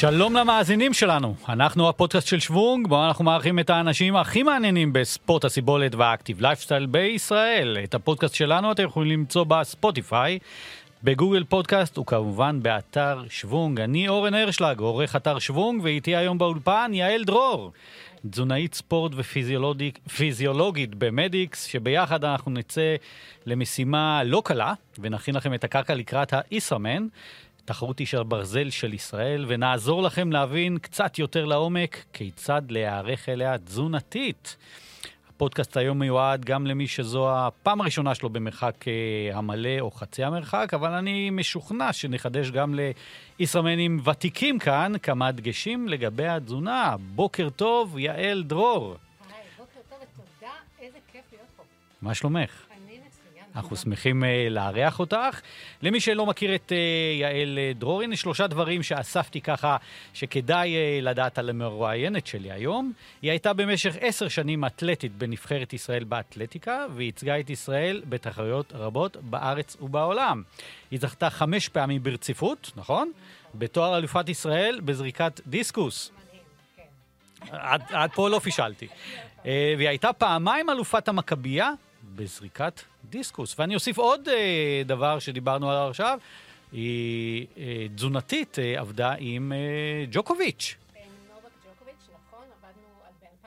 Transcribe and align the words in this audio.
שלום 0.00 0.36
למאזינים 0.36 0.92
שלנו, 0.92 1.34
אנחנו 1.48 1.88
הפודקאסט 1.88 2.26
של 2.26 2.40
שוונג, 2.40 2.88
בו 2.88 3.06
אנחנו 3.06 3.24
מארחים 3.24 3.58
את 3.58 3.70
האנשים 3.70 4.16
הכי 4.16 4.42
מעניינים 4.42 4.92
בספורט 4.92 5.44
הסיבולת 5.44 5.94
וה 5.94 6.05
active 6.05 6.40
lifestyle 6.40 6.86
בישראל. 6.86 7.78
את 7.84 7.94
הפודקאסט 7.94 8.34
שלנו 8.34 8.72
אתם 8.72 8.82
יכולים 8.82 9.10
למצוא 9.10 9.44
בספוטיפיי, 9.44 10.38
בגוגל 11.04 11.44
פודקאסט 11.44 11.98
וכמובן 11.98 12.62
באתר 12.62 13.24
שוונג. 13.30 13.80
אני 13.80 14.08
אורן 14.08 14.34
הרשלג, 14.34 14.80
עורך 14.80 15.16
אתר 15.16 15.38
שוונג, 15.38 15.82
ואיתי 15.84 16.16
היום 16.16 16.38
באולפן 16.38 16.90
יעל 16.94 17.24
דרור, 17.24 17.72
תזונאית 18.30 18.74
ספורט 18.74 19.12
ופיזיולוגית 19.16 20.94
במדיקס, 20.94 21.64
שביחד 21.64 22.24
אנחנו 22.24 22.50
נצא 22.50 22.94
למשימה 23.46 24.24
לא 24.24 24.42
קלה, 24.44 24.72
ונכין 24.98 25.34
לכם 25.34 25.54
את 25.54 25.64
הקרקע 25.64 25.94
לקראת 25.94 26.32
הישראמן. 26.32 27.06
תחרות 27.64 28.00
איש 28.00 28.14
הברזל 28.14 28.70
של 28.70 28.94
ישראל, 28.94 29.44
ונעזור 29.48 30.02
לכם 30.02 30.32
להבין 30.32 30.78
קצת 30.78 31.18
יותר 31.18 31.44
לעומק 31.44 32.04
כיצד 32.12 32.62
להיערך 32.70 33.28
אליה 33.28 33.58
תזונתית. 33.58 34.56
הפודקאסט 35.40 35.76
היום 35.76 35.98
מיועד 35.98 36.44
גם 36.44 36.66
למי 36.66 36.86
שזו 36.86 37.30
הפעם 37.30 37.80
הראשונה 37.80 38.14
שלו 38.14 38.28
במרחק 38.30 38.88
אה, 38.88 39.38
המלא 39.38 39.80
או 39.80 39.90
חצי 39.90 40.24
המרחק, 40.24 40.74
אבל 40.74 40.92
אני 40.92 41.30
משוכנע 41.30 41.92
שנחדש 41.92 42.50
גם 42.50 42.74
לישראמנים 43.38 44.00
ותיקים 44.04 44.58
כאן 44.58 44.92
כמה 45.02 45.32
דגשים 45.32 45.88
לגבי 45.88 46.26
התזונה. 46.26 46.96
בוקר 47.14 47.48
טוב, 47.50 47.98
יעל 47.98 48.42
דרור. 48.42 48.96
היי, 49.28 49.36
בוקר 49.58 49.80
טוב 49.90 49.98
ותודה, 49.98 50.52
איזה 50.80 50.98
כיף 51.12 51.22
להיות 51.32 51.46
פה. 51.56 51.62
מה 52.02 52.14
שלומך? 52.14 52.69
אנחנו 53.56 53.76
שמחים 53.76 54.22
uh, 54.22 54.26
לארח 54.50 55.00
אותך. 55.00 55.40
למי 55.82 56.00
שלא 56.00 56.26
מכיר 56.26 56.54
את 56.54 56.72
uh, 56.72 57.20
יעל 57.20 57.58
uh, 57.58 57.78
דרור, 57.78 58.02
הנה 58.02 58.16
שלושה 58.16 58.46
דברים 58.46 58.82
שאספתי 58.82 59.40
ככה, 59.40 59.76
שכדאי 60.14 60.74
לדעת 61.02 61.38
על 61.38 61.50
המרואיינת 61.50 62.26
שלי 62.26 62.52
היום. 62.52 62.92
היא 63.22 63.30
הייתה 63.30 63.52
במשך 63.52 63.96
עשר 64.00 64.28
שנים 64.28 64.64
אתלטית 64.64 65.12
בנבחרת 65.12 65.72
ישראל 65.72 66.04
באתלטיקה, 66.04 66.86
וייצגה 66.94 67.40
את 67.40 67.50
ישראל 67.50 68.02
בתחרויות 68.08 68.72
רבות 68.76 69.16
בארץ 69.16 69.76
ובעולם. 69.80 70.42
היא 70.90 71.00
זכתה 71.00 71.30
חמש 71.30 71.68
פעמים 71.68 72.02
ברציפות, 72.02 72.72
נכון? 72.76 73.12
בתואר 73.54 73.98
אלופת 73.98 74.28
ישראל 74.28 74.80
בזריקת 74.84 75.40
דיסקוס. 75.46 76.10
כן. 76.76 76.82
עד, 77.52 77.82
עד 77.90 78.10
פה 78.14 78.28
לא 78.28 78.38
פישלתי. 78.38 78.86
אה, 79.46 79.74
והיא 79.76 79.88
הייתה 79.88 80.12
פעמיים 80.12 80.70
אלופת 80.70 81.08
המכבייה 81.08 81.72
בזריקת 82.16 82.80
דיסקוס. 83.10 83.58
ואני 83.58 83.74
אוסיף 83.74 83.98
עוד 83.98 84.28
אה, 84.28 84.82
דבר 84.86 85.18
שדיברנו 85.18 85.70
עליו 85.70 85.88
עכשיו, 85.88 86.18
היא 86.72 87.46
אה, 87.58 87.86
תזונתית 87.94 88.58
אה, 88.58 88.80
עבדה 88.80 89.14
עם 89.18 89.52
אה, 89.52 90.04
ג'וקוביץ'. 90.10 90.76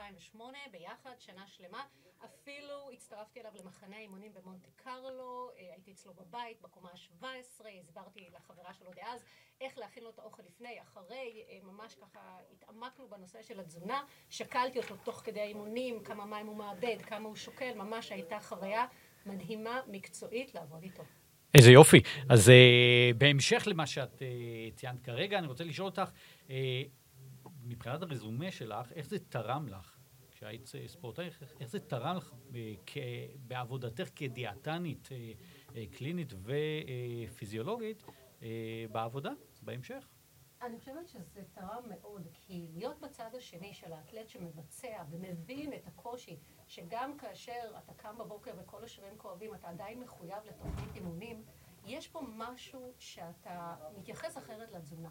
2008 0.04 0.58
ביחד, 0.72 1.14
שנה 1.18 1.46
שלמה. 1.46 1.84
אפילו 2.24 2.90
הצטרפתי 2.92 3.40
אליו 3.40 3.52
למחנה 3.60 3.96
האימונים 3.96 4.32
במונטה 4.34 4.68
קרלו, 4.76 5.50
אה, 5.58 5.72
הייתי 5.72 5.92
אצלו 5.92 6.14
בבית, 6.14 6.60
בקומה 6.62 6.88
ה-17, 6.90 7.64
הסברתי 7.80 8.28
לחברה 8.36 8.74
שלו 8.74 8.90
דאז 8.96 9.24
איך 9.60 9.78
להכין 9.78 10.04
לו 10.04 10.10
את 10.10 10.18
האוכל 10.18 10.42
לפני, 10.42 10.82
אחרי, 10.82 11.44
אה, 11.48 11.58
ממש 11.62 11.94
ככה 11.94 12.38
התעמקנו 12.52 13.08
בנושא 13.08 13.42
של 13.42 13.60
התזונה. 13.60 14.02
שקלתי 14.30 14.78
אותו 14.78 14.96
תוך 14.96 15.20
כדי 15.24 15.40
האימונים, 15.40 16.02
כמה 16.04 16.24
מים 16.24 16.46
הוא 16.46 16.56
מאבד, 16.56 17.02
כמה 17.02 17.28
הוא 17.28 17.36
שוקל, 17.36 17.74
ממש 17.74 18.12
הייתה 18.12 18.40
חוויה 18.40 18.86
מדהימה, 19.26 19.80
מקצועית, 19.86 20.54
לעבוד 20.54 20.82
איתו. 20.82 21.02
איזה 21.54 21.70
יופי. 21.70 22.00
אז 22.28 22.48
uh, 22.48 22.52
בהמשך 23.18 23.62
למה 23.66 23.86
שאת 23.86 24.18
uh, 24.18 24.74
ציינת 24.76 25.00
כרגע, 25.00 25.38
אני 25.38 25.46
רוצה 25.46 25.64
לשאול 25.64 25.86
אותך, 25.86 26.10
uh, 26.46 26.50
מבחינת 27.62 28.02
הרזומה 28.02 28.50
שלך, 28.50 28.92
איך 28.92 29.06
זה 29.06 29.18
תרם 29.18 29.68
לך 29.68 29.93
כשהיית 30.44 30.72
אה, 30.74 30.88
ספורטאי, 30.88 31.24
איך, 31.60 31.66
זה 31.66 31.80
תרם 31.80 32.16
לך 32.16 32.34
בעבודתך 33.46 34.08
כדיאטנית 34.16 35.08
אה, 35.12 35.32
אה, 35.76 35.84
קלינית 35.90 36.32
ופיזיולוגית 36.42 38.02
בעבודה, 38.92 39.30
בהמשך? 39.62 40.08
אני 40.62 40.78
חושבת 40.78 41.08
שזה 41.08 41.42
תרם 41.52 41.82
מאוד, 41.88 42.28
כי 42.32 42.68
להיות 42.74 43.00
בצד 43.00 43.30
השני 43.36 43.74
של 43.74 43.92
האתלט 43.92 44.28
שמבצע 44.28 45.04
ומבין 45.10 45.72
את 45.72 45.86
הקושי, 45.86 46.38
שגם 46.66 47.16
כאשר 47.18 47.72
אתה 47.78 47.94
קם 47.94 48.18
בבוקר 48.18 48.50
וכל 48.58 48.84
השרירים 48.84 49.18
כואבים, 49.18 49.54
אתה 49.54 49.68
עדיין 49.68 50.00
מחויב 50.00 50.44
לתוכנית 50.44 50.94
אימונים, 50.94 51.44
יש 51.86 52.08
פה 52.08 52.20
משהו 52.28 52.92
שאתה 52.98 53.76
מתייחס 53.98 54.38
אחרת 54.38 54.72
לתזונה. 54.72 55.10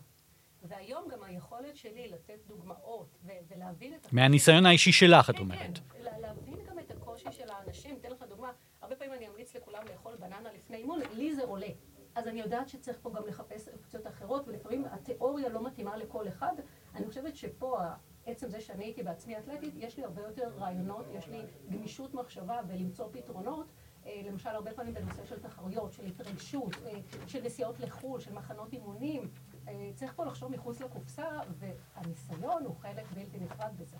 והיום 0.63 1.07
גם 1.11 1.23
היכולת 1.23 1.75
שלי 1.77 2.07
לתת 2.07 2.39
דוגמאות 2.47 3.17
ולהבין 3.49 3.93
את... 3.95 4.13
מהניסיון 4.13 4.65
האישי 4.65 4.91
שלך, 4.91 5.29
את 5.29 5.35
כן, 5.35 5.41
אומרת. 5.41 5.59
כן, 5.91 6.01
לה- 6.03 6.19
להבין 6.19 6.55
גם 6.69 6.79
את 6.79 6.91
הקושי 6.91 7.31
של 7.31 7.49
האנשים. 7.51 7.97
אתן 8.01 8.11
לך 8.11 8.23
דוגמה, 8.29 8.51
הרבה 8.81 8.95
פעמים 8.95 9.13
אני 9.13 9.27
אמליץ 9.27 9.55
לכולם 9.55 9.83
לאכול 9.91 10.15
בננה 10.15 10.53
לפני 10.53 10.77
אימון, 10.77 10.99
לי 11.13 11.35
זה 11.35 11.43
עולה. 11.43 11.67
אז 12.15 12.27
אני 12.27 12.39
יודעת 12.39 12.69
שצריך 12.69 12.97
פה 13.01 13.11
גם 13.13 13.27
לחפש 13.27 13.69
אופציות 13.69 14.07
אחרות, 14.07 14.47
ולפעמים 14.47 14.85
התיאוריה 14.85 15.49
לא 15.49 15.63
מתאימה 15.63 15.97
לכל 15.97 16.27
אחד. 16.27 16.53
אני 16.95 17.07
חושבת 17.07 17.35
שפה, 17.35 17.77
עצם 18.25 18.49
זה 18.49 18.61
שאני 18.61 18.83
הייתי 18.83 19.03
בעצמי 19.03 19.37
אתלטית, 19.37 19.73
יש 19.77 19.97
לי 19.97 20.03
הרבה 20.03 20.21
יותר 20.21 20.49
רעיונות, 20.57 21.05
יש 21.13 21.27
לי 21.27 21.41
גמישות 21.69 22.13
מחשבה 22.13 22.59
ולמצוא 22.67 23.07
פתרונות. 23.11 23.67
אה, 24.05 24.21
למשל, 24.25 24.49
הרבה 24.49 24.71
פעמים 24.73 24.93
בנושא 24.93 25.25
של 25.25 25.39
תחרויות, 25.39 25.93
של 25.93 26.05
התרגשות, 26.05 26.75
אה, 26.85 26.99
של 27.27 27.43
נסיעות 27.43 27.79
לחו"ל, 27.79 28.19
של 28.19 28.33
מחנות 28.33 28.73
אימונים. 28.73 29.29
אה, 29.67 29.89
צריך 29.95 30.11
פה 30.15 30.25
לחשוב 30.25 30.51
מחוץ 30.51 30.81
לקופסה, 30.81 31.23
והניסיון 31.59 32.63
הוא 32.65 32.75
חלק 32.81 33.05
בלתי 33.15 33.37
נפרד 33.39 33.71
בזה. 33.79 33.95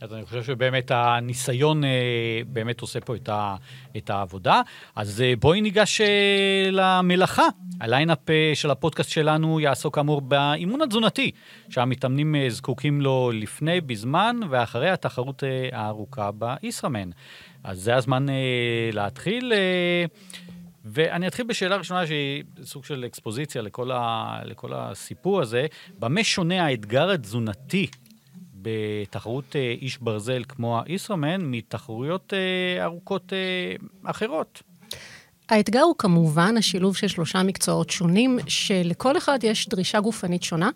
אז 0.00 0.14
אני 0.14 0.24
חושב 0.24 0.42
שבאמת 0.42 0.90
הניסיון 0.90 1.84
אה, 1.84 1.90
באמת 2.46 2.80
עושה 2.80 3.00
פה 3.00 3.16
את, 3.16 3.28
ה, 3.28 3.56
את 3.96 4.10
העבודה. 4.10 4.62
אז 4.96 5.20
אה, 5.20 5.32
בואי 5.40 5.60
ניגש 5.60 6.00
למלאכה. 6.70 7.46
ה 7.80 7.85
lineup 7.85 8.18
של 8.54 8.70
הפודקאסט 8.70 9.10
שלנו 9.10 9.60
יעסוק 9.60 9.94
כאמור 9.94 10.20
באימון 10.20 10.82
התזונתי, 10.82 11.30
שהמתאמנים 11.68 12.34
זקוקים 12.48 13.00
לו 13.00 13.30
לפני, 13.34 13.80
בזמן 13.80 14.36
ואחרי 14.50 14.90
התחרות 14.90 15.42
הארוכה 15.72 16.30
בישראמן. 16.30 17.10
אז 17.64 17.78
זה 17.80 17.96
הזמן 17.96 18.26
להתחיל. 18.92 19.52
ואני 20.92 21.28
אתחיל 21.28 21.46
בשאלה 21.46 21.76
ראשונה 21.76 22.06
שהיא 22.06 22.44
סוג 22.62 22.84
של 22.84 23.04
אקספוזיציה 23.06 23.62
לכל, 23.62 23.90
ה, 23.90 24.40
לכל 24.44 24.74
הסיפור 24.74 25.40
הזה. 25.40 25.66
במה 25.98 26.24
שונה 26.24 26.66
האתגר 26.66 27.10
התזונתי 27.10 27.86
בתחרות 28.54 29.56
אה, 29.56 29.74
איש 29.80 29.98
ברזל 29.98 30.42
כמו 30.48 30.80
הישראמן 30.86 31.40
מתחרויות 31.40 32.32
אה, 32.34 32.84
ארוכות 32.84 33.32
אה, 33.32 33.76
אחרות? 34.10 34.62
האתגר 35.48 35.80
הוא 35.80 35.94
כמובן 35.98 36.56
השילוב 36.56 36.96
של 36.96 37.08
שלושה 37.08 37.42
מקצועות 37.42 37.90
שונים, 37.90 38.38
שלכל 38.46 39.16
אחד 39.16 39.38
יש 39.42 39.68
דרישה 39.68 40.00
גופנית 40.00 40.42
שונה, 40.42 40.70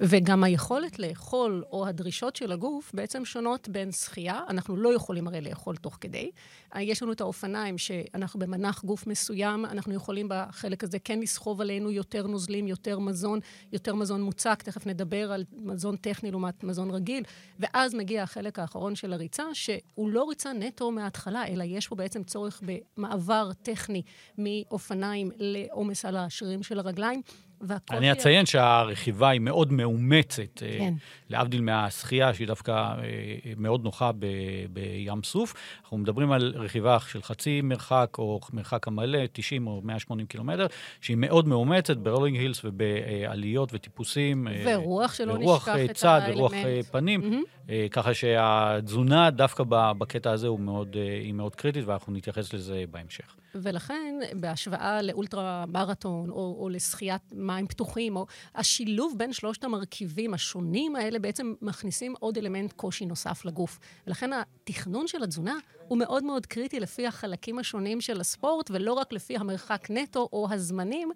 וגם 0.00 0.44
היכולת 0.44 0.98
לאכול 0.98 1.64
או 1.72 1.86
הדרישות 1.86 2.36
של 2.36 2.52
הגוף 2.52 2.90
בעצם 2.94 3.24
שונות 3.24 3.68
בין 3.68 3.92
שחייה, 3.92 4.40
אנחנו 4.48 4.76
לא 4.76 4.94
יכולים 4.94 5.28
הרי 5.28 5.40
לאכול 5.40 5.76
תוך 5.76 5.98
כדי. 6.00 6.30
יש 6.76 7.02
לנו 7.02 7.12
את 7.12 7.20
האופניים 7.20 7.78
שאנחנו 7.78 8.40
במנח 8.40 8.84
גוף 8.84 9.06
מסוים, 9.06 9.64
אנחנו 9.64 9.94
יכולים 9.94 10.26
בחלק 10.30 10.84
הזה 10.84 10.98
כן 10.98 11.20
לסחוב 11.20 11.60
עלינו 11.60 11.90
יותר 11.90 12.26
נוזלים, 12.26 12.68
יותר 12.68 12.98
מזון, 12.98 13.40
יותר 13.72 13.94
מזון 13.94 14.22
מוצק, 14.22 14.62
תכף 14.62 14.86
נדבר 14.86 15.32
על 15.32 15.44
מזון 15.56 15.96
טכני 15.96 16.30
לעומת 16.30 16.64
מזון 16.64 16.90
רגיל, 16.90 17.24
ואז 17.58 17.94
מגיע 17.94 18.22
החלק 18.22 18.58
האחרון 18.58 18.94
של 18.94 19.12
הריצה, 19.12 19.44
שהוא 19.52 20.10
לא 20.10 20.28
ריצה 20.28 20.52
נטו 20.52 20.90
מההתחלה, 20.90 21.46
אלא 21.46 21.64
יש 21.64 21.88
פה 21.88 21.94
בעצם 21.94 22.24
צורך 22.24 22.62
במעבר 22.96 23.50
טכני 23.62 24.02
מאופניים 24.38 25.30
לעומס 25.36 26.04
על 26.04 26.16
השרירים 26.16 26.62
של 26.62 26.78
הרגליים. 26.78 27.22
והקושי... 27.60 27.98
אני 27.98 28.12
אציין 28.12 28.46
שהרכיבה 28.46 29.28
היא 29.28 29.40
מאוד 29.40 29.72
מאומצת, 29.72 30.42
כן. 30.56 30.66
אה, 30.66 30.88
להבדיל 31.30 31.60
מהשחייה, 31.60 32.34
שהיא 32.34 32.46
דווקא 32.46 32.72
אה, 32.72 33.52
מאוד 33.56 33.84
נוחה 33.84 34.12
ב, 34.18 34.26
בים 34.72 35.22
סוף. 35.22 35.54
אנחנו 35.82 35.98
מדברים 35.98 36.32
על 36.32 36.52
רכיבה 36.56 36.98
של 37.08 37.22
חצי 37.22 37.60
מרחק, 37.60 38.14
או 38.18 38.40
מרחק 38.52 38.88
המלא, 38.88 39.18
90 39.32 39.66
או 39.66 39.80
180 39.84 40.26
קילומטר, 40.26 40.66
שהיא 41.00 41.16
מאוד 41.16 41.48
מאומצת 41.48 41.96
ברולינג 41.96 42.36
הילס 42.36 42.60
ובעליות 42.64 43.70
וטיפוסים. 43.74 44.48
אה, 44.48 44.64
ורוח 44.66 45.14
שלא 45.14 45.32
ורוח 45.32 45.68
נשכח 45.68 45.90
את 45.90 45.96
צד 45.96 46.08
האלמנט. 46.08 46.38
ורוח 46.38 46.52
אה, 46.54 46.80
פנים. 46.90 47.20
מהמם. 47.20 47.42
אה, 47.70 47.86
ככה 47.90 48.14
שהתזונה 48.14 49.30
דווקא 49.30 49.64
בקטע 49.68 50.30
הזה 50.30 50.48
מאוד, 50.58 50.96
היא 51.22 51.34
מאוד 51.34 51.54
קריטית, 51.54 51.84
ואנחנו 51.86 52.12
נתייחס 52.12 52.52
לזה 52.52 52.84
בהמשך. 52.90 53.36
ולכן, 53.54 54.14
בהשוואה 54.40 55.02
לאולטרה 55.02 55.64
מרתון 55.68 56.30
או, 56.30 56.56
או 56.60 56.68
לשחיית 56.68 57.22
מים 57.32 57.66
פתוחים, 57.66 58.16
או 58.16 58.26
השילוב 58.54 59.14
בין 59.16 59.32
שלושת 59.32 59.64
המרכיבים 59.64 60.34
השונים 60.34 60.96
האלה 60.96 61.18
בעצם 61.18 61.54
מכניסים 61.62 62.14
עוד 62.20 62.38
אלמנט 62.38 62.72
קושי 62.72 63.06
נוסף 63.06 63.44
לגוף. 63.44 63.78
ולכן 64.06 64.30
התכנון 64.32 65.06
של 65.06 65.22
התזונה 65.22 65.58
הוא 65.88 65.98
מאוד 65.98 66.24
מאוד 66.24 66.46
קריטי 66.46 66.80
לפי 66.80 67.06
החלקים 67.06 67.58
השונים 67.58 68.00
של 68.00 68.20
הספורט, 68.20 68.70
ולא 68.70 68.92
רק 68.92 69.12
לפי 69.12 69.36
המרחק 69.36 69.86
נטו 69.90 70.28
או 70.32 70.48
הזמנים, 70.50 71.10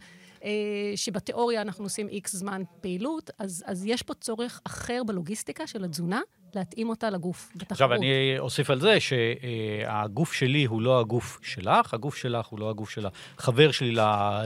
שבתיאוריה 0.97 1.63
אנחנו 1.63 1.85
עושים 1.85 2.09
איקס 2.09 2.37
זמן 2.37 2.63
פעילות, 2.81 3.31
אז, 3.39 3.65
אז 3.67 3.87
יש 3.87 4.03
פה 4.03 4.15
צורך 4.15 4.61
אחר 4.65 5.03
בלוגיסטיקה 5.07 5.67
של 5.67 5.85
התזונה, 5.85 6.21
להתאים 6.55 6.89
אותה 6.89 7.11
לגוף, 7.11 7.53
בתחרות. 7.57 7.71
עכשיו, 7.73 7.93
אני 7.93 8.39
אוסיף 8.39 8.71
על 8.71 8.81
זה 8.81 8.97
שהגוף 9.01 10.33
שלי 10.33 10.65
הוא 10.65 10.83
לא 10.83 11.01
הגוף 11.01 11.41
שלך, 11.43 11.95
הגוף 11.95 12.17
שלך 12.17 12.47
הוא 12.47 12.59
לא 12.59 12.71
הגוף 12.71 12.91
של 12.91 13.07
החבר 13.39 13.71
שלי 13.71 13.95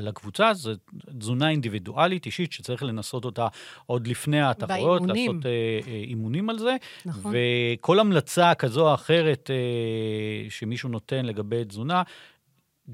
לקבוצה, 0.01 0.55
זו 0.55 0.73
תזונה 1.19 1.51
אינדיבידואלית, 1.51 2.27
אישית, 2.27 2.53
שצריך 2.53 2.83
לנסות 2.83 3.25
אותה 3.25 3.49
עוד 3.87 4.07
לפני 4.07 4.41
באימונים. 4.69 5.09
לעשות 5.09 5.47
אה, 5.47 5.51
אה, 5.87 5.93
אימונים 5.93 6.51
על 6.51 6.59
זה. 6.59 6.77
נכון. 7.07 7.35
וכל 7.35 7.99
המלצה 7.99 8.55
כזו 8.55 8.89
או 8.89 8.95
אחרת 8.95 9.51
אה, 9.51 10.51
שמישהו 10.51 10.89
נותן 10.89 11.27
לגבי 11.27 11.65
תזונה, 11.65 12.03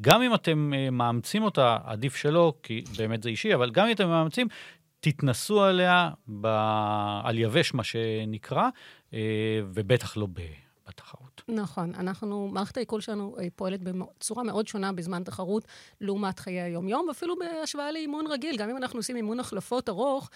גם 0.00 0.23
אם 0.23 0.35
אתם 0.35 0.73
אה, 0.75 0.91
מאמצים 0.91 1.43
אותה, 1.43 1.79
עדיף 1.85 2.17
שלא, 2.17 2.55
כי 2.62 2.85
באמת 2.97 3.23
זה 3.23 3.29
אישי, 3.29 3.55
אבל 3.55 3.71
גם 3.71 3.87
אם 3.87 3.93
אתם 3.93 4.09
מאמצים, 4.09 4.49
תתנסו 5.00 5.62
עליה 5.62 6.11
ב... 6.41 6.47
על 7.25 7.39
יבש, 7.39 7.75
מה 7.75 7.85
שנקרא, 7.85 8.69
אה, 9.15 9.61
ובטח 9.75 10.17
לא 10.17 10.27
ב... 10.27 10.41
בתחרות. 10.89 11.43
נכון. 11.49 11.94
אנחנו, 11.94 12.49
מערכת 12.53 12.77
העיכול 12.77 13.00
שלנו 13.00 13.37
אה, 13.39 13.47
פועלת 13.56 13.81
בצורה 13.83 14.43
מאוד 14.43 14.69
שונה 14.69 14.93
בזמן 14.93 15.23
תחרות 15.23 15.65
לעומת 16.00 16.39
חיי 16.39 16.61
היום-יום, 16.61 17.06
ואפילו 17.09 17.35
בהשוואה 17.39 17.93
לאימון 17.93 18.27
רגיל. 18.27 18.56
גם 18.56 18.71
אם 18.71 18.77
אנחנו 18.77 18.99
עושים 18.99 19.17
אימון 19.17 19.41
החלפות 19.41 19.89
ארוך, 19.89 20.31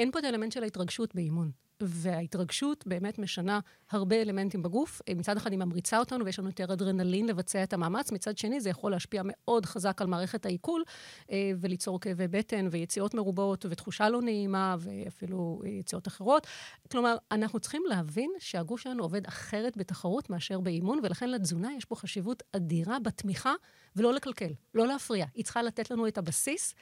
אין 0.00 0.10
פה 0.10 0.18
את 0.18 0.24
האלמנט 0.24 0.52
של 0.52 0.62
ההתרגשות 0.62 1.14
באימון. 1.14 1.50
וההתרגשות 1.82 2.86
באמת 2.86 3.18
משנה 3.18 3.60
הרבה 3.90 4.22
אלמנטים 4.22 4.62
בגוף. 4.62 5.02
אה, 5.08 5.14
מצד 5.14 5.36
אחד 5.36 5.50
היא 5.50 5.58
ממריצה 5.58 5.98
אותנו 5.98 6.24
ויש 6.24 6.38
לנו 6.38 6.48
יותר 6.48 6.72
אדרנלין 6.72 7.26
לבצע 7.26 7.62
את 7.62 7.72
המאמץ, 7.72 8.12
מצד 8.12 8.38
שני 8.38 8.60
זה 8.60 8.70
יכול 8.70 8.90
להשפיע 8.90 9.22
מאוד 9.24 9.66
חזק 9.66 10.00
על 10.00 10.06
מערכת 10.06 10.46
העיכול 10.46 10.84
אה, 11.30 11.52
וליצור 11.60 12.00
כאבי 12.00 12.28
בטן 12.28 12.68
ויציאות 12.70 13.14
מרובות 13.14 13.66
ותחושה 13.70 14.08
לא 14.08 14.22
נעימה 14.22 14.76
ואפילו 14.78 15.60
אה, 15.64 15.70
יציאות 15.70 16.08
אחרות. 16.08 16.46
כלומר, 16.90 17.16
אנחנו 17.32 17.60
צריכים 17.60 17.82
להבין 17.88 18.30
שהגוף 18.38 18.80
שלנו 18.80 19.02
עובד 19.02 19.26
אחרת 19.26 19.76
בתחרות 19.76 20.30
מאשר 20.30 20.60
באימון, 20.60 21.00
ולכן 21.02 21.30
לתזונה 21.30 21.68
יש 21.76 21.84
פה 21.84 21.96
חשיבות 21.96 22.42
אדירה 22.52 22.98
בתמיכה 22.98 23.54
ולא 23.96 24.14
לקלקל, 24.14 24.50
לא 24.74 24.86
להפריע. 24.86 25.26
היא 25.34 25.44
צריכה 25.44 25.62
לתת 25.62 25.90
לנו 25.90 26.08
את 26.08 26.18
הבסיס 26.18 26.74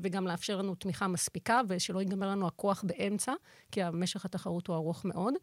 וגם 0.00 0.26
לאפשר 0.26 0.56
לנו 0.56 0.74
תמיכה 0.74 1.08
מספיקה 1.08 1.60
ושלא 1.68 1.98
ייגמר 2.00 2.28
לנו 2.28 2.46
הכוח 2.46 2.84
באמצע, 2.86 3.32
כי 3.72 3.82
המשך 3.82 4.24
התחרות 4.24 4.66
הוא 4.66 4.76
ארוך 4.76 5.04
מאוד. 5.04 5.34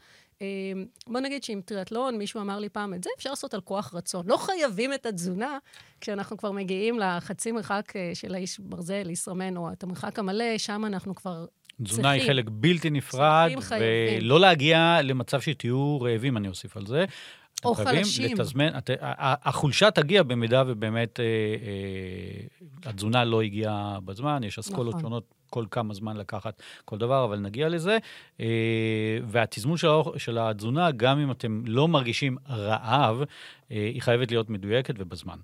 בוא 1.08 1.20
נגיד 1.20 1.44
שעם 1.44 1.62
טריאטלון, 1.62 2.18
מישהו 2.18 2.42
אמר 2.42 2.60
לי 2.60 2.70
פעם, 2.70 2.94
את 2.94 3.04
זה 3.04 3.10
אפשר 3.18 3.30
לעשות 3.30 3.54
על 3.54 3.62
כוח 3.62 3.94
רצון. 3.94 4.28
לא 4.28 4.38
חייבים 4.38 4.94
את 4.94 5.06
התזונה 5.06 5.58
כשאנחנו 6.02 6.38
כבר 6.38 6.52
מגיעים 6.52 7.00
לחצי 7.00 7.52
מרחק 7.52 7.94
אה, 7.96 8.12
של 8.14 8.36
האיש 8.36 8.60
ברזל, 8.60 9.10
ישרמן, 9.10 9.58
או 9.58 9.72
את 9.72 9.84
המרחק 9.84 10.20
המלא, 10.20 10.58
שם 10.58 10.86
אנחנו 10.86 11.16
כבר 11.16 11.46
תזונה 11.84 12.10
היא 12.10 12.28
חלק 12.28 12.46
בלתי 12.52 12.90
נפרד, 12.90 13.52
ולא 13.80 14.40
להגיע 14.40 15.00
למצב 15.04 15.42
שתהיו 15.42 16.02
רעבים, 16.02 16.38
אני 16.38 16.48
אוסיף 16.48 16.78
על 16.78 16.86
זה. 16.86 17.06
או 17.66 17.76
חלשים. 17.76 18.38
לתזמן, 18.38 18.78
את, 18.78 18.90
החולשה 19.02 19.92
תגיע 19.92 20.24
במידה 20.24 20.64
ובאמת 20.68 21.20
אה, 21.20 21.26
אה, 21.26 22.90
התזונה 22.90 23.24
לא 23.24 23.42
הגיעה 23.42 24.00
בזמן, 24.06 24.44
יש 24.44 24.60
אסכולות 24.60 24.96
נכון. 24.96 25.02
שונות 25.02 25.34
כל 25.50 25.66
כמה 25.72 25.94
זמן 25.94 26.18
לקחת 26.18 26.62
כל 26.86 26.98
דבר, 26.98 27.26
אבל 27.26 27.40
נגיע 27.40 27.70
לזה. 27.70 27.98
אה, 28.40 28.46
והתזמון 29.26 29.78
של, 29.78 29.88
של 30.18 30.38
התזונה, 30.38 30.92
גם 30.92 31.20
אם 31.20 31.32
אתם 31.32 31.62
לא 31.66 31.88
מרגישים 31.88 32.38
רעב, 32.50 33.22
אה, 33.72 33.90
היא 33.94 34.02
חייבת 34.02 34.32
להיות 34.32 34.50
מדויקת 34.50 34.96
ובזמן. 34.98 35.38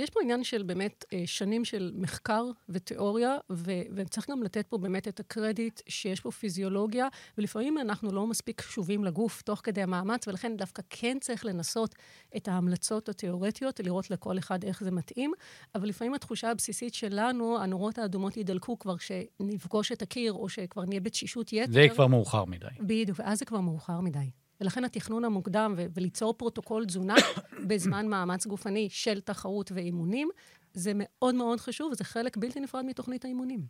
יש 0.00 0.10
פה 0.10 0.20
עניין 0.22 0.44
של 0.44 0.62
באמת 0.62 1.04
אה, 1.12 1.22
שנים 1.26 1.64
של 1.64 1.92
מחקר 1.94 2.44
ותיאוריה, 2.68 3.36
ו- 3.50 3.82
וצריך 3.94 4.30
גם 4.30 4.42
לתת 4.42 4.66
פה 4.66 4.78
באמת 4.78 5.08
את 5.08 5.20
הקרדיט 5.20 5.80
שיש 5.88 6.20
פה 6.20 6.30
פיזיולוגיה, 6.30 7.08
ולפעמים 7.38 7.78
אנחנו 7.78 8.12
לא 8.12 8.26
מספיק 8.26 8.60
קשובים 8.60 9.04
לגוף 9.04 9.42
תוך 9.42 9.60
כדי 9.64 9.82
המאמץ, 9.82 10.28
ולכן 10.28 10.56
דווקא 10.56 10.82
כן 10.90 11.18
צריך 11.20 11.44
לנסות 11.44 11.94
את 12.36 12.48
ההמלצות 12.48 13.08
התיאורטיות, 13.08 13.80
לראות 13.80 14.10
לכל 14.10 14.38
אחד 14.38 14.64
איך 14.64 14.84
זה 14.84 14.90
מתאים, 14.90 15.32
אבל 15.74 15.88
לפעמים 15.88 16.14
התחושה 16.14 16.50
הבסיסית 16.50 16.94
שלנו, 16.94 17.58
הנורות 17.58 17.98
האדומות 17.98 18.36
יידלקו 18.36 18.78
כבר 18.78 18.96
כשנפגוש 18.96 19.92
את 19.92 20.02
הקיר, 20.02 20.32
או 20.32 20.48
שכבר 20.48 20.84
נהיה 20.84 21.00
בתשישות 21.00 21.52
יתר. 21.52 21.72
זה 21.72 21.86
כבר 21.94 22.06
מאוחר 22.06 22.44
מדי. 22.44 22.66
בדיוק, 22.80 23.18
ואז 23.20 23.38
זה 23.38 23.44
כבר 23.44 23.60
מאוחר 23.60 24.00
מדי. 24.00 24.30
ולכן 24.60 24.84
התכנון 24.84 25.24
המוקדם 25.24 25.74
ו- 25.76 25.86
וליצור 25.94 26.34
פרוטוקול 26.34 26.84
תזונה 26.84 27.14
בזמן 27.68 28.08
מאמץ 28.08 28.46
גופני 28.46 28.88
של 28.90 29.20
תחרות 29.20 29.72
ואימונים, 29.74 30.28
זה 30.74 30.92
מאוד 30.94 31.34
מאוד 31.34 31.60
חשוב, 31.60 31.92
וזה 31.92 32.04
חלק 32.04 32.36
בלתי 32.36 32.60
נפרד 32.60 32.84
מתוכנית 32.84 33.24
האימונים. 33.24 33.60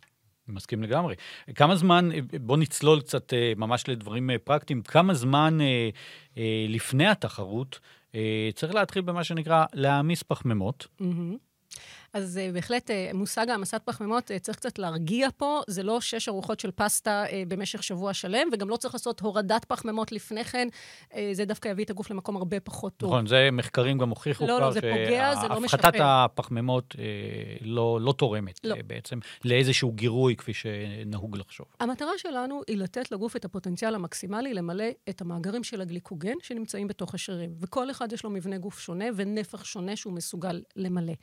מסכים 0.47 0.83
לגמרי. 0.83 1.15
כמה 1.55 1.75
זמן, 1.75 2.09
בוא 2.41 2.57
נצלול 2.57 3.01
קצת 3.01 3.33
אה, 3.33 3.53
ממש 3.57 3.89
לדברים 3.89 4.29
אה, 4.29 4.37
פרקטיים, 4.37 4.81
כמה 4.81 5.13
זמן 5.13 5.57
אה, 5.61 5.89
לפני 6.69 7.07
התחרות 7.07 7.79
צריך 8.55 8.75
להתחיל 8.75 9.01
במה 9.01 9.23
שנקרא 9.23 9.65
להעמיס 9.73 10.23
פחמימות? 10.23 10.87
Mm-hmm. 11.01 11.37
אז 12.13 12.39
אה, 12.43 12.53
בהחלט 12.53 12.89
אה, 12.89 12.93
מושג 13.13 13.49
העמסת 13.49 13.81
פחמימות 13.85 14.31
אה, 14.31 14.39
צריך 14.39 14.57
קצת 14.57 14.79
להרגיע 14.79 15.27
פה. 15.37 15.61
זה 15.67 15.83
לא 15.83 16.01
שש 16.01 16.29
ארוחות 16.29 16.59
של 16.59 16.71
פסטה 16.71 17.23
במשך 17.47 17.83
שבוע 17.83 18.13
שלם, 18.13 18.47
וגם 18.53 18.69
לא 18.69 18.77
צריך 18.77 18.93
לעשות 18.93 19.19
הורדת 19.19 19.65
פחמימות 19.65 20.11
לפני 20.11 20.43
כן. 20.43 20.67
זה 21.31 21.45
דווקא 21.45 21.69
יביא 21.69 21.85
את 21.85 21.89
הגוף 21.89 22.11
למקום 22.11 22.35
הרבה 22.37 22.59
פחות 22.59 22.93
טוב. 22.97 23.09
נכון, 23.09 23.27
זה 23.27 23.49
מחקרים 23.51 23.97
גם 23.97 24.09
הוכיחו 24.09 24.47
לא, 24.47 24.57
כבר 24.57 24.67
לא, 24.67 24.71
זה 24.71 24.79
לא. 25.47 25.67
שהפחתת 25.67 25.99
הפחמימות 25.99 26.95
uh, 26.95 26.97
לא, 27.61 27.99
לא 28.01 28.13
תורמת 28.17 28.59
לא. 28.63 28.75
בעצם 28.87 29.19
לאיזשהו 29.45 29.91
גירוי, 29.91 30.35
כפי 30.35 30.53
שנהוג 30.53 31.37
לחשוב. 31.37 31.65
המטרה 31.79 32.11
שלנו 32.17 32.61
היא 32.67 32.77
לתת 32.77 33.11
לגוף 33.11 33.35
את 33.35 33.45
הפוטנציאל 33.45 33.95
המקסימלי 33.95 34.53
למלא 34.53 34.85
את 35.09 35.21
המאגרים 35.21 35.63
של 35.63 35.81
הגליקוגן 35.81 36.35
שנמצאים 36.41 36.87
בתוך 36.87 37.13
השרירים. 37.13 37.53
וכל 37.59 37.91
אחד 37.91 38.11
יש 38.11 38.23
לו 38.23 38.29
מבנה 38.29 38.57
גוף 38.57 38.79
שונה 38.79 39.05
ונפח 39.15 39.63
שונה 39.63 39.95
שהוא 39.95 40.13
מסוגל 40.13 40.61
למלא. 40.75 41.13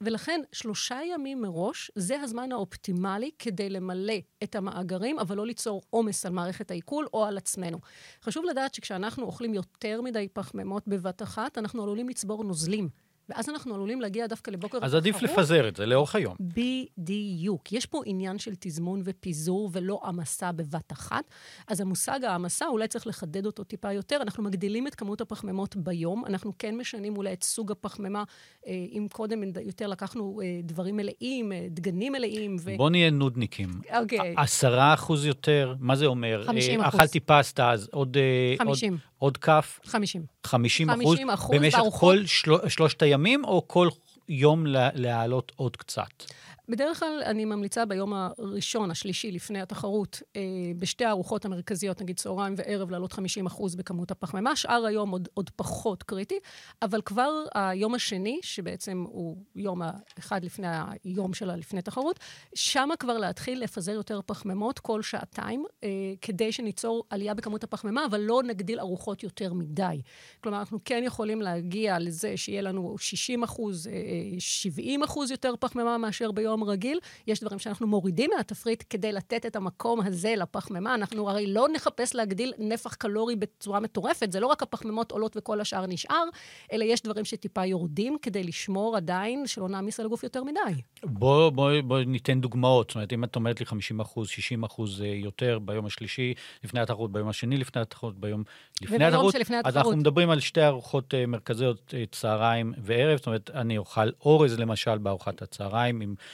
ולכן 0.00 0.40
שלושה 0.52 0.98
ימים 1.06 1.42
מראש 1.42 1.90
זה 1.94 2.20
הזמן 2.20 2.52
האופטימלי 2.52 3.30
כדי 3.38 3.70
למלא 3.70 4.14
את 4.42 4.54
המאגרים, 4.54 5.18
אבל 5.18 5.36
לא 5.36 5.46
ליצור 5.46 5.82
עומס 5.90 6.26
על 6.26 6.32
מערכת 6.32 6.70
העיכול 6.70 7.06
או 7.14 7.24
על 7.24 7.36
עצמנו. 7.38 7.78
חשוב 8.22 8.44
לדעת 8.44 8.74
שכשאנחנו 8.74 9.26
אוכלים 9.26 9.54
יותר 9.54 10.00
מדי 10.00 10.28
פחמימות 10.32 10.88
בבת 10.88 11.22
אחת, 11.22 11.58
אנחנו 11.58 11.82
עלולים 11.82 12.08
לצבור 12.08 12.44
נוזלים. 12.44 12.88
ואז 13.28 13.48
אנחנו 13.48 13.74
עלולים 13.74 14.00
להגיע 14.00 14.26
דווקא 14.26 14.50
לבוקר 14.50 14.78
אז 14.82 14.94
עדיף 14.94 15.22
לפזר 15.22 15.68
את 15.68 15.76
זה 15.76 15.86
לאורך 15.86 16.14
היום. 16.14 16.36
בדיוק. 16.40 17.72
יש 17.72 17.86
פה 17.86 18.02
עניין 18.06 18.38
של 18.38 18.52
תזמון 18.58 19.02
ופיזור 19.04 19.70
ולא 19.72 20.00
העמסה 20.04 20.52
בבת 20.52 20.92
אחת. 20.92 21.24
אז 21.68 21.80
המושג 21.80 22.24
העמסה, 22.24 22.66
אולי 22.66 22.88
צריך 22.88 23.06
לחדד 23.06 23.46
אותו 23.46 23.64
טיפה 23.64 23.92
יותר. 23.92 24.18
אנחנו 24.20 24.42
מגדילים 24.42 24.86
את 24.86 24.94
כמות 24.94 25.20
הפחמימות 25.20 25.76
ביום. 25.76 26.24
אנחנו 26.26 26.52
כן 26.58 26.76
משנים 26.76 27.16
אולי 27.16 27.32
את 27.32 27.42
סוג 27.42 27.70
הפחמימה. 27.70 28.24
אה, 28.66 28.72
אם 28.92 29.06
קודם 29.12 29.42
יותר 29.60 29.86
לקחנו 29.86 30.40
אה, 30.42 30.60
דברים 30.62 30.96
מלאים, 30.96 31.52
אה, 31.52 31.66
דגנים 31.70 32.12
מלאים. 32.12 32.56
ו... 32.60 32.76
בוא 32.76 32.90
נהיה 32.90 33.10
נודניקים. 33.10 33.68
אוקיי. 34.00 34.34
עשרה 34.36 34.94
אחוז 34.94 35.26
יותר, 35.26 35.74
מה 35.78 35.96
זה 35.96 36.06
אומר? 36.06 36.44
חמישים 36.46 36.80
אחוז. 36.80 37.00
אכלתי 37.00 37.20
פסטה, 37.20 37.70
אז 37.70 37.88
עוד... 37.92 38.16
חמישים. 38.58 38.92
עוד... 38.92 39.00
עוד 39.24 39.36
כף? 39.36 39.80
50. 39.84 40.22
50 40.44 40.90
אחוז? 40.90 41.04
50 41.04 41.30
אחוז 41.30 41.56
במשך. 41.56 41.78
כל 41.90 42.26
של... 42.26 42.68
שלושת 42.68 43.02
הימים, 43.02 43.13
או 43.44 43.62
כל 43.68 43.88
יום 44.28 44.64
להעלות 44.94 45.52
עוד 45.56 45.76
קצת? 45.76 46.24
בדרך 46.68 47.00
כלל 47.00 47.22
אני 47.24 47.44
ממליצה 47.44 47.84
ביום 47.84 48.12
הראשון, 48.14 48.90
השלישי, 48.90 49.30
לפני 49.32 49.60
התחרות, 49.60 50.22
אה, 50.36 50.42
בשתי 50.78 51.04
הארוחות 51.04 51.44
המרכזיות, 51.44 52.02
נגיד 52.02 52.16
צהריים 52.16 52.54
וערב, 52.56 52.90
לעלות 52.90 53.12
50 53.12 53.46
אחוז 53.46 53.74
בכמות 53.74 54.10
הפחמימה. 54.10 54.56
שאר 54.56 54.86
היום 54.86 55.10
עוד, 55.10 55.28
עוד 55.34 55.50
פחות 55.56 56.02
קריטי, 56.02 56.38
אבל 56.82 57.00
כבר 57.00 57.30
היום 57.54 57.94
השני, 57.94 58.38
שבעצם 58.42 59.04
הוא 59.08 59.36
יום 59.56 59.82
אחד 60.18 60.44
לפני 60.44 60.66
היום 61.04 61.34
שלה, 61.34 61.56
לפני 61.56 61.82
תחרות, 61.82 62.20
שם 62.54 62.88
כבר 62.98 63.18
להתחיל 63.18 63.62
לפזר 63.62 63.92
יותר 63.92 64.20
פחמימות 64.26 64.78
כל 64.78 65.02
שעתיים, 65.02 65.64
אה, 65.84 65.88
כדי 66.20 66.52
שניצור 66.52 67.04
עלייה 67.10 67.34
בכמות 67.34 67.64
הפחמימה, 67.64 68.06
אבל 68.06 68.20
לא 68.20 68.42
נגדיל 68.42 68.80
ארוחות 68.80 69.22
יותר 69.22 69.52
מדי. 69.52 70.00
כלומר, 70.40 70.58
אנחנו 70.58 70.78
כן 70.84 71.02
יכולים 71.06 71.42
להגיע 71.42 71.98
לזה 71.98 72.36
שיהיה 72.36 72.62
לנו 72.62 72.98
60 72.98 73.42
אחוז, 73.42 73.86
אה, 73.86 73.92
70 74.38 75.02
אחוז 75.02 75.30
יותר 75.30 75.54
פחמימה 75.60 75.98
מאשר 75.98 76.32
ביום 76.32 76.53
רגיל. 76.62 76.98
יש 77.26 77.40
דברים 77.40 77.58
שאנחנו 77.58 77.86
מורידים 77.86 78.30
מהתפריט 78.36 78.84
כדי 78.90 79.12
לתת 79.12 79.46
את 79.46 79.56
המקום 79.56 80.00
הזה 80.00 80.34
לפחמימה. 80.36 80.94
אנחנו 80.94 81.30
הרי 81.30 81.46
לא 81.46 81.66
נחפש 81.74 82.14
להגדיל 82.14 82.52
נפח 82.58 82.94
קלורי 82.94 83.36
בצורה 83.36 83.80
מטורפת, 83.80 84.32
זה 84.32 84.40
לא 84.40 84.46
רק 84.46 84.62
הפחמימות 84.62 85.12
עולות 85.12 85.36
וכל 85.36 85.60
השאר 85.60 85.86
נשאר, 85.86 86.24
אלא 86.72 86.84
יש 86.84 87.02
דברים 87.02 87.24
שטיפה 87.24 87.64
יורדים 87.64 88.16
כדי 88.22 88.44
לשמור 88.44 88.96
עדיין 88.96 89.46
שלא 89.46 89.68
נעמיס 89.68 90.00
על 90.00 90.06
הגוף 90.06 90.22
יותר 90.22 90.44
מדי. 90.44 90.82
בוא, 91.04 91.50
בוא, 91.50 91.70
בוא 91.84 92.00
ניתן 92.00 92.40
דוגמאות. 92.40 92.90
זאת 92.90 92.94
אומרת, 92.94 93.12
אם 93.12 93.24
את 93.24 93.36
אומרת 93.36 93.60
לי 93.60 93.66
50 93.66 94.00
אחוז, 94.00 94.28
60 94.28 94.62
אחוז 94.62 95.00
יותר 95.00 95.58
ביום 95.58 95.86
השלישי, 95.86 96.34
לפני 96.64 96.80
התחרות, 96.80 97.12
ביום 97.12 97.28
השני 97.28 97.56
לפני 97.56 97.82
התחרות, 97.82 98.18
ביום 98.18 98.44
לפני 98.82 99.04
התחרות, 99.04 99.32
שלפני 99.32 99.56
אז 99.64 99.76
אנחנו 99.76 99.96
מדברים 99.96 100.30
על 100.30 100.40
שתי 100.40 100.62
ארוחות 100.66 101.14
אה, 101.14 101.26
מרכזיות, 101.26 101.94
אה, 101.96 102.04
צהריים 102.12 102.72
וערב. 102.78 103.16
זאת 103.16 103.26
אומרת, 103.26 103.50
אני 103.54 103.78
אוכל 103.78 104.10
אורז 104.20 104.58
למשל 104.58 104.98
בארוחת 104.98 105.42
הצהריים 105.42 106.00
עם 106.00 106.14
אה, 106.18 106.24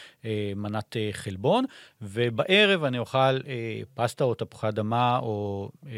מנת 0.57 0.97
אה, 0.97 1.09
חלבון, 1.13 1.65
ובערב 2.03 2.85
אני 2.85 2.99
אוכל 2.99 3.19
אה, 3.19 3.81
פסטה 3.95 4.25
או 4.25 4.35
תפוחי 4.35 4.69
אדמה 4.69 5.19
או 5.19 5.71
אה, 5.87 5.91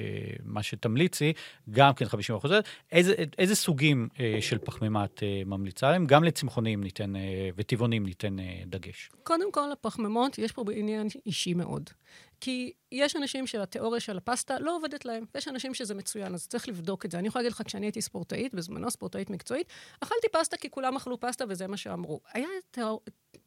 מה 0.44 0.62
שתמליצי, 0.62 1.32
גם 1.70 1.94
כן 1.94 2.04
50 2.04 2.36
אחוז. 2.36 2.50
איזה, 2.92 3.14
איזה 3.38 3.54
סוגים 3.54 4.08
אה, 4.20 4.38
של 4.40 4.58
פחמימה 4.58 5.04
את 5.04 5.22
אה, 5.22 5.42
ממליצה 5.46 5.90
להם? 5.90 6.06
גם 6.06 6.24
לצמחונים 6.24 6.82
ניתן, 6.82 7.16
אה, 7.16 7.50
וטבעונים 7.56 8.06
ניתן 8.06 8.38
אה, 8.38 8.62
דגש. 8.66 9.10
קודם 9.22 9.52
כל, 9.52 9.72
הפחמימות, 9.72 10.38
יש 10.38 10.52
פה 10.52 10.64
עניין 10.74 11.06
אישי 11.26 11.54
מאוד. 11.54 11.90
כי 12.40 12.72
יש 12.92 13.16
אנשים 13.16 13.46
שהתיאוריה 13.46 14.00
של 14.00 14.16
הפסטה 14.16 14.58
לא 14.58 14.76
עובדת 14.76 15.04
להם, 15.04 15.24
ויש 15.34 15.48
אנשים 15.48 15.74
שזה 15.74 15.94
מצוין, 15.94 16.34
אז 16.34 16.46
צריך 16.46 16.68
לבדוק 16.68 17.04
את 17.04 17.10
זה. 17.10 17.18
אני 17.18 17.28
יכולה 17.28 17.42
להגיד 17.42 17.52
לך, 17.52 17.62
כשאני 17.66 17.86
הייתי 17.86 18.02
ספורטאית, 18.02 18.54
בזמנו 18.54 18.90
ספורטאית 18.90 19.30
מקצועית, 19.30 19.66
אכלתי 20.00 20.26
פסטה 20.32 20.56
כי 20.56 20.70
כולם 20.70 20.96
אכלו 20.96 21.20
פסטה 21.20 21.44
וזה 21.48 21.66
מה 21.66 21.76
שאמרו. 21.76 22.20
היה, 22.34 22.48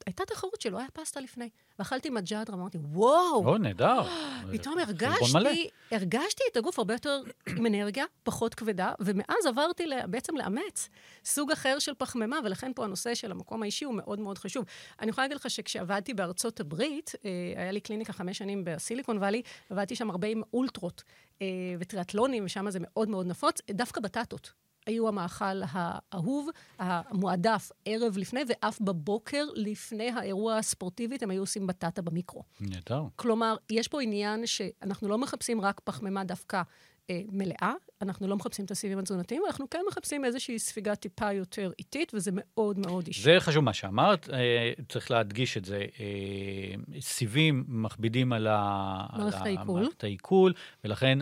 הייתה 0.06 0.26
תחרות 0.26 0.62
שלא 0.62 0.78
היה 0.78 0.88
פסטה 0.94 1.20
לפני, 1.20 1.50
ואכלתי 1.80 2.10
מג'אדרה, 2.10 2.56
אמרתי, 2.56 2.78
וואו! 2.78 3.46
או, 3.46 3.58
נהדר. 3.58 4.02
פתאום 4.54 4.80
הרגשתי, 4.80 5.70
הרגשתי 5.92 6.44
את 6.52 6.58
הגוף 6.58 6.80
הרבה 6.80 6.94
יותר 6.94 7.22
עם 7.58 7.66
אנרגיה, 7.66 8.06
פחות 8.24 8.56
כבדה, 8.56 8.94
ומאז 9.00 9.46
עברתי 9.48 9.84
בעצם 10.08 10.38
לאמץ 10.38 10.90
סוג 11.26 11.52
אחר 11.52 11.80
של 11.80 11.92
פחמימה, 11.98 12.40
ולכן 12.44 12.72
פה 12.76 12.84
הנושא 12.84 13.14
של 13.16 13.32
המקום 13.32 13.64
האישי 13.64 13.86
הוא 13.86 13.94
מאוד 13.94 14.20
מאוד 14.20 14.38
חשוב. 14.38 14.66
אני 15.02 15.10
יכולה 15.10 15.26
להגיד 15.28 15.38
לך 15.38 15.50
שכשעבדתי 15.50 16.14
בארצות 16.14 16.60
הברית, 16.60 17.12
אה, 17.26 17.30
היה 17.56 17.72
לי 17.72 17.80
קליניקה 17.80 18.14
חמש 18.14 18.38
שנים 18.38 18.62
בסיליקון 18.66 19.18
וואלי, 19.18 19.35
עבדתי 19.70 19.96
שם 19.96 20.10
הרבה 20.10 20.28
עם 20.28 20.42
אולטרות 20.54 21.04
אה, 21.42 21.48
וטריאטלונים, 21.80 22.46
ושם 22.46 22.70
זה 22.70 22.80
מאוד 22.82 23.10
מאוד 23.10 23.28
נפוץ, 23.28 23.62
דווקא 23.72 24.02
בטטות. 24.02 24.54
היו 24.86 25.08
המאכל 25.08 25.62
האהוב, 25.70 26.50
המועדף 26.80 27.72
ערב 27.86 28.18
לפני, 28.18 28.42
ואף 28.48 28.82
בבוקר 28.82 29.46
לפני 29.56 30.10
האירוע 30.10 30.58
הספורטיבית, 30.58 31.24
הם 31.24 31.30
היו 31.30 31.42
עושים 31.42 31.68
בטטה 31.68 32.02
במיקרו. 32.02 32.44
נהדר. 32.62 33.04
כלומר, 33.16 33.56
יש 33.70 33.88
פה 33.88 34.02
עניין 34.02 34.46
שאנחנו 34.46 35.10
לא 35.10 35.18
מחפשים 35.18 35.62
רק 35.62 35.82
פחמימה 35.84 36.24
דווקא 36.24 36.62
אה, 37.10 37.22
מלאה, 37.32 37.74
אנחנו 38.02 38.28
לא 38.28 38.36
מחפשים 38.36 38.66
את 38.66 38.72
הסיבים 38.72 39.00
התזונתיים, 39.00 39.44
אנחנו 39.48 39.70
כן 39.70 39.80
מחפשים 39.88 40.26
איזושהי 40.26 40.60
ספיגה 40.60 40.96
טיפה 40.96 41.32
יותר 41.32 41.72
איטית, 41.80 42.12
וזה 42.14 42.32
מאוד 42.34 42.80
מאוד 42.80 43.08
אישי. 43.08 43.22
זה 43.22 43.36
חשוב 43.40 43.64
מה 43.64 43.74
שאמרת, 43.74 44.30
אה, 44.30 44.72
צריך 44.90 45.12
להדגיש 45.12 45.58
את 45.58 45.66
זה. 45.66 45.86
אה, 46.00 47.00
סיבים 47.02 47.64
מכבידים 47.68 48.34
על, 48.34 48.48
מערכת 48.48 49.46
העיכול. 49.46 49.82
מערכת 49.82 50.04
העיכול, 50.04 50.54
ולכן 50.84 51.20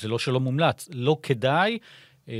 זה 0.00 0.08
לא 0.08 0.18
שלא 0.18 0.40
מומלץ, 0.40 0.88
לא 0.92 1.16
כדאי. 1.22 1.78
אה, 2.28 2.34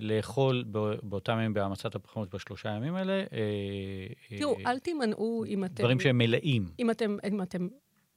לאכול 0.00 0.64
באותם 1.02 1.32
ימים 1.32 1.54
בהעמצת 1.54 1.94
הפחמות 1.94 2.34
בשלושה 2.34 2.72
הימים 2.72 2.94
האלה. 2.94 3.24
אה, 3.32 4.38
תראו, 4.38 4.56
אל 4.66 4.78
תימנעו 4.78 5.44
אם 5.46 5.64
אתם... 5.64 5.74
דברים 5.74 6.00
שהם 6.00 6.18
מלאים. 6.18 6.66
אם 6.78 6.90
אתם... 6.90 7.16
אם 7.28 7.42
אתם 7.42 7.68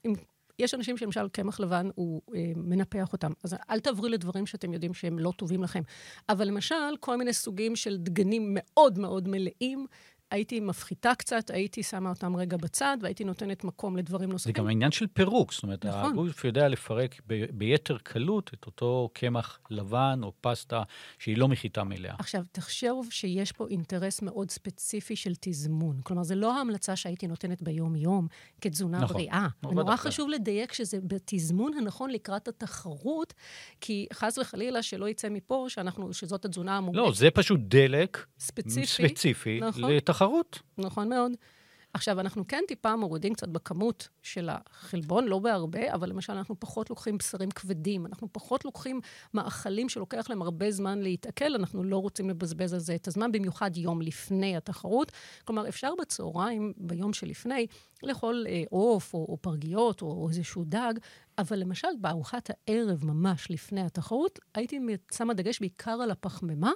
אם 0.05 0.13
יש 0.59 0.73
אנשים 0.73 0.97
שלמשל 0.97 1.29
קמח 1.29 1.59
לבן, 1.59 1.89
הוא 1.95 2.21
אה, 2.35 2.51
מנפח 2.55 3.13
אותם. 3.13 3.31
אז 3.43 3.55
אל 3.69 3.79
תעברי 3.79 4.09
לדברים 4.09 4.45
שאתם 4.45 4.73
יודעים 4.73 4.93
שהם 4.93 5.19
לא 5.19 5.33
טובים 5.37 5.63
לכם. 5.63 5.81
אבל 6.29 6.47
למשל, 6.47 6.97
כל 6.99 7.17
מיני 7.17 7.33
סוגים 7.33 7.75
של 7.75 7.97
דגנים 7.97 8.51
מאוד 8.55 8.99
מאוד 8.99 9.27
מלאים, 9.27 9.85
הייתי 10.31 10.59
מפחיתה 10.59 11.15
קצת, 11.15 11.49
הייתי 11.49 11.83
שמה 11.83 12.09
אותם 12.09 12.35
רגע 12.35 12.57
בצד, 12.57 12.97
והייתי 13.01 13.23
נותנת 13.23 13.63
מקום 13.63 13.97
לדברים 13.97 14.31
נוספים. 14.31 14.53
זה 14.53 14.59
גם 14.59 14.67
העניין 14.67 14.91
של 14.91 15.07
פירוק, 15.07 15.53
זאת 15.53 15.63
אומרת, 15.63 15.85
נכון. 15.85 16.11
הגוף 16.11 16.45
יודע 16.45 16.67
לפרק 16.67 17.21
ב- 17.27 17.45
ביתר 17.51 17.97
קלות 17.97 18.51
את 18.53 18.65
אותו 18.65 19.09
קמח 19.13 19.59
לבן 19.69 20.19
או 20.23 20.31
פסטה 20.41 20.83
שהיא 21.19 21.37
לא 21.37 21.47
מחיטה 21.47 21.83
מלאה. 21.83 22.15
עכשיו, 22.19 22.43
תחשוב 22.51 23.07
שיש 23.11 23.51
פה 23.51 23.67
אינטרס 23.67 24.21
מאוד 24.21 24.51
ספציפי 24.51 25.15
של 25.15 25.33
תזמון. 25.39 25.99
כלומר, 26.03 26.23
זה 26.23 26.35
לא 26.35 26.57
ההמלצה 26.57 26.95
שהייתי 26.95 27.27
נותנת 27.27 27.61
ביום-יום 27.61 28.27
כתזונה 28.61 28.99
נכון. 28.99 29.17
בריאה. 29.17 29.47
ונורא 29.63 29.95
חשוב 29.95 30.29
לדייק 30.29 30.73
שזה 30.73 30.97
בתזמון 31.03 31.73
הנכון 31.77 32.09
לקראת 32.09 32.47
התחרות, 32.47 33.33
כי 33.81 34.07
חס 34.13 34.37
וחלילה 34.37 34.83
שלא 34.83 35.09
יצא 35.09 35.29
מפה 35.29 35.65
שאנחנו, 35.69 36.13
שזאת 36.13 36.45
התזונה 36.45 36.77
המומלצת. 36.77 37.05
לא, 37.05 37.11
זה 37.13 37.31
פשוט 37.31 37.59
דלק 37.63 38.25
ספציפי, 38.39 38.85
ספציפי 38.85 39.59
נכון. 39.59 39.81
תחרות. 40.17 40.59
נכון 40.77 41.09
מאוד. 41.09 41.31
עכשיו, 41.93 42.19
אנחנו 42.19 42.47
כן 42.47 42.63
טיפה 42.67 42.95
מורידים 42.95 43.33
קצת 43.33 43.47
בכמות 43.47 44.07
של 44.21 44.49
החלבון, 44.51 45.25
לא 45.25 45.39
בהרבה, 45.39 45.93
אבל 45.93 46.09
למשל 46.09 46.33
אנחנו 46.33 46.59
פחות 46.59 46.89
לוקחים 46.89 47.17
בשרים 47.17 47.51
כבדים, 47.51 48.05
אנחנו 48.05 48.27
פחות 48.31 48.65
לוקחים 48.65 49.01
מאכלים 49.33 49.89
שלוקח 49.89 50.29
להם 50.29 50.41
הרבה 50.41 50.71
זמן 50.71 50.99
להתעכל, 50.99 51.55
אנחנו 51.55 51.83
לא 51.83 51.97
רוצים 51.97 52.29
לבזבז 52.29 52.73
על 52.73 52.79
זה 52.79 52.95
את 52.95 53.07
הזמן, 53.07 53.31
במיוחד 53.31 53.77
יום 53.77 54.01
לפני 54.01 54.57
התחרות. 54.57 55.11
כלומר, 55.45 55.67
אפשר 55.67 55.91
בצהריים, 56.01 56.73
ביום 56.77 57.13
שלפני, 57.13 57.67
לאכול 58.03 58.45
אה, 58.49 58.63
עוף 58.69 59.13
או, 59.13 59.25
או 59.29 59.37
פרגיות 59.41 60.01
או, 60.01 60.07
או 60.07 60.29
איזשהו 60.29 60.63
דג, 60.65 60.93
אבל 61.37 61.59
למשל 61.59 61.87
בארוחת 62.01 62.49
הערב, 62.67 63.05
ממש 63.05 63.51
לפני 63.51 63.81
התחרות, 63.81 64.39
הייתי 64.55 64.79
שמה 65.13 65.33
דגש 65.33 65.59
בעיקר 65.59 65.91
על 65.91 66.11
הפחמימה, 66.11 66.71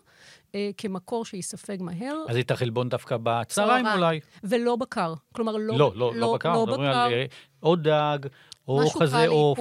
אה, 0.56 0.70
כמקור 0.78 1.26
שיספג 1.26 1.78
מהר. 1.82 2.16
אז 2.30 2.36
היית 2.36 2.52
חלבון 2.52 2.90
דווקא 2.90 3.18
בצהריים 3.24 3.86
אולי. 3.88 4.20
ולא 4.44 4.76
בקר. 4.76 5.14
כלומר, 5.34 5.52
לא, 5.52 5.60
לא, 5.60 5.78
לא, 5.78 5.94
לא, 5.96 6.16
לא 6.16 6.34
בקר. 6.34 6.54
לא 6.54 6.66
בקר. 6.66 6.82
על 6.84 7.14
אה, 7.14 7.26
עוד 7.60 7.88
דג, 7.88 8.20
או 8.68 8.90
חזה 8.90 9.28
עוף. 9.28 9.60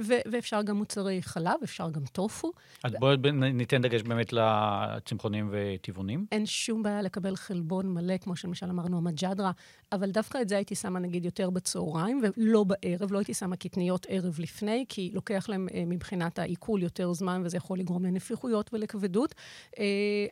ו- 0.00 0.30
ואפשר 0.32 0.62
גם 0.62 0.76
מוצרי 0.76 1.22
חלב, 1.22 1.54
אפשר 1.64 1.90
גם 1.90 2.02
טופו. 2.12 2.52
אז 2.84 2.94
ו... 2.94 2.98
בואי 2.98 3.16
ניתן 3.32 3.82
דגש 3.82 4.02
באמת 4.02 4.32
לצמחונים 4.32 5.50
וטבעונים. 5.52 6.26
אין 6.32 6.46
שום 6.46 6.82
בעיה 6.82 7.02
לקבל 7.02 7.36
חלבון 7.36 7.94
מלא, 7.94 8.16
כמו 8.16 8.36
שלמשל 8.36 8.70
אמרנו, 8.70 8.98
המג'דרה, 8.98 9.52
אבל 9.92 10.10
דווקא 10.10 10.38
את 10.42 10.48
זה 10.48 10.56
הייתי 10.56 10.74
שמה 10.74 10.98
נגיד 10.98 11.24
יותר 11.24 11.50
בצהריים, 11.50 12.22
ולא 12.22 12.64
בערב, 12.64 13.12
לא 13.12 13.18
הייתי 13.18 13.34
שמה 13.34 13.56
קטניות 13.56 14.06
ערב 14.08 14.36
לפני, 14.38 14.84
כי 14.88 15.10
לוקח 15.14 15.48
להם 15.48 15.68
אה, 15.74 15.84
מבחינת 15.86 16.38
העיכול 16.38 16.82
יותר 16.82 17.12
זמן, 17.12 17.42
וזה 17.44 17.56
יכול 17.56 17.78
לגרום 17.78 18.04
לנפיחויות 18.04 18.70
ולכבדות. 18.72 19.34
אה, 19.78 19.84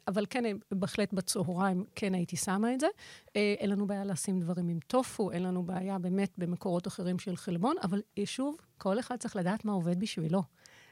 אבל 0.08 0.26
כן, 0.30 0.46
אה, 0.46 0.52
בהחלט 0.72 1.12
בצהריים 1.12 1.84
כן 1.94 2.14
הייתי 2.14 2.36
שמה 2.36 2.74
את 2.74 2.80
זה. 2.80 2.86
אין 3.34 3.70
לנו 3.70 3.86
בעיה 3.86 4.04
לשים 4.04 4.40
דברים 4.40 4.68
עם 4.68 4.78
טופו, 4.86 5.30
אין 5.30 5.42
לנו 5.42 5.62
בעיה 5.62 5.98
באמת 5.98 6.30
במקורות 6.38 6.86
אחרים 6.86 7.18
של 7.18 7.36
חלבון, 7.36 7.76
אבל 7.82 8.00
שוב, 8.24 8.56
כל 8.82 8.98
אחד 8.98 9.16
צריך 9.16 9.36
לדעת 9.36 9.64
מה 9.64 9.72
עובד 9.72 10.00
בשבילו. 10.00 10.42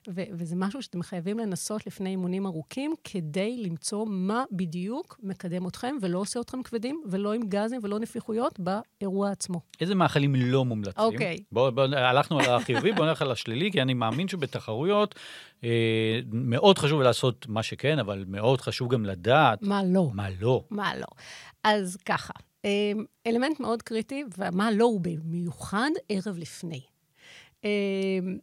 ו- 0.08 0.22
וזה 0.32 0.56
משהו 0.56 0.82
שאתם 0.82 1.02
חייבים 1.02 1.38
לנסות 1.38 1.86
לפני 1.86 2.10
אימונים 2.10 2.46
ארוכים, 2.46 2.94
כדי 3.04 3.56
למצוא 3.56 4.06
מה 4.08 4.44
בדיוק 4.52 5.20
מקדם 5.22 5.66
אתכם 5.66 5.96
ולא 6.02 6.18
עושה 6.18 6.40
אתכם 6.40 6.62
כבדים, 6.62 7.02
ולא 7.10 7.32
עם 7.32 7.42
גזים 7.48 7.80
ולא 7.82 7.98
נפיחויות 7.98 8.60
באירוע 8.60 9.30
עצמו. 9.30 9.60
איזה 9.80 9.94
מאכלים 9.94 10.34
לא 10.34 10.64
מומלצים? 10.64 11.04
אוקיי. 11.04 11.36
Okay. 11.40 11.44
בואו, 11.52 11.72
בוא, 11.72 11.82
הלכנו 11.82 12.40
על 12.40 12.54
החיובי, 12.54 12.92
בואו 12.92 13.06
נלך 13.06 13.22
על 13.22 13.30
השלילי, 13.30 13.72
כי 13.72 13.82
אני 13.82 13.94
מאמין 13.94 14.28
שבתחרויות 14.28 15.14
אה, 15.64 16.20
מאוד 16.32 16.78
חשוב 16.78 17.00
לעשות 17.00 17.46
מה 17.48 17.62
שכן, 17.62 17.98
אבל 17.98 18.24
מאוד 18.28 18.60
חשוב 18.60 18.92
גם 18.92 19.04
לדעת... 19.04 19.62
מה 19.62 19.84
לא. 19.84 20.10
מה 20.14 20.26
לא. 20.40 20.64
מה 20.70 20.96
לא. 20.96 21.06
אז 21.64 21.96
ככה, 21.96 22.32
אה, 22.64 22.92
אלמנט 23.26 23.60
מאוד 23.60 23.82
קריטי, 23.82 24.24
ומה 24.38 24.70
לא 24.70 24.84
הוא 24.84 25.00
במיוחד 25.00 25.90
ערב 26.08 26.38
לפני. 26.38 26.89
אמ, 27.64 28.38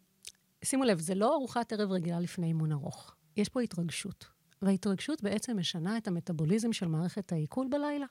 שימו 0.63 0.83
לב, 0.83 0.99
זה 0.99 1.15
לא 1.15 1.35
ארוחת 1.35 1.73
ערב 1.73 1.91
רגילה 1.91 2.19
לפני 2.19 2.47
אימון 2.47 2.71
ארוך. 2.71 3.15
יש 3.37 3.49
פה 3.49 3.61
התרגשות. 3.61 4.25
וההתרגשות 4.61 5.23
בעצם 5.23 5.57
משנה 5.57 5.97
את 5.97 6.07
המטאבוליזם 6.07 6.73
של 6.73 6.87
מערכת 6.87 7.31
העיכול 7.31 7.67
בלילה. 7.69 8.05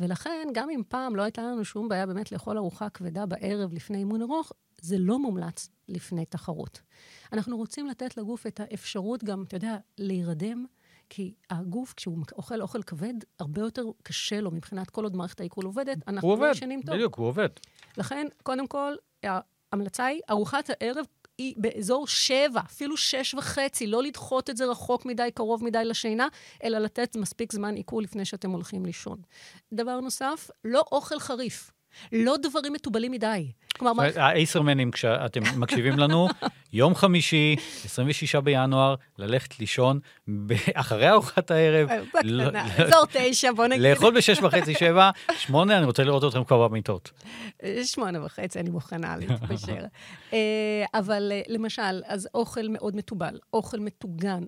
ולכן, 0.00 0.48
גם 0.54 0.70
אם 0.70 0.82
פעם 0.88 1.16
לא 1.16 1.22
הייתה 1.22 1.42
לנו 1.42 1.64
שום 1.64 1.88
בעיה 1.88 2.06
באמת 2.06 2.32
לאכול 2.32 2.58
ארוחה 2.58 2.88
כבדה 2.88 3.26
בערב 3.26 3.72
לפני 3.72 3.98
אימון 3.98 4.22
ארוך, 4.22 4.52
זה 4.80 4.98
לא 4.98 5.18
מומלץ 5.18 5.68
לפני 5.88 6.24
תחרות. 6.24 6.80
אנחנו 7.32 7.56
רוצים 7.56 7.86
לתת 7.86 8.16
לגוף 8.16 8.46
את 8.46 8.60
האפשרות 8.60 9.24
גם, 9.24 9.42
אתה 9.42 9.56
יודע, 9.56 9.76
להירדם, 9.98 10.66
כי 11.08 11.34
הגוף, 11.50 11.94
כשהוא 11.96 12.18
אוכל 12.32 12.62
אוכל 12.62 12.82
כבד, 12.82 13.14
הרבה 13.38 13.60
יותר 13.60 13.84
קשה 14.02 14.40
לו 14.40 14.50
מבחינת 14.50 14.90
כל 14.90 15.04
עוד 15.04 15.16
מערכת 15.16 15.40
העיכול 15.40 15.64
עובדת, 15.64 16.08
אנחנו 16.08 16.36
לא 16.36 16.50
ישנים 16.50 16.82
טוב. 16.82 16.94
בדיוק, 16.94 17.14
הוא 17.14 17.26
עובד. 17.26 17.48
לכן, 17.96 18.26
קודם 18.42 18.66
כל, 18.66 18.94
ההמלצה 19.72 20.04
היא, 20.04 20.20
ארוחת 20.30 20.70
הערב 20.70 21.04
היא 21.38 21.54
באזור 21.56 22.06
שבע, 22.06 22.60
אפילו 22.60 22.96
שש 22.96 23.34
וחצי, 23.34 23.86
לא 23.86 24.02
לדחות 24.02 24.50
את 24.50 24.56
זה 24.56 24.64
רחוק 24.64 25.06
מדי, 25.06 25.28
קרוב 25.34 25.64
מדי 25.64 25.84
לשינה, 25.84 26.28
אלא 26.64 26.78
לתת 26.78 27.16
מספיק 27.16 27.52
זמן 27.52 27.74
עיכול 27.74 28.02
לפני 28.02 28.24
שאתם 28.24 28.50
הולכים 28.50 28.86
לישון. 28.86 29.18
דבר 29.72 30.00
נוסף, 30.00 30.50
לא 30.64 30.84
אוכל 30.92 31.18
חריף. 31.18 31.70
לא 32.12 32.36
דברים 32.42 32.72
מתובלים 32.72 33.12
מדי. 33.12 33.52
כלומר, 33.78 34.04
האייסרמנים, 34.16 34.90
כשאתם 34.90 35.40
מקשיבים 35.60 35.98
לנו, 35.98 36.28
יום 36.72 36.94
חמישי, 36.94 37.56
26 37.84 38.34
בינואר, 38.34 38.94
ללכת 39.18 39.60
לישון 39.60 40.00
אחרי 40.74 41.10
ארוחת 41.10 41.50
הערב. 41.50 41.88
אה, 41.88 42.00
בקטנה, 42.14 42.66
אזור 42.76 43.04
תשע, 43.12 43.52
בוא 43.52 43.66
נגיד. 43.66 43.82
לאכול 43.82 44.16
בשש 44.16 44.38
וחצי, 44.38 44.74
שבע, 44.74 45.10
שמונה, 45.38 45.78
אני 45.78 45.86
רוצה 45.86 46.04
לראות 46.04 46.24
אתכם 46.24 46.44
כבר 46.44 46.68
במיטות. 46.68 47.10
שמונה 47.84 48.24
וחצי, 48.24 48.60
אני 48.60 48.70
מוכנה 48.70 49.16
להתפשר. 49.16 49.84
אה, 50.32 50.38
אבל 50.94 51.32
אה, 51.32 51.42
למשל, 51.48 52.02
אז 52.06 52.28
אוכל 52.34 52.68
מאוד 52.68 52.96
מתובל, 52.96 53.38
אוכל 53.52 53.80
מטוגן, 53.80 54.42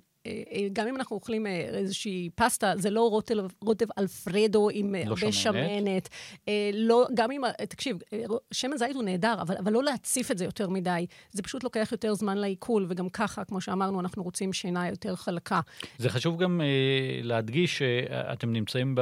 גם 0.73 0.89
אם 0.89 0.97
אנחנו 0.97 1.17
אוכלים 1.17 1.47
איזושהי 1.47 2.31
פסטה, 2.35 2.73
זה 2.77 2.91
לא 2.91 3.09
רוטב, 3.09 3.37
רוטב 3.61 3.87
אלפרדו 3.99 4.69
עם 4.73 4.95
לא 4.95 5.11
הרבה 5.11 5.33
שמנת. 5.33 6.09
לא, 6.73 7.07
גם 7.15 7.31
אם, 7.31 7.43
תקשיב, 7.69 7.97
שמן 8.51 8.77
זית 8.77 8.95
הוא 8.95 9.03
נהדר, 9.03 9.35
אבל, 9.41 9.57
אבל 9.59 9.73
לא 9.73 9.83
להציף 9.83 10.31
את 10.31 10.39
זה 10.39 10.45
יותר 10.45 10.69
מדי. 10.69 11.07
זה 11.33 11.43
פשוט 11.43 11.65
לוקח 11.65 11.89
יותר 11.93 12.15
זמן 12.15 12.39
לעיכול, 12.39 12.87
וגם 12.89 13.09
ככה, 13.09 13.45
כמו 13.45 13.61
שאמרנו, 13.61 14.01
אנחנו 14.01 14.23
רוצים 14.23 14.53
שינה 14.53 14.89
יותר 14.89 15.17
חלקה. 15.17 15.61
זה 15.99 16.09
חשוב 16.09 16.43
גם 16.43 16.61
להדגיש 17.23 17.79
שאתם 17.79 18.53
נמצאים 18.53 18.95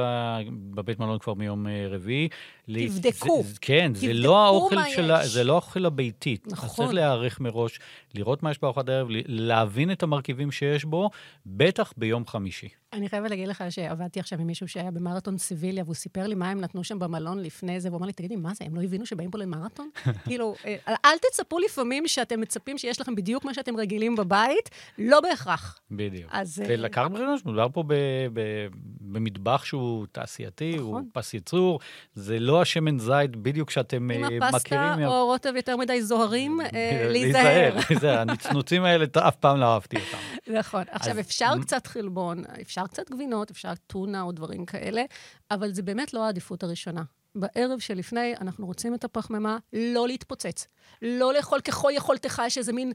בבית 0.75 0.99
מלון 0.99 1.19
כבר 1.19 1.33
מיום 1.33 1.67
רביעי. 1.89 2.29
תבדקו. 2.65 3.43
זה, 3.45 3.55
כן, 3.61 3.91
תבדקו 3.93 4.07
זה 4.07 4.13
לא 4.13 4.45
האוכל 4.45 4.77
ה... 4.77 5.27
זה 5.27 5.43
לא 5.43 5.53
האוכל 5.53 5.85
הביתית. 5.85 6.47
נכון. 6.47 6.69
אז 6.69 6.75
צריך 6.75 6.93
להיערך 6.93 7.39
מראש, 7.39 7.79
לראות 8.15 8.43
מה 8.43 8.51
יש 8.51 8.61
בארוחת 8.61 8.89
הערב, 8.89 9.07
להבין 9.27 9.91
את 9.91 10.03
המרכיבים 10.03 10.51
שיש 10.51 10.85
בו, 10.85 11.10
בטח 11.45 11.93
ביום 11.97 12.27
חמישי. 12.27 12.69
אני 12.93 13.09
חייבת 13.09 13.29
להגיד 13.29 13.47
לך 13.47 13.63
שעבדתי 13.69 14.19
עכשיו 14.19 14.39
עם 14.41 14.47
מישהו 14.47 14.67
שהיה 14.67 14.91
במרתון 14.91 15.37
סיביליה, 15.37 15.83
והוא 15.83 15.95
סיפר 15.95 16.27
לי 16.27 16.35
מה 16.35 16.49
הם 16.49 16.61
נתנו 16.61 16.83
שם 16.83 16.99
במלון 16.99 17.39
לפני 17.39 17.79
זה, 17.79 17.89
והוא 17.89 17.97
אמר 17.99 18.07
לי, 18.07 18.13
תגידי, 18.13 18.35
מה 18.35 18.53
זה, 18.53 18.65
הם 18.65 18.75
לא 18.75 18.81
הבינו 18.81 19.05
שבאים 19.05 19.31
פה 19.31 19.37
למרתון? 19.37 19.89
כאילו, 20.25 20.55
אה, 20.65 20.75
אל 21.05 21.17
תצפו 21.17 21.59
לפעמים 21.59 22.07
שאתם 22.07 22.41
מצפים 22.41 22.77
שיש 22.77 23.01
לכם 23.01 23.15
בדיוק 23.15 23.45
מה 23.45 23.53
שאתם 23.53 23.77
רגילים 23.77 24.15
בבית, 24.15 24.69
לא 24.97 25.21
בהכרח. 25.21 25.79
בדיוק. 25.91 26.29
אז... 26.31 26.59
אה, 26.61 26.65
ולקחת 26.69 27.11
בחשבון 27.11 27.37
שמדובר 27.37 27.67
פה 27.73 27.83
במטבח 29.01 29.63
שהוא 29.65 30.05
תעשייתי, 30.11 30.75
נכון. 30.75 30.85
הוא 30.85 31.01
פס 31.13 31.33
ייצור, 31.33 31.79
זה 32.15 32.39
לא 32.39 32.61
השמן 32.61 32.99
זית 32.99 33.35
בדיוק 33.35 33.69
שאתם 33.69 33.97
עם 33.97 34.11
אה, 34.11 34.19
מכירים. 34.19 34.43
הפסטה 34.43 34.95
מה- 34.99 35.07
או 35.07 35.25
רוטב 35.25 35.53
יותר 35.55 35.77
מדי 35.77 36.01
זוהרים, 36.01 36.59
להיזהר. 37.09 37.75
להיזהר. 37.89 38.19
הנצנוצים 38.19 38.83
האלה, 38.83 39.05
אף 39.19 39.35
פעם 39.35 39.57
לא 39.57 39.65
אהבתי 39.65 39.97
אותם. 39.97 40.57
נכון. 40.59 40.83
עכשיו, 40.91 41.19
אפשר 41.19 41.53
קצת 41.61 41.87
חלבון, 41.87 42.43
אפשר 42.61 42.80
קצת 42.87 43.09
גבינות, 43.09 43.51
אפשר 43.51 43.73
טונה 43.87 44.21
או 44.21 44.31
דברים 44.31 44.65
כאלה, 44.65 45.03
אבל 45.51 45.73
זה 45.73 45.81
באמת 45.81 46.13
לא 46.13 46.25
העדיפות 46.25 46.63
הראשונה. 46.63 47.03
בערב 47.35 47.79
שלפני, 47.79 48.33
אנחנו 48.41 48.65
רוצים 48.65 48.93
את 48.93 49.03
הפחמימה, 49.03 49.57
לא 49.73 50.07
להתפוצץ. 50.07 50.67
לא 51.01 51.33
לאכול 51.33 51.59
ככל 51.61 51.91
יכולתך, 51.95 52.41
יש 52.45 52.57
איזה 52.57 52.73
מין 52.73 52.91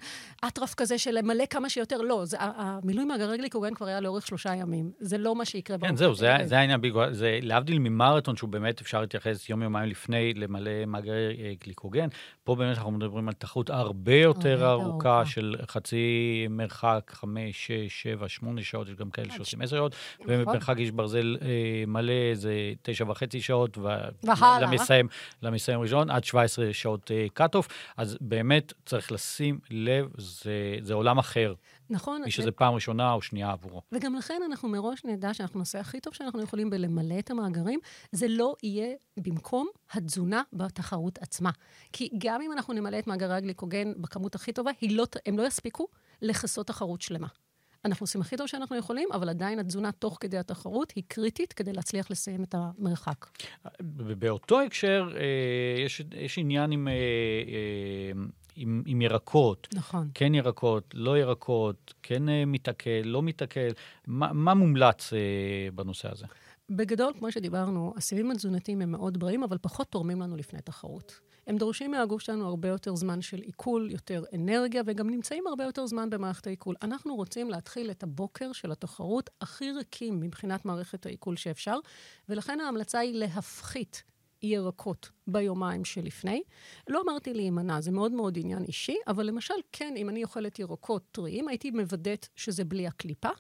אטרף 0.47 0.75
כזה 0.75 0.99
של 0.99 1.11
למלא 1.11 1.45
כמה 1.51 1.69
שיותר. 1.69 2.01
לא, 2.01 2.25
זה, 2.25 2.37
המילוי 2.41 3.05
מאגרי 3.05 3.39
גליקוגן 3.39 3.75
כבר 3.75 3.87
היה 3.87 4.01
לאורך 4.01 4.27
שלושה 4.27 4.55
ימים. 4.55 4.91
זה 4.99 5.19
לא 5.19 5.37
מה 5.37 5.45
שיקרה 5.45 5.79
כן, 5.79 5.97
זהו, 5.97 6.15
זה. 6.15 6.35
זה 6.45 6.59
העניין, 6.59 6.81
בגלל- 6.81 7.13
זה 7.13 7.39
להבדיל 7.43 7.79
ממרתון, 7.79 8.37
שהוא 8.37 8.51
באמת 8.51 8.81
אפשר 8.81 9.01
להתייחס 9.01 9.49
יום-יומיים 9.51 9.89
לפני 9.91 10.35
למלא 10.35 10.71
מאגרי 10.87 11.37
אה, 11.41 11.53
גליקוגן. 11.65 12.09
פה 12.45 12.55
באמת 12.55 12.77
אנחנו 12.77 12.91
מדברים 12.91 13.29
על 13.29 13.35
תחרות 13.35 13.71
הרבה 13.71 14.15
יותר 14.15 14.49
יותר 14.49 14.71
ארוכה 14.71 14.85
ארוכה. 15.17 15.31
של 15.31 15.55
חצי 15.71 16.07
מרחק, 16.51 17.11
חמש, 17.15 17.67
שש, 17.67 18.03
שבע, 18.03 18.29
שמונה 18.29 18.63
שעות, 18.63 18.89
יש 18.89 18.95
גם 18.95 19.11
כאלה 19.11 19.33
שעושים 19.35 19.63
עשר 19.63 19.77
שעות, 19.77 19.95
נכון. 20.21 20.27
ובמרחק 20.35 20.79
איש 20.79 20.91
ברזל 20.91 21.37
אה, 21.43 21.49
מלא 21.87 22.13
זה 22.35 22.53
תשע 22.83 23.05
וחצי 23.11 23.41
שעות, 23.41 23.79
ו- 23.79 23.89
והלאה. 24.27 24.61
למסיים, 24.61 25.09
למסיים 25.43 25.81
ראשון, 25.81 26.11
עד 26.11 26.25
17 26.25 26.73
שעות 26.73 27.11
cut-off. 27.35 27.69
אז 27.97 28.19
באמת 28.21 28.73
צריך 28.87 29.13
לשים 29.13 29.59
לב, 29.71 30.09
זה, 30.19 30.77
זה 30.83 30.95
עולם 30.95 31.19
אחר, 31.19 31.55
נכון. 31.91 32.21
מי 32.21 32.29
ו- 32.29 32.31
שזה 32.31 32.53
פעם 32.53 32.75
ראשונה 32.75 33.13
או 33.13 33.23
שנייה 33.23 33.51
עבורו. 33.51 33.83
וגם 33.93 34.15
לכן 34.15 34.43
אנחנו 34.47 34.69
מראש 34.69 35.05
נדע 35.05 35.35
שאנחנו 35.35 35.59
נעשה 35.59 35.81
הכי 35.81 36.01
טוב 36.01 36.15
שאנחנו 36.15 36.43
יכולים 36.43 36.71
בלמלא 36.71 37.19
את 37.19 37.31
המאגרים. 37.31 37.81
זה 38.13 38.27
לא 38.29 38.55
יהיה 38.63 38.95
במקום 39.17 39.69
התזונה 39.93 40.43
בתחרות 40.53 41.19
עצמה. 41.19 41.51
כי 41.93 42.11
גם 42.19 42.43
אם 42.43 42.53
אנחנו 42.53 42.75
נמלא 42.75 42.99
את 42.99 43.07
מאגרי 43.07 43.35
הגליקוגן 43.35 43.93
בכמות 43.97 44.35
הכי 44.35 44.53
טובה, 44.53 44.71
לא, 44.91 45.07
הם 45.27 45.39
לא 45.39 45.47
יספיקו 45.47 45.89
לכסות 46.23 46.67
תחרות 46.67 47.03
שלמה. 47.03 47.27
אנחנו 47.85 48.05
עושים 48.05 48.21
הכי 48.21 48.37
טוב 48.37 48.47
שאנחנו 48.47 48.77
יכולים, 48.77 49.09
אבל 49.13 49.29
עדיין 49.29 49.59
התזונה 49.59 49.93
תוך 49.93 50.19
כדי 50.21 50.39
התחרות 50.39 50.91
היא 50.91 51.05
קריטית 51.09 51.53
כדי 51.53 51.73
להצליח 51.73 52.11
לסיים 52.11 52.45
את 52.45 52.55
המרחק. 52.55 53.27
באותו 54.19 54.61
הקשר, 54.61 55.09
אה, 55.17 55.85
יש, 55.85 56.03
יש 56.15 56.39
עניין 56.39 56.73
עם, 56.73 56.89
אה, 56.89 56.93
אה, 56.93 58.23
עם, 58.57 58.83
עם 58.87 59.03
ירקות. 59.03 59.69
נכון. 59.75 60.11
כן 60.15 60.35
ירקות, 60.35 60.95
לא 60.95 61.19
ירקות, 61.19 61.95
כן 62.03 62.29
אה, 62.29 62.45
מתעכל, 62.45 62.91
לא 63.05 63.23
מתעכל. 63.23 63.71
מה, 64.07 64.33
מה 64.33 64.55
מומלץ 64.55 65.13
אה, 65.13 65.19
בנושא 65.75 66.09
הזה? 66.13 66.27
בגדול, 66.71 67.13
כמו 67.19 67.33
שדיברנו, 67.33 67.95
הסיבים 67.97 68.31
התזונתיים 68.31 68.83
הם 68.83 68.91
מאוד 68.91 69.19
בריאים, 69.19 69.43
אבל 69.43 69.59
פחות 69.61 69.87
תורמים 69.89 70.21
לנו 70.21 70.37
לפני 70.37 70.61
תחרות. 70.61 71.21
הם 71.47 71.57
דורשים 71.57 71.91
מהגוף 71.91 72.23
שלנו 72.23 72.47
הרבה 72.47 72.69
יותר 72.69 72.97
זמן 72.97 73.23
של 73.23 73.41
עיכול, 73.41 73.91
יותר 73.91 74.25
אנרגיה, 74.35 74.83
וגם 74.87 75.11
נמצאים 75.11 75.47
הרבה 75.47 75.65
יותר 75.65 75.87
זמן 75.87 76.11
במערכת 76.11 76.47
העיכול. 76.47 76.75
אנחנו 76.83 77.15
רוצים 77.17 77.51
להתחיל 77.51 77.91
את 77.91 78.03
הבוקר 78.03 78.53
של 78.53 78.73
התחרות 78.73 79.31
הכי 79.41 79.73
ריקים 79.73 80.21
מבחינת 80.21 80.65
מערכת 80.65 81.07
העיכול 81.07 81.37
שאפשר, 81.37 81.79
ולכן 82.29 82.61
ההמלצה 82.61 82.99
היא 82.99 83.15
להפחית 83.15 84.03
ירקות 84.43 85.11
ביומיים 85.27 85.85
שלפני. 85.85 86.43
לא 86.89 87.03
אמרתי 87.05 87.35
להימנע, 87.35 87.81
זה 87.81 87.91
מאוד 87.91 88.13
מאוד 88.13 88.39
עניין 88.39 88.65
אישי, 88.65 88.97
אבל 89.07 89.27
למשל, 89.27 89.55
כן, 89.73 89.95
אם 89.97 90.09
אני 90.09 90.25
אוכלת 90.25 90.59
ירקות 90.59 91.03
טריים, 91.13 91.49
הייתי 91.49 91.71
מוודאת 91.71 92.27
שזה 92.37 92.65
בלי 92.65 92.87
הקליפה. 92.87 93.31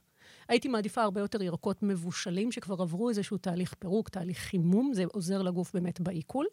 הייתי 0.49 0.69
מעדיפה 0.69 1.03
הרבה 1.03 1.21
יותר 1.21 1.43
ירקות 1.43 1.83
מבושלים, 1.83 2.53
שכבר 2.53 2.83
עברו 2.83 3.09
איזשהו 3.09 3.39
תהליך 3.39 3.75
פירוק, 3.75 4.09
תהליך 4.09 4.39
חימום, 4.39 4.95
זה 4.95 5.05
עוזר 5.13 5.43
לגוף 5.43 5.73
באמת 5.75 6.01
בעיכול. 6.01 6.47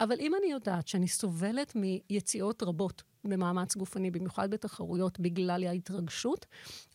אבל 0.00 0.16
אם 0.20 0.32
אני 0.40 0.52
יודעת 0.52 0.88
שאני 0.88 1.08
סובלת 1.08 1.72
מיציאות 1.76 2.62
רבות 2.62 3.02
במאמץ 3.24 3.76
גופני, 3.76 4.10
במיוחד 4.10 4.50
בתחרויות, 4.50 5.20
בגלל 5.20 5.64
ההתרגשות, 5.64 6.46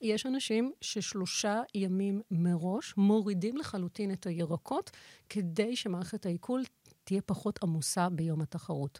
יש 0.01 0.25
אנשים 0.25 0.71
ששלושה 0.81 1.61
ימים 1.75 2.21
מראש 2.31 2.93
מורידים 2.97 3.57
לחלוטין 3.57 4.11
את 4.11 4.25
הירקות, 4.25 4.91
כדי 5.29 5.75
שמערכת 5.75 6.25
העיכול 6.25 6.63
תהיה 7.03 7.21
פחות 7.21 7.63
עמוסה 7.63 8.09
ביום 8.09 8.41
התחרות. 8.41 8.99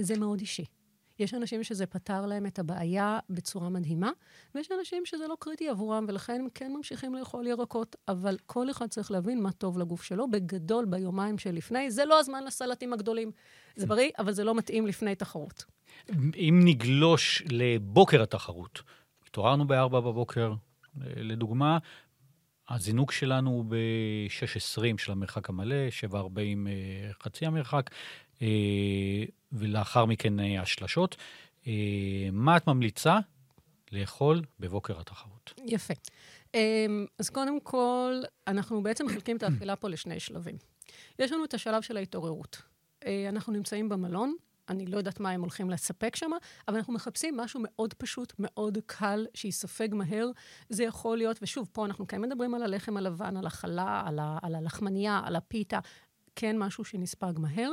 זה 0.00 0.18
מאוד 0.18 0.40
אישי. 0.40 0.64
יש 1.22 1.34
אנשים 1.34 1.64
שזה 1.64 1.86
פתר 1.86 2.26
להם 2.26 2.46
את 2.46 2.58
הבעיה 2.58 3.18
בצורה 3.30 3.68
מדהימה, 3.68 4.10
ויש 4.54 4.68
אנשים 4.78 5.06
שזה 5.06 5.26
לא 5.28 5.36
קריטי 5.38 5.68
עבורם, 5.68 6.04
ולכן 6.08 6.40
הם 6.40 6.48
כן 6.54 6.72
ממשיכים 6.72 7.14
לאכול 7.14 7.46
ירקות, 7.46 7.96
אבל 8.08 8.36
כל 8.46 8.70
אחד 8.70 8.86
צריך 8.86 9.10
להבין 9.10 9.42
מה 9.42 9.52
טוב 9.52 9.78
לגוף 9.78 10.02
שלו. 10.02 10.30
בגדול, 10.30 10.84
ביומיים 10.84 11.38
שלפני, 11.38 11.90
זה 11.90 12.04
לא 12.04 12.20
הזמן 12.20 12.44
לסלטים 12.44 12.92
הגדולים. 12.92 13.30
זה 13.76 13.86
בריא, 13.86 14.10
אבל 14.18 14.32
זה 14.32 14.44
לא 14.44 14.54
מתאים 14.54 14.86
לפני 14.86 15.14
תחרות. 15.14 15.64
אם 16.34 16.60
נגלוש 16.64 17.42
לבוקר 17.50 18.22
התחרות, 18.22 18.82
התעוררנו 19.26 19.66
ב-4 19.66 19.88
בבוקר, 19.88 20.54
לדוגמה, 20.96 21.78
הזינוק 22.68 23.12
שלנו 23.12 23.50
הוא 23.50 23.64
ב-6.20 23.64 24.98
של 24.98 25.12
המרחק 25.12 25.48
המלא, 25.48 25.76
7.40 26.10 26.14
אה, 26.16 27.12
חצי 27.22 27.46
המרחק, 27.46 27.90
ולאחר 29.52 30.04
מכן 30.04 30.40
אה, 30.40 30.62
השלשות. 30.62 31.16
אה, 31.66 31.72
מה 32.32 32.56
את 32.56 32.66
ממליצה 32.66 33.18
לאכול 33.92 34.42
בבוקר 34.60 35.00
התחרות? 35.00 35.52
יפה. 35.66 35.94
אז 37.18 37.30
קודם 37.30 37.60
כל, 37.60 38.22
אנחנו 38.46 38.82
בעצם 38.82 39.06
מחלקים 39.06 39.36
את 39.36 39.42
האכילה 39.42 39.76
פה 39.76 39.88
לשני 39.88 40.20
שלבים. 40.20 40.56
יש 41.18 41.32
לנו 41.32 41.44
את 41.44 41.54
השלב 41.54 41.82
של 41.82 41.96
ההתעוררות. 41.96 42.62
אה, 43.06 43.28
אנחנו 43.28 43.52
נמצאים 43.52 43.88
במלון, 43.88 44.34
אני 44.68 44.86
לא 44.86 44.96
יודעת 44.96 45.20
מה 45.20 45.30
הם 45.30 45.40
הולכים 45.40 45.70
לספק 45.70 46.16
שם, 46.16 46.30
אבל 46.68 46.76
אנחנו 46.76 46.92
מחפשים 46.92 47.36
משהו 47.36 47.60
מאוד 47.62 47.94
פשוט, 47.94 48.32
מאוד 48.38 48.78
קל, 48.86 49.26
שיספג 49.34 49.94
מהר. 49.94 50.30
זה 50.68 50.84
יכול 50.84 51.16
להיות, 51.16 51.38
ושוב, 51.42 51.68
פה 51.72 51.84
אנחנו 51.84 52.06
כן 52.06 52.20
מדברים 52.20 52.54
על 52.54 52.62
הלחם 52.62 52.96
הלבן, 52.96 53.36
על 53.36 53.46
החלה, 53.46 54.02
על, 54.06 54.18
ה, 54.18 54.38
על 54.42 54.54
הלחמנייה, 54.54 55.20
על 55.24 55.36
הפיתה, 55.36 55.78
כן 56.36 56.58
משהו 56.58 56.84
שנספג 56.84 57.32
מהר. 57.38 57.72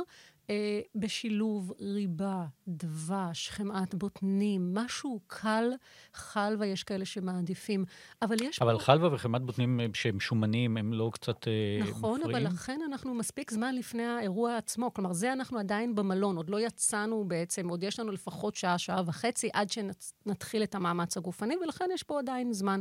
אה, 0.50 0.80
בשילוב 0.94 1.72
ריבה, 1.80 2.44
דבש, 2.68 3.50
חמאת 3.50 3.94
בוטנים, 3.94 4.74
משהו 4.74 5.20
קל, 5.26 5.70
חלבה, 6.14 6.66
יש 6.66 6.82
כאלה 6.82 7.04
שמעדיפים. 7.04 7.84
אבל 8.22 8.36
יש 8.42 8.62
אבל 8.62 8.72
פה... 8.72 8.84
חלבה 8.84 9.14
וחמת 9.14 9.42
בוטנים 9.42 9.80
אה, 9.80 9.86
שהם 9.94 10.20
שומנים, 10.20 10.76
הם 10.76 10.92
לא 10.92 11.10
קצת 11.12 11.48
אה, 11.48 11.88
נכון, 11.90 12.20
אבל 12.22 12.30
מפריעים? 12.30 12.46
לכן 12.46 12.80
אנחנו 12.86 13.14
מספיק 13.14 13.50
זמן 13.50 13.74
לפני 13.74 14.04
האירוע 14.04 14.56
עצמו. 14.56 14.94
כלומר, 14.94 15.12
זה 15.12 15.32
אנחנו 15.32 15.58
עדיין 15.58 15.94
במלון, 15.94 16.36
עוד 16.36 16.50
לא 16.50 16.60
יצאנו 16.60 17.24
בעצם, 17.28 17.68
עוד 17.68 17.82
יש 17.82 18.00
לנו 18.00 18.12
לפחות 18.12 18.54
שעה, 18.54 18.78
שעה 18.78 19.02
וחצי, 19.06 19.48
עד 19.52 19.68
שנתחיל 19.70 20.62
את 20.62 20.74
המאמץ 20.74 21.16
הגופני, 21.16 21.56
ולכן 21.62 21.88
יש 21.94 22.02
פה 22.02 22.18
עדיין 22.18 22.52
זמן. 22.52 22.80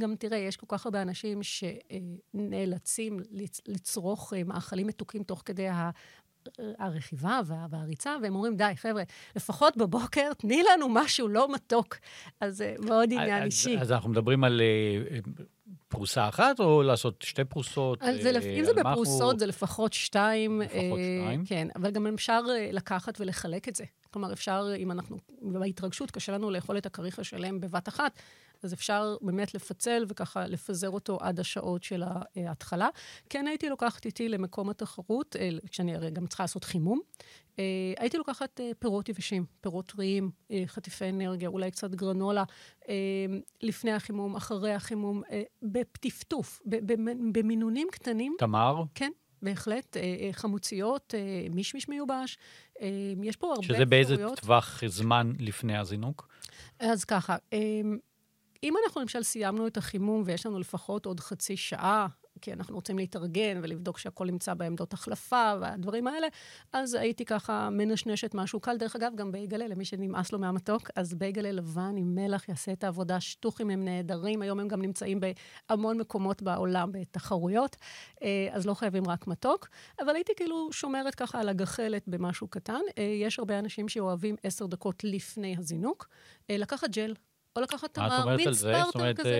גם 0.00 0.14
תראה, 0.16 0.38
יש 0.38 0.56
כל 0.56 0.66
כך 0.68 0.86
הרבה 0.86 1.02
אנשים 1.02 1.40
שנאלצים 1.42 3.20
לצרוך 3.66 4.32
אה, 4.36 4.44
מאכלים 4.44 4.86
מתוקים 4.86 5.22
תוך 5.22 5.42
כדי. 5.44 5.66
הרכיבה 6.78 7.40
וה, 7.46 7.66
והריצה, 7.70 8.16
והם 8.22 8.34
אומרים, 8.34 8.56
די, 8.56 8.72
חבר'ה, 8.76 9.02
לפחות 9.36 9.76
בבוקר 9.76 10.32
תני 10.38 10.62
לנו 10.72 10.88
משהו 10.88 11.28
לא 11.28 11.52
מתוק. 11.54 11.96
אז 12.40 12.56
זה 12.56 12.74
מאוד 12.78 13.12
עניין 13.12 13.38
אז, 13.42 13.46
אישי. 13.46 13.78
אז 13.78 13.92
אנחנו 13.92 14.10
מדברים 14.10 14.44
על 14.44 14.60
אה, 14.60 15.18
פרוסה 15.88 16.28
אחת, 16.28 16.60
או 16.60 16.82
לעשות 16.82 17.22
שתי 17.22 17.44
פרוסות? 17.44 18.02
אז 18.02 18.16
זה, 18.22 18.30
אה, 18.30 18.58
אם 18.58 18.64
זה 18.64 18.72
בפרוסות, 18.74 19.20
אנחנו- 19.22 19.38
זה 19.38 19.46
לפחות 19.46 19.92
שתיים. 19.92 20.60
לפחות 20.60 20.78
אה, 20.98 21.20
שתיים. 21.24 21.44
כן, 21.44 21.68
אבל 21.76 21.90
גם 21.90 22.06
אפשר 22.06 22.40
אה, 22.50 22.68
לקחת 22.72 23.20
ולחלק 23.20 23.68
את 23.68 23.76
זה. 23.76 23.84
כלומר, 24.10 24.32
אפשר, 24.32 24.72
אם 24.76 24.90
אנחנו, 24.92 25.16
בהתרגשות, 25.42 26.10
קשה 26.10 26.32
לנו 26.32 26.50
לאכול 26.50 26.78
את 26.78 26.86
הכריך 26.86 27.18
השלם 27.18 27.60
בבת 27.60 27.88
אחת, 27.88 28.18
אז 28.62 28.74
אפשר 28.74 29.16
באמת 29.20 29.54
לפצל 29.54 30.04
וככה 30.08 30.46
לפזר 30.46 30.90
אותו 30.90 31.18
עד 31.20 31.40
השעות 31.40 31.82
של 31.82 32.02
ההתחלה. 32.36 32.88
כן 33.30 33.46
הייתי 33.46 33.68
לוקחת 33.68 34.04
איתי 34.06 34.28
למקום 34.28 34.70
התחרות, 34.70 35.36
אה, 35.36 35.50
כשאני 35.70 35.94
הרי 35.94 36.10
גם 36.10 36.26
צריכה 36.26 36.42
לעשות 36.42 36.64
חימום, 36.64 37.00
אה, 37.58 37.64
הייתי 37.98 38.16
לוקחת 38.16 38.60
אה, 38.60 38.70
פירות 38.78 39.08
יבשים, 39.08 39.44
פירות 39.60 39.86
טריים, 39.86 40.30
חטיפי 40.66 41.08
אנרגיה, 41.08 41.48
אולי 41.48 41.70
קצת 41.70 41.90
גרנולה, 41.94 42.44
לפני 43.62 43.92
החימום, 43.92 44.36
אחרי 44.36 44.74
החימום, 44.74 45.22
בטפטוף, 45.62 46.62
במינונים 47.32 47.88
קטנים. 47.92 48.34
תמר? 48.38 48.82
כן. 48.94 49.10
בהחלט, 49.42 49.96
חמוציות, 50.32 51.14
מישמיש 51.50 51.88
מיובש, 51.88 52.38
יש 53.22 53.36
פה 53.36 53.46
הרבה 53.46 53.60
אפשרויות. 53.60 53.64
שזה 53.64 53.84
באיזה 53.84 54.16
טווח 54.36 54.82
זמן 54.86 55.32
לפני 55.38 55.76
הזינוק? 55.76 56.28
אז 56.80 57.04
ככה, 57.04 57.36
אם 58.62 58.74
אנחנו 58.84 59.00
למשל 59.00 59.22
סיימנו 59.22 59.66
את 59.66 59.76
החימום 59.76 60.22
ויש 60.26 60.46
לנו 60.46 60.58
לפחות 60.58 61.06
עוד 61.06 61.20
חצי 61.20 61.56
שעה, 61.56 62.06
כי 62.40 62.52
אנחנו 62.52 62.74
רוצים 62.74 62.98
להתארגן 62.98 63.60
ולבדוק 63.62 63.98
שהכל 63.98 64.26
נמצא 64.26 64.54
בעמדות 64.54 64.92
החלפה 64.92 65.52
והדברים 65.60 66.06
האלה, 66.06 66.26
אז 66.72 66.94
הייתי 66.94 67.24
ככה 67.24 67.70
מנשנשת 67.70 68.34
משהו 68.34 68.60
קל. 68.60 68.76
דרך 68.76 68.96
אגב, 68.96 69.12
גם 69.14 69.32
בייגלה, 69.32 69.68
למי 69.68 69.84
שנמאס 69.84 70.32
לו 70.32 70.38
מהמתוק, 70.38 70.90
אז 70.96 71.14
בייגלה 71.14 71.52
לבן 71.52 71.94
עם 71.96 72.14
מלח 72.14 72.48
יעשה 72.48 72.72
את 72.72 72.84
העבודה. 72.84 73.20
שטוחים 73.20 73.70
הם 73.70 73.84
נהדרים, 73.84 74.42
היום 74.42 74.60
הם 74.60 74.68
גם 74.68 74.82
נמצאים 74.82 75.20
בהמון 75.70 75.98
מקומות 75.98 76.42
בעולם 76.42 76.92
בתחרויות, 76.92 77.76
אה, 78.22 78.48
אז 78.52 78.66
לא 78.66 78.74
חייבים 78.74 79.08
רק 79.08 79.26
מתוק. 79.26 79.68
אבל 80.00 80.14
הייתי 80.14 80.32
כאילו 80.36 80.72
שומרת 80.72 81.14
ככה 81.14 81.40
על 81.40 81.48
הגחלת 81.48 82.08
במשהו 82.08 82.48
קטן. 82.48 82.80
אה, 82.98 83.02
יש 83.02 83.38
הרבה 83.38 83.58
אנשים 83.58 83.88
שאוהבים 83.88 84.36
עשר 84.42 84.66
דקות 84.66 85.04
לפני 85.04 85.56
הזינוק. 85.58 86.08
אה, 86.50 86.56
לקחת 86.56 86.90
ג'ל. 86.90 87.14
או 87.56 87.62
לקחת 87.62 87.94
תמר, 87.94 88.06
מין 88.36 88.54
ספרטר 88.54 89.12
כזה. 89.14 89.30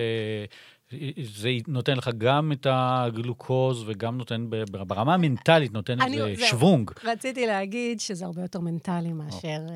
זה 1.23 1.49
נותן 1.67 1.97
לך 1.97 2.09
גם 2.17 2.51
את 2.51 2.67
הגלוקוז 2.69 3.83
וגם 3.87 4.17
נותן, 4.17 4.49
ברמה 4.71 5.13
המנטלית, 5.13 5.73
נותן 5.73 6.01
איזה 6.01 6.45
שוונג. 6.45 6.91
רציתי 7.03 7.45
להגיד 7.45 7.99
שזה 7.99 8.25
הרבה 8.25 8.41
יותר 8.41 8.59
מנטלי 8.59 9.13
מאשר 9.13 9.47
אה, 9.47 9.75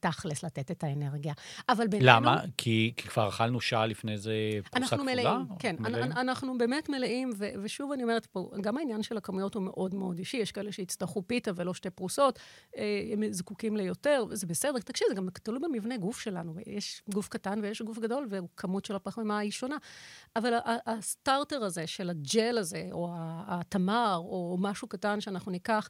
תכלס 0.00 0.44
לתת 0.44 0.70
את 0.70 0.84
האנרגיה. 0.84 1.32
אבל 1.68 1.86
בינינו... 1.86 2.10
למה? 2.10 2.40
כי, 2.56 2.92
כי 2.96 3.08
כבר 3.08 3.28
אכלנו 3.28 3.60
שעה 3.60 3.86
לפני 3.86 4.18
זה 4.18 4.32
פרוסה 4.70 4.96
כפולה? 4.96 5.02
אנחנו 5.02 5.04
מלאים, 5.04 5.58
כן. 5.58 5.76
מלאים? 5.78 6.12
אנחנו 6.12 6.58
באמת 6.58 6.88
מלאים, 6.88 7.30
ו, 7.38 7.48
ושוב 7.62 7.92
אני 7.92 8.02
אומרת 8.02 8.26
פה, 8.26 8.50
גם 8.60 8.78
העניין 8.78 9.02
של 9.02 9.16
הכמויות 9.16 9.54
הוא 9.54 9.62
מאוד 9.62 9.94
מאוד 9.94 10.18
אישי. 10.18 10.36
יש 10.36 10.52
כאלה 10.52 10.72
שיצטרכו 10.72 11.22
פיתה 11.26 11.50
ולא 11.54 11.74
שתי 11.74 11.90
פרוסות, 11.90 12.38
אה, 12.76 12.84
הם 13.12 13.22
זקוקים 13.32 13.76
ליותר, 13.76 14.24
וזה 14.30 14.46
בסדר. 14.46 14.78
תקשיב, 14.78 15.06
זה 15.08 15.14
גם 15.14 15.28
תלוי 15.42 15.58
במבנה 15.58 15.96
גוף 15.96 16.20
שלנו. 16.20 16.54
יש 16.66 17.02
גוף 17.14 17.28
קטן 17.28 17.60
ויש 17.62 17.82
גוף 17.82 17.98
גדול, 17.98 18.26
וכמות 18.30 18.84
של 18.84 18.94
הפחמימה 18.94 19.38
היא 19.38 19.50
שונה. 19.50 19.76
אבל 20.42 20.54
הסטארטר 20.86 21.64
הזה 21.64 21.86
של 21.86 22.10
הג'ל 22.10 22.58
הזה, 22.58 22.88
או 22.92 23.10
התמר, 23.46 24.16
או 24.16 24.56
משהו 24.60 24.88
קטן 24.88 25.20
שאנחנו 25.20 25.52
ניקח, 25.52 25.88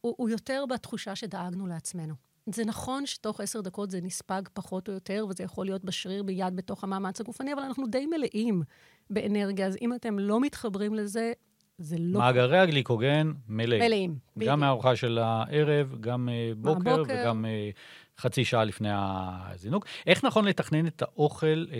הוא, 0.00 0.14
הוא 0.18 0.28
יותר 0.28 0.64
בתחושה 0.68 1.16
שדאגנו 1.16 1.66
לעצמנו. 1.66 2.14
זה 2.46 2.64
נכון 2.64 3.06
שתוך 3.06 3.40
עשר 3.40 3.60
דקות 3.60 3.90
זה 3.90 4.00
נספג 4.02 4.42
פחות 4.52 4.88
או 4.88 4.92
יותר, 4.92 5.26
וזה 5.28 5.42
יכול 5.42 5.66
להיות 5.66 5.84
בשריר 5.84 6.22
ביד 6.22 6.56
בתוך 6.56 6.84
המאמץ 6.84 7.20
הגופני, 7.20 7.52
אבל 7.52 7.62
אנחנו 7.62 7.86
די 7.86 8.06
מלאים 8.06 8.62
באנרגיה, 9.10 9.66
אז 9.66 9.76
אם 9.82 9.94
אתם 9.94 10.18
לא 10.18 10.40
מתחברים 10.40 10.94
לזה, 10.94 11.32
זה 11.78 11.96
לא... 11.98 12.18
מאגרי 12.18 12.58
הגליקוגן 12.58 13.32
מלאים. 13.48 13.82
מלאים, 13.82 14.18
בדיוק. 14.36 14.50
גם 14.50 14.60
מהארוחה 14.60 14.96
של 14.96 15.18
הערב, 15.18 15.94
גם 16.00 16.28
אה, 16.28 16.52
בוקר, 16.56 16.96
בוקר 16.96 17.02
וגם 17.08 17.44
אה, 17.44 17.70
חצי 18.18 18.44
שעה 18.44 18.64
לפני 18.64 18.88
הזינוק. 18.92 19.86
איך 20.06 20.24
נכון 20.24 20.44
לתכנן 20.44 20.86
את 20.86 21.02
האוכל 21.02 21.64
אה, 21.72 21.78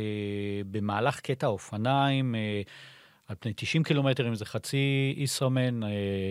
במהלך 0.71 1.21
קטע 1.21 1.47
האופניים? 1.47 2.35
אה, 2.35 2.63
על 3.29 3.37
פני 3.41 3.53
90 3.57 3.83
קילומטר, 3.83 4.29
אם 4.29 4.35
זה 4.35 4.45
חצי 4.45 5.15
ישראמן, 5.17 5.81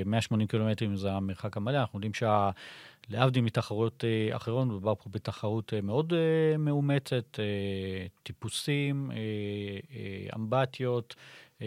180 0.06 0.48
קילומטר, 0.48 0.86
אם 0.86 0.96
זה 0.96 1.12
המרחק 1.12 1.58
המלא. 1.58 1.78
אנחנו 1.78 2.00
יודעים 2.00 2.12
שלהבדיל 3.10 3.44
מתחרויות 3.44 4.04
אה, 4.04 4.36
אחרות, 4.36 4.68
מדובר 4.68 4.96
פה 4.96 5.10
בתחרות 5.10 5.74
אה, 5.74 5.82
מאוד 5.82 6.14
אה, 6.14 6.58
מאומצת, 6.58 7.40
טיפוסים, 8.24 9.12
אמבטיות. 10.36 11.16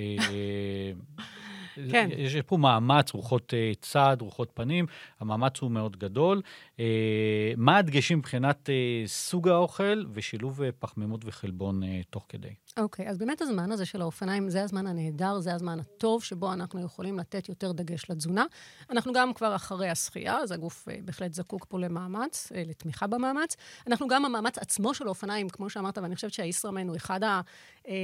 כן. 1.91 2.09
יש 2.17 2.37
פה 2.37 2.57
מאמץ, 2.57 3.13
רוחות 3.13 3.55
אה, 3.55 3.73
צד, 3.81 4.17
רוחות 4.21 4.51
פנים, 4.55 4.87
המאמץ 5.21 5.61
הוא 5.61 5.71
מאוד 5.71 5.97
גדול. 5.97 6.43
אה, 6.81 7.53
מה 7.57 7.77
הדגשים 7.77 8.19
מבחינת 8.19 8.71
אה, 8.71 9.03
סוג 9.07 9.49
האוכל 9.49 10.05
ושילוב 10.13 10.61
פחמימות 10.79 11.21
וחלבון 11.25 11.83
תוך 12.11 12.27
כדי? 12.29 12.55
אוקיי, 12.77 13.07
okay, 13.07 13.11
אז 13.11 13.19
באמת 13.19 13.43
הזמן 13.43 13.73
הזה 13.73 13.87
של 13.87 14.01
האופניים, 14.03 14.51
זה 14.51 14.63
הזמן 14.63 14.87
הנהדר, 14.87 15.41
זה 15.41 15.55
הזמן 15.55 15.81
הטוב, 15.81 16.25
שבו 16.25 16.53
אנחנו 16.53 16.85
יכולים 16.85 17.19
לתת 17.19 17.49
יותר 17.49 17.73
דגש 17.73 18.11
לתזונה. 18.11 18.45
אנחנו 18.91 19.13
גם 19.13 19.35
כבר 19.35 19.57
אחרי 19.57 19.89
השחייה, 19.89 20.39
אז 20.39 20.53
הגוף 20.53 20.89
בהחלט 21.05 21.35
זקוק 21.35 21.67
פה 21.69 21.79
למאמץ, 21.79 22.53
לתמיכה 22.57 23.07
במאמץ. 23.07 23.57
אנחנו 23.87 24.09
גם 24.09 24.25
המאמץ 24.25 24.59
עצמו 24.59 24.95
של 24.95 25.07
האופניים, 25.07 25.49
כמו 25.49 25.71
שאמרת, 25.71 25.99
ואני 25.99 26.15
חושבת 26.15 26.33
שהישראמן 26.33 26.89
הוא 26.89 26.97
אחד 26.97 27.23
ה... 27.23 27.41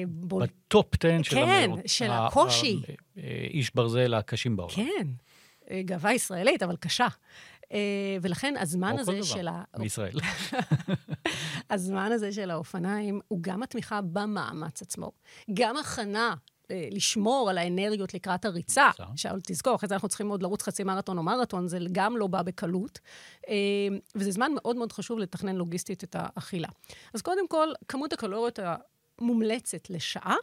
בטופ 0.07 1.05
10 1.05 1.23
של 1.23 1.37
כן, 1.37 1.71
של 1.87 2.11
הקושי. 2.11 2.83
איש 3.51 3.75
ברזל 3.75 4.15
הקשים 4.15 4.57
בעולם. 4.57 4.73
כן, 4.75 5.07
אה, 5.71 5.83
גאווה 5.85 6.13
ישראלית, 6.13 6.63
אבל 6.63 6.77
קשה. 6.77 7.07
אה, 7.73 7.79
ולכן 8.23 8.55
הזמן 8.61 8.99
הזה 8.99 9.13
דבר, 9.13 9.23
של 9.23 9.49
ה... 9.49 9.63
בישראל. 9.79 10.17
הזמן 11.71 12.13
הזה 12.13 12.33
של 12.33 12.51
האופניים 12.51 13.21
הוא 13.29 13.39
גם 13.43 13.63
התמיכה 13.63 14.01
במאמץ 14.01 14.83
עצמו, 14.83 15.13
גם 15.55 15.77
הכנה 15.77 16.35
אה, 16.71 16.89
לשמור 16.91 17.51
על 17.51 17.59
האנרגיות 17.59 18.15
לקראת 18.15 18.45
הריצה. 18.45 18.91
שאול, 19.17 19.41
תזכור, 19.43 19.75
אחרי 19.75 19.89
זה 19.89 19.95
אנחנו 19.95 20.09
צריכים 20.09 20.29
עוד 20.29 20.43
לרוץ 20.43 20.63
חצי 20.63 20.85
מרתון 20.85 21.19
או 21.19 21.23
מרתון, 21.23 21.69
זה 21.69 21.79
גם 21.93 22.17
לא 22.17 22.27
בא 22.27 22.43
בקלות. 22.43 22.99
וזה 24.15 24.31
זמן 24.31 24.53
מאוד 24.55 24.77
מאוד 24.77 24.93
חשוב 24.93 25.19
לתכנן 25.19 25.57
לוגיסטית 25.57 26.05
את 26.05 26.17
האכילה. 26.19 26.69
אז 27.15 27.23
קודם 27.23 27.49
כל, 27.49 27.69
כמות 27.89 28.13
הקלוריות 28.13 28.59
המומלצת 29.19 29.91
לשעה 29.91 30.37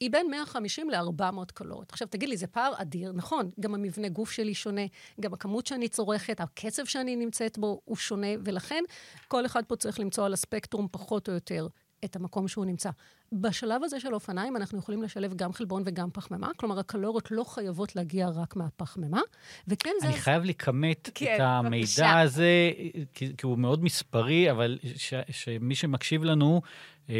היא 0.00 0.10
בין 0.10 0.30
150 0.30 0.90
ל-400 0.90 1.52
קלוריות. 1.54 1.92
עכשיו, 1.92 2.08
תגיד 2.08 2.28
לי, 2.28 2.36
זה 2.36 2.46
פער 2.46 2.72
אדיר, 2.76 3.12
נכון, 3.12 3.50
גם 3.60 3.74
המבנה 3.74 4.08
גוף 4.08 4.30
שלי 4.30 4.54
שונה, 4.54 4.82
גם 5.20 5.34
הכמות 5.34 5.66
שאני 5.66 5.88
צורכת, 5.88 6.40
הקצב 6.40 6.84
שאני 6.84 7.16
נמצאת 7.16 7.58
בו 7.58 7.80
הוא 7.84 7.96
שונה, 7.96 8.26
ולכן 8.44 8.84
כל 9.28 9.46
אחד 9.46 9.64
פה 9.64 9.76
צריך 9.76 10.00
למצוא 10.00 10.26
על 10.26 10.32
הספקטרום 10.32 10.88
פחות 10.90 11.28
או 11.28 11.34
יותר 11.34 11.66
את 12.04 12.16
המקום 12.16 12.48
שהוא 12.48 12.64
נמצא. 12.64 12.90
בשלב 13.32 13.84
הזה 13.84 14.00
של 14.00 14.14
אופניים 14.14 14.56
אנחנו 14.56 14.78
יכולים 14.78 15.02
לשלב 15.02 15.34
גם 15.34 15.52
חלבון 15.52 15.82
וגם 15.86 16.10
פחמימה, 16.10 16.50
כלומר 16.56 16.78
הקלוריות 16.78 17.30
לא 17.30 17.44
חייבות 17.44 17.96
להגיע 17.96 18.28
רק 18.28 18.56
מהפחמימה, 18.56 19.20
וכן 19.68 19.90
זה... 20.00 20.06
אני 20.06 20.14
אז... 20.14 20.20
חייב 20.20 20.44
לכמת 20.44 21.10
כן, 21.14 21.34
את 21.34 21.40
המידע 21.40 21.76
בבקשה. 21.76 22.20
הזה, 22.20 22.70
כי, 23.14 23.36
כי 23.36 23.46
הוא 23.46 23.58
מאוד 23.58 23.84
מספרי, 23.84 24.50
אבל 24.50 24.78
ש, 24.96 25.14
שמי 25.30 25.74
שמקשיב 25.74 26.24
לנו, 26.24 26.62
אה, 27.10 27.14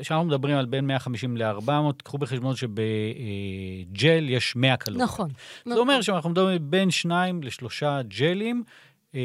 כשאנחנו 0.00 0.26
מדברים 0.26 0.56
על 0.56 0.66
בין 0.66 0.86
150 0.86 1.36
ל-400, 1.36 1.70
קחו 2.04 2.18
בחשבון 2.18 2.56
שבג'ל 2.56 4.28
יש 4.28 4.56
100 4.56 4.76
קלוריות. 4.76 5.04
נכון. 5.04 5.28
זה 5.28 5.70
נכון. 5.70 5.78
אומר 5.78 6.00
שאנחנו 6.00 6.30
מדברים 6.30 6.70
בין 6.70 6.90
2 6.90 7.42
לשלושה 7.42 8.00
ג'לים. 8.02 8.64
אה, 9.14 9.20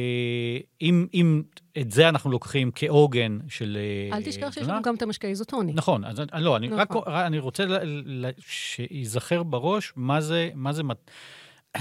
אם, 0.82 1.08
אם 1.14 1.44
את 1.78 1.92
זה 1.92 2.10
אנחנו 2.10 2.32
לוקחים 2.32 2.72
כעוגן 2.76 3.40
של... 3.50 3.78
אה, 4.12 4.18
אל 4.18 4.24
תשכח 4.24 4.52
שיש 4.52 4.68
לנו 4.68 4.82
גם 4.82 4.96
את 4.96 5.02
המשקה 5.02 5.28
איזוטוני. 5.28 5.74
נכון, 5.74 6.06
אז 6.06 6.22
לא, 6.34 6.58
אני 6.58 6.68
נכון. 6.68 6.80
רק 6.80 7.08
אני 7.08 7.40
רוצה 7.40 7.64
שייזכר 8.40 9.44
בראש 9.44 9.94
מה 9.96 10.22
זה, 10.22 10.50
מה 10.56 10.74
זה 10.74 10.84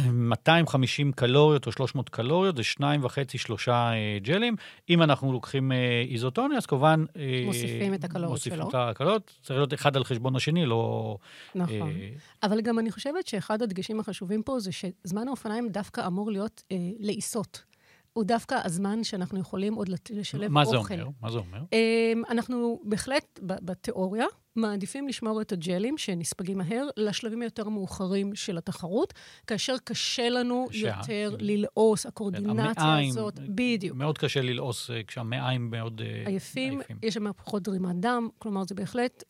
250 0.01 1.13
קלוריות 1.13 1.67
או 1.67 1.73
300 1.73 2.09
קלוריות, 2.09 2.57
זה 2.57 2.63
שניים 2.63 3.05
וחצי, 3.05 3.39
שלושה 3.39 3.73
אה, 3.73 4.19
ג'לים. 4.23 4.57
אם 4.91 5.03
אנחנו 5.03 5.33
לוקחים 5.33 5.73
אה, 5.73 6.05
איזוטוני, 6.11 6.57
אז 6.57 6.67
כמובן... 6.67 7.05
אה, 7.17 7.43
מוסיפים 7.47 7.95
את 7.95 8.05
הקלוריות 8.05 8.31
מוסיפים 8.31 8.57
שלו. 8.57 8.65
מוסיפים 8.65 8.85
את 8.89 8.91
הקלוריות, 8.91 9.39
צריך 9.43 9.57
להיות 9.57 9.75
אחד 9.75 9.97
על 9.97 10.05
חשבון 10.05 10.37
השני, 10.37 10.67
לא... 10.67 11.17
נכון. 11.55 11.91
אה... 11.91 12.09
אבל 12.43 12.61
גם 12.61 12.79
אני 12.79 12.91
חושבת 12.91 13.27
שאחד 13.27 13.63
הדגשים 13.63 14.01
החשובים 14.01 14.43
פה 14.43 14.61
זה 14.61 14.71
שזמן 14.73 15.29
האופניים 15.29 15.69
דווקא 15.69 16.07
אמור 16.07 16.31
להיות 16.31 16.63
אה, 16.73 16.77
לעיסות. 16.99 17.63
הוא 18.13 18.25
דווקא 18.25 18.59
הזמן 18.65 19.05
שאנחנו 19.05 19.41
יכולים 19.41 19.75
עוד 19.75 19.89
לשלב 20.11 20.51
מה 20.51 20.63
אוכל. 20.63 20.77
מה 20.77 20.87
זה 20.87 20.95
אומר? 20.95 21.09
מה 21.23 21.31
זה 21.31 21.39
אומר? 21.39 21.59
אמ, 21.73 22.23
אנחנו 22.31 22.81
בהחלט, 22.85 23.39
בתיאוריה, 23.43 24.27
מעדיפים 24.57 25.09
לשמור 25.09 25.41
את 25.41 25.53
הג'לים 25.53 25.99
שנספגים 25.99 26.59
מהר 26.59 26.89
לשלבים 26.97 27.43
היותר 27.43 27.69
מאוחרים 27.69 28.35
של 28.35 28.59
התחרות, 28.59 29.15
כאשר 29.47 29.75
קשה 29.85 30.29
לנו 30.29 30.67
קשה. 30.71 30.89
יותר 30.99 31.37
ללעוס, 31.41 32.07
הקואורדינציה 32.07 32.85
המעיים, 32.85 33.11
הזאת, 33.11 33.39
בדיוק. 33.49 33.97
מאוד 33.97 34.19
קשה 34.19 34.41
ללעוס 34.41 34.91
אה, 34.91 35.03
כשהמעיים 35.03 35.71
מאוד 35.71 36.01
עייפים. 36.27 36.73
אה, 36.73 36.79
עייפים. 36.79 36.99
יש 37.03 37.15
שם 37.15 37.33
פחות 37.33 37.63
דרימת 37.63 37.97
דם, 37.97 38.29
כלומר 38.39 38.65
זה 38.65 38.75
בהחלט... 38.75 39.23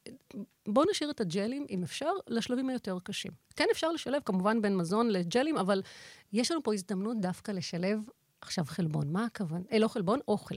בואו 0.69 0.91
נשאיר 0.91 1.11
את 1.11 1.21
הג'לים, 1.21 1.67
אם 1.71 1.83
אפשר, 1.83 2.11
לשלבים 2.29 2.69
היותר 2.69 2.99
קשים. 3.03 3.33
כן 3.57 3.67
אפשר 3.73 3.93
לשלב 3.93 4.23
כמובן 4.25 4.63
בין 4.63 4.77
מזון 4.77 5.11
לג'לים, 5.11 5.59
אבל 5.59 5.83
יש 6.33 6.51
לנו 6.51 6.63
פה 6.63 6.75
הזדמנות 6.75 7.21
דווקא 7.21 7.53
לשלב 7.53 7.99
עכשיו 8.43 8.65
חלבון, 8.65 9.13
מה 9.13 9.25
הכוונה? 9.25 9.65
אה, 9.73 9.79
לא 9.79 9.89
חלבון, 9.89 10.19
אוכל. 10.29 10.55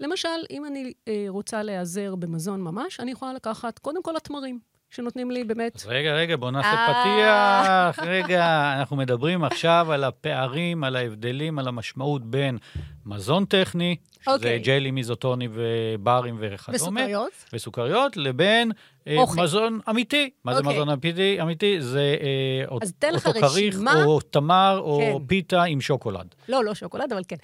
למשל, 0.00 0.28
אם 0.50 0.64
אני 0.64 0.92
אה, 1.08 1.24
רוצה 1.28 1.62
להיעזר 1.62 2.14
במזון 2.14 2.60
ממש, 2.60 3.00
אני 3.00 3.10
יכולה 3.10 3.32
לקחת 3.32 3.78
קודם 3.78 4.02
כל 4.02 4.16
התמרים. 4.16 4.60
שנותנים 4.90 5.30
לי 5.30 5.44
באמת... 5.44 5.76
אז 5.76 5.86
רגע, 5.86 6.14
רגע, 6.14 6.36
בוא 6.36 6.50
נעשה 6.50 6.68
אה. 6.68 7.92
פתיח. 7.92 8.06
רגע, 8.08 8.74
אנחנו 8.78 8.96
מדברים 8.96 9.44
עכשיו 9.44 9.92
על 9.92 10.04
הפערים, 10.04 10.84
על 10.84 10.96
ההבדלים, 10.96 11.58
על 11.58 11.68
המשמעות 11.68 12.24
בין 12.24 12.58
מזון 13.06 13.44
טכני, 13.44 13.96
שזה 14.20 14.34
אוקיי. 14.34 14.58
ג'לים, 14.58 14.98
איזוטונים 14.98 15.50
וברים 15.54 16.36
וכדומה. 16.40 17.00
וסוכריות. 17.00 17.32
וסוכריות, 17.52 18.16
לבין 18.16 18.72
אה, 19.06 19.16
אוכל. 19.16 19.42
מזון 19.42 19.80
אמיתי. 19.90 20.30
מה 20.44 20.54
זה 20.54 20.58
אוקיי. 20.60 20.72
מזון 20.72 20.88
אמיתי? 20.88 21.42
אמיתי 21.42 21.80
זה 21.80 22.16
אה, 22.20 22.68
אותו 22.68 23.32
כריך. 23.32 23.78
או 24.04 24.20
תמר, 24.20 24.78
או 24.80 24.98
כן. 25.00 25.26
פיתה 25.26 25.62
עם 25.62 25.80
שוקולד. 25.80 26.34
לא, 26.48 26.64
לא 26.64 26.74
שוקולד, 26.74 27.12
אבל 27.12 27.22
כן. 27.28 27.36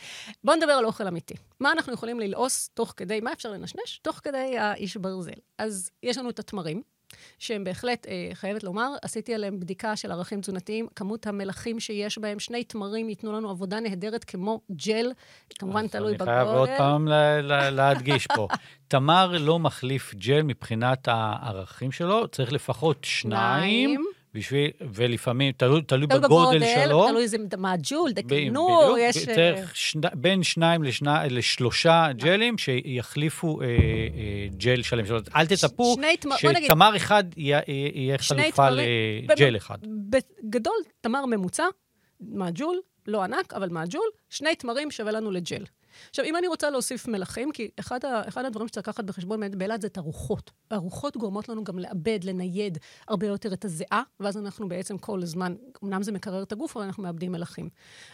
בואו 0.45 0.57
נדבר 0.57 0.73
על 0.73 0.85
אוכל 0.85 1.07
אמיתי. 1.07 1.35
מה 1.61 1.73
אנחנו 1.73 1.93
יכולים 1.93 2.21
ללעוס 2.21 2.69
תוך 2.75 2.95
כדי, 2.97 3.21
מה 3.21 3.33
אפשר 3.33 3.51
לנשנש? 3.51 4.01
תוך 4.03 4.21
כדי 4.23 4.59
האיש 4.59 4.97
ברזל. 4.97 5.33
אז 5.59 5.91
יש 6.03 6.19
לנו 6.19 6.31
את 6.31 6.39
התמרים, 6.39 6.83
שהם 7.39 7.65
בהחלט, 7.65 8.07
אה, 8.09 8.31
חייבת 8.35 8.63
לומר, 8.65 8.89
עשיתי 9.03 9.35
עליהם 9.35 9.61
בדיקה 9.61 9.97
של 9.97 10.13
ערכים 10.13 10.41
תזונתיים, 10.41 10.87
כמות 10.97 11.27
המלחים 11.27 11.81
שיש 11.81 12.19
בהם, 12.19 12.39
שני 12.39 12.65
תמרים 12.65 13.09
ייתנו 13.09 13.33
לנו 13.33 13.51
עבודה 13.51 13.81
נהדרת 13.81 14.25
כמו 14.25 14.61
ג'ל, 14.87 15.13
כמובן 15.59 15.85
אז 15.85 15.91
תלוי 15.91 16.09
אני 16.09 16.17
בגודל. 16.17 16.33
חייב 16.35 16.49
עוד 16.49 16.69
פעם 16.79 17.09
ל- 17.09 17.41
ל- 17.41 17.71
להדגיש 17.71 18.27
פה. 18.27 18.49
תמר 18.89 19.37
לא 19.39 19.59
מחליף 19.59 20.15
ג'ל 20.15 20.43
מבחינת 20.43 21.09
הערכים 21.09 21.93
שלו, 21.93 22.29
צריך 22.29 22.53
לפחות 22.53 22.99
שניים. 23.05 24.05
בשביל, 24.35 24.71
ולפעמים, 24.95 25.53
תלוי, 25.53 25.83
תלוי 25.83 26.07
תלוי 26.07 26.21
בגודל 26.21 26.65
שלו. 26.75 27.09
תלוי 27.09 27.23
איזה 27.23 27.37
מה 27.59 27.75
ג'ול, 27.83 28.11
ב- 28.11 28.15
דקינור, 28.15 28.83
בדיוק, 28.83 28.99
יש... 29.01 29.29
אה, 29.29 29.35
צריך 29.35 29.77
שני, 29.77 30.09
בין 30.15 30.43
שניים 30.43 30.83
לשני, 30.83 31.11
לשלושה 31.31 32.07
ג'לים 32.17 32.59
שיחליפו 32.59 33.61
אה, 33.61 33.67
אה, 33.67 33.73
ג'ל 34.57 34.83
שלם. 34.83 35.05
זאת 35.05 35.11
אומרת, 35.11 35.29
אל 35.37 35.47
תצפו 35.47 35.97
שתמר 36.37 36.97
אחד 36.97 37.25
יהיה, 37.37 37.61
יהיה 37.69 38.19
חלופה 38.19 38.71
לג'ל 38.71 39.57
אחד. 39.57 39.79
בגדול, 40.11 40.79
תמר 41.01 41.27
ממוצע, 41.27 41.65
מהג'ול, 42.21 42.81
לא 43.07 43.23
ענק, 43.23 43.55
אבל 43.55 43.69
מהג'ול, 43.69 44.09
שני 44.31 44.55
תמרים 44.55 44.91
שווה 44.91 45.13
לנו 45.13 45.31
לג'ל. 45.31 45.65
עכשיו, 46.11 46.25
אם 46.25 46.37
אני 46.37 46.47
רוצה 46.47 46.71
להוסיף 46.71 47.09
מלחים, 47.09 47.53
כי 47.53 47.71
אחד, 47.81 48.05
ה, 48.05 48.29
אחד 48.29 48.45
הדברים 48.45 48.69
שצריך 48.69 48.89
לקחת 48.89 49.05
בחשבון 49.05 49.41
באמת 49.41 49.55
באילת 49.55 49.81
זה 49.81 49.87
את 49.87 49.97
הרוחות. 49.99 50.51
הרוחות 50.71 51.17
גורמות 51.17 51.49
לנו 51.49 51.65
גם 51.65 51.79
לאבד, 51.79 52.19
לנייד 52.25 52.79
הרבה 53.09 53.27
יותר 53.27 53.53
את 53.53 53.65
הזיעה, 53.65 54.03
ואז 54.21 54.37
אנחנו 54.37 54.69
בעצם 54.69 54.99
כל 54.99 55.23
הזמן, 55.23 55.55
אמנם 55.85 56.03
זה 56.03 56.13
מקרר 56.13 56.43
את 56.43 56.53
הגוף, 56.53 56.77
אבל 56.77 56.85
אנחנו 56.85 57.03
מאבדים 57.03 57.33
מלחים. 57.33 57.69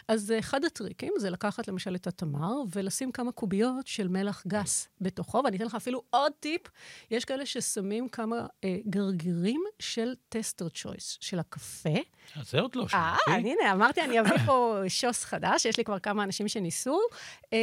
אז 0.07 0.31
אה, 0.31 0.39
אחד 0.39 0.65
הטריקים 0.65 1.13
זה 1.17 1.29
לקחת 1.29 1.67
למשל 1.67 1.95
את 1.95 2.07
התמר 2.07 2.53
ולשים 2.75 3.11
כמה 3.11 3.31
קוביות 3.31 3.87
של 3.87 4.07
מלח 4.07 4.43
גס 4.47 4.87
בתוכו, 5.01 5.41
ואני 5.45 5.57
אתן 5.57 5.65
לך 5.65 5.75
אפילו 5.75 6.01
עוד 6.09 6.31
טיפ, 6.39 6.61
יש 7.11 7.25
כאלה 7.25 7.45
ששמים 7.45 8.09
כמה 8.09 8.45
אה, 8.63 8.77
גרגירים 8.89 9.61
של 9.79 10.13
טסטר 10.29 10.67
צ'ויס, 10.69 11.17
של 11.21 11.39
הקפה. 11.39 11.99
זה 12.43 12.59
עוד 12.59 12.75
לא 12.75 12.81
אה, 12.81 12.87
שמעתי. 13.25 13.41
הנה, 13.49 13.71
אמרתי, 13.71 14.01
אני 14.01 14.19
אביא 14.19 14.37
פה 14.45 14.81
שוס 14.87 15.23
חדש, 15.23 15.65
יש 15.65 15.77
לי 15.77 15.83
כבר 15.83 15.99
כמה 15.99 16.23
אנשים 16.23 16.47
שניסו. 16.47 16.99
אה, 17.53 17.57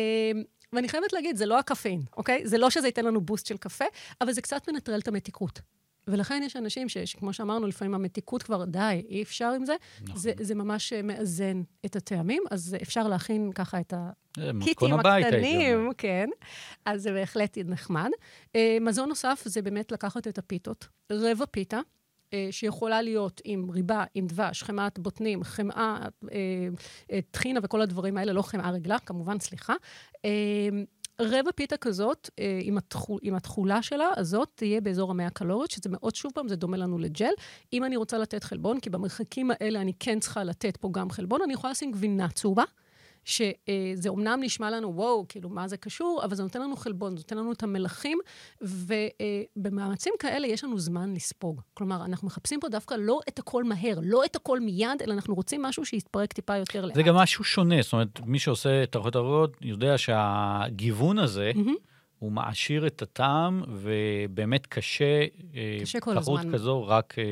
ואני 0.73 0.89
חייבת 0.89 1.13
להגיד, 1.13 1.37
זה 1.37 1.47
לא 1.47 1.59
הקפאין, 1.59 2.03
אוקיי? 2.17 2.47
זה 2.47 2.59
לא 2.59 2.71
שזה 2.71 2.89
ייתן 2.89 3.05
לנו 3.05 3.21
בוסט 3.21 3.47
של 3.47 3.57
קפה, 3.57 3.85
אבל 4.21 4.33
זה 4.33 4.43
קצת 4.43 4.69
מנטרל 4.69 4.99
את 4.99 5.09
המתיקות. 5.09 5.61
ולכן 6.09 6.43
יש 6.47 6.57
אנשים 6.57 6.89
שכמו 6.89 7.33
שאמרנו, 7.33 7.67
לפעמים 7.67 7.95
המתיקות 7.95 8.43
כבר, 8.43 8.65
די, 8.65 9.03
אי 9.09 9.23
אפשר 9.23 9.53
עם 9.57 9.65
זה. 9.65 9.75
נכון. 10.03 10.17
זה, 10.17 10.33
זה 10.41 10.55
ממש 10.55 10.93
אה, 10.93 11.03
מאזן 11.03 11.63
את 11.87 11.97
הטעמים, 11.97 12.43
אז 12.51 12.77
אפשר 12.83 13.09
להכין 13.09 13.53
ככה 13.53 13.81
את 13.81 13.95
הקיטים 13.97 15.01
הייתי 15.05 15.27
הקטנים. 15.27 15.91
כן, 15.99 16.29
אז 16.85 17.03
זה 17.03 17.13
בהחלט 17.13 17.59
נחמד. 17.65 18.11
אה, 18.57 18.79
מזון 18.81 19.09
נוסף 19.09 19.43
זה 19.45 19.63
באמת 19.63 19.93
לקחת 19.93 20.29
את 20.29 20.39
הפיתות, 20.39 20.89
רבע 21.13 21.45
פיתה. 21.51 21.81
אה, 22.35 22.49
שיכולה 22.51 23.03
להיות 23.03 23.41
עם 23.45 23.71
ריבה, 23.71 24.05
עם 24.15 24.27
דבש, 24.27 24.63
חמאת 24.63 24.99
בוטנים, 24.99 25.45
חמאה, 25.45 25.99
אה, 26.33 26.39
אה, 27.13 27.19
טחינה 27.31 27.61
וכל 27.63 27.81
הדברים 27.83 28.17
האלה, 28.17 28.33
לא 28.33 28.43
חמאה 28.43 28.71
רגילה, 28.71 28.99
כמובן, 28.99 29.39
סליחה. 29.39 29.75
אה, 30.25 30.31
רבע 31.21 31.51
פיתה 31.55 31.77
כזאת, 31.77 32.31
אה, 32.39 32.59
עם, 32.63 32.79
התחול, 32.79 33.21
עם 33.23 33.35
התכולה 33.35 33.83
שלה, 33.83 34.09
הזאת 34.17 34.49
תהיה 34.55 34.81
באזור 34.81 35.11
ה-100 35.13 35.31
קלוריות, 35.31 35.71
שזה 35.71 35.89
מאוד, 35.93 36.15
שוב 36.15 36.33
פעם, 36.35 36.49
זה 36.49 36.57
דומה 36.57 36.77
לנו 36.77 36.99
לג'ל. 36.99 37.33
אם 37.73 37.85
אני 37.85 37.97
רוצה 37.97 38.19
לתת 38.19 38.45
חלבון, 38.45 38.81
כי 38.81 38.91
במרחקים 38.91 39.51
האלה 39.51 39.81
אני 39.81 39.93
כן 40.01 40.21
צריכה 40.21 40.45
לתת 40.45 40.77
פה 40.77 40.89
גם 40.93 41.11
חלבון, 41.11 41.43
אני 41.43 41.53
יכולה 41.53 41.71
לשים 41.71 41.93
גבינה 41.93 42.29
צהובה. 42.29 42.65
שזה 43.29 44.09
אומנם 44.09 44.39
נשמע 44.43 44.71
לנו, 44.71 44.97
וואו, 44.97 45.25
כאילו, 45.29 45.49
מה 45.49 45.69
זה 45.69 45.77
קשור, 45.77 46.21
אבל 46.25 46.35
זה 46.35 46.43
נותן 46.43 46.61
לנו 46.61 46.77
חלבון, 46.77 47.11
זה 47.11 47.17
נותן 47.17 47.39
לנו 47.39 47.53
את 47.53 47.63
המלחים, 47.63 48.19
ובמאמצים 48.61 50.13
כאלה 50.19 50.47
יש 50.47 50.65
לנו 50.65 50.79
זמן 50.79 51.15
לספוג. 51.15 51.61
כלומר, 51.75 52.05
אנחנו 52.05 52.27
מחפשים 52.27 52.61
פה 52.61 52.69
דווקא 52.69 52.95
לא 52.95 53.21
את 53.29 53.39
הכל 53.39 53.65
מהר, 53.65 53.99
לא 54.03 54.25
את 54.25 54.37
הכל 54.37 54.61
מיד, 54.61 55.03
אלא 55.03 55.13
אנחנו 55.13 55.35
רוצים 55.35 55.63
משהו 55.63 55.85
שיתפרק 55.85 56.33
טיפה 56.33 56.57
יותר 56.57 56.85
לאט. 56.85 56.95
זה 56.95 57.03
גם 57.03 57.15
משהו 57.15 57.45
שונה, 57.45 57.83
זאת 57.83 57.93
אומרת, 57.93 58.21
מי 58.27 58.39
שעושה 58.39 58.87
תערוכות 58.87 59.17
ערביות 59.17 59.57
יודע 59.63 59.99
שהגיוון 59.99 61.19
הזה. 61.19 61.53
הוא 62.19 62.33
מעשיר 62.33 62.87
את 62.87 63.03
הטעם, 63.03 63.63
ובאמת 63.69 64.67
קשה, 64.67 65.21
אה, 65.55 65.79
קשה 65.81 66.01
כל 66.01 66.21
תחרות 66.21 66.41
הזמן. 66.41 66.53
כזו, 66.53 66.87
רק 66.87 67.15
אה, 67.19 67.25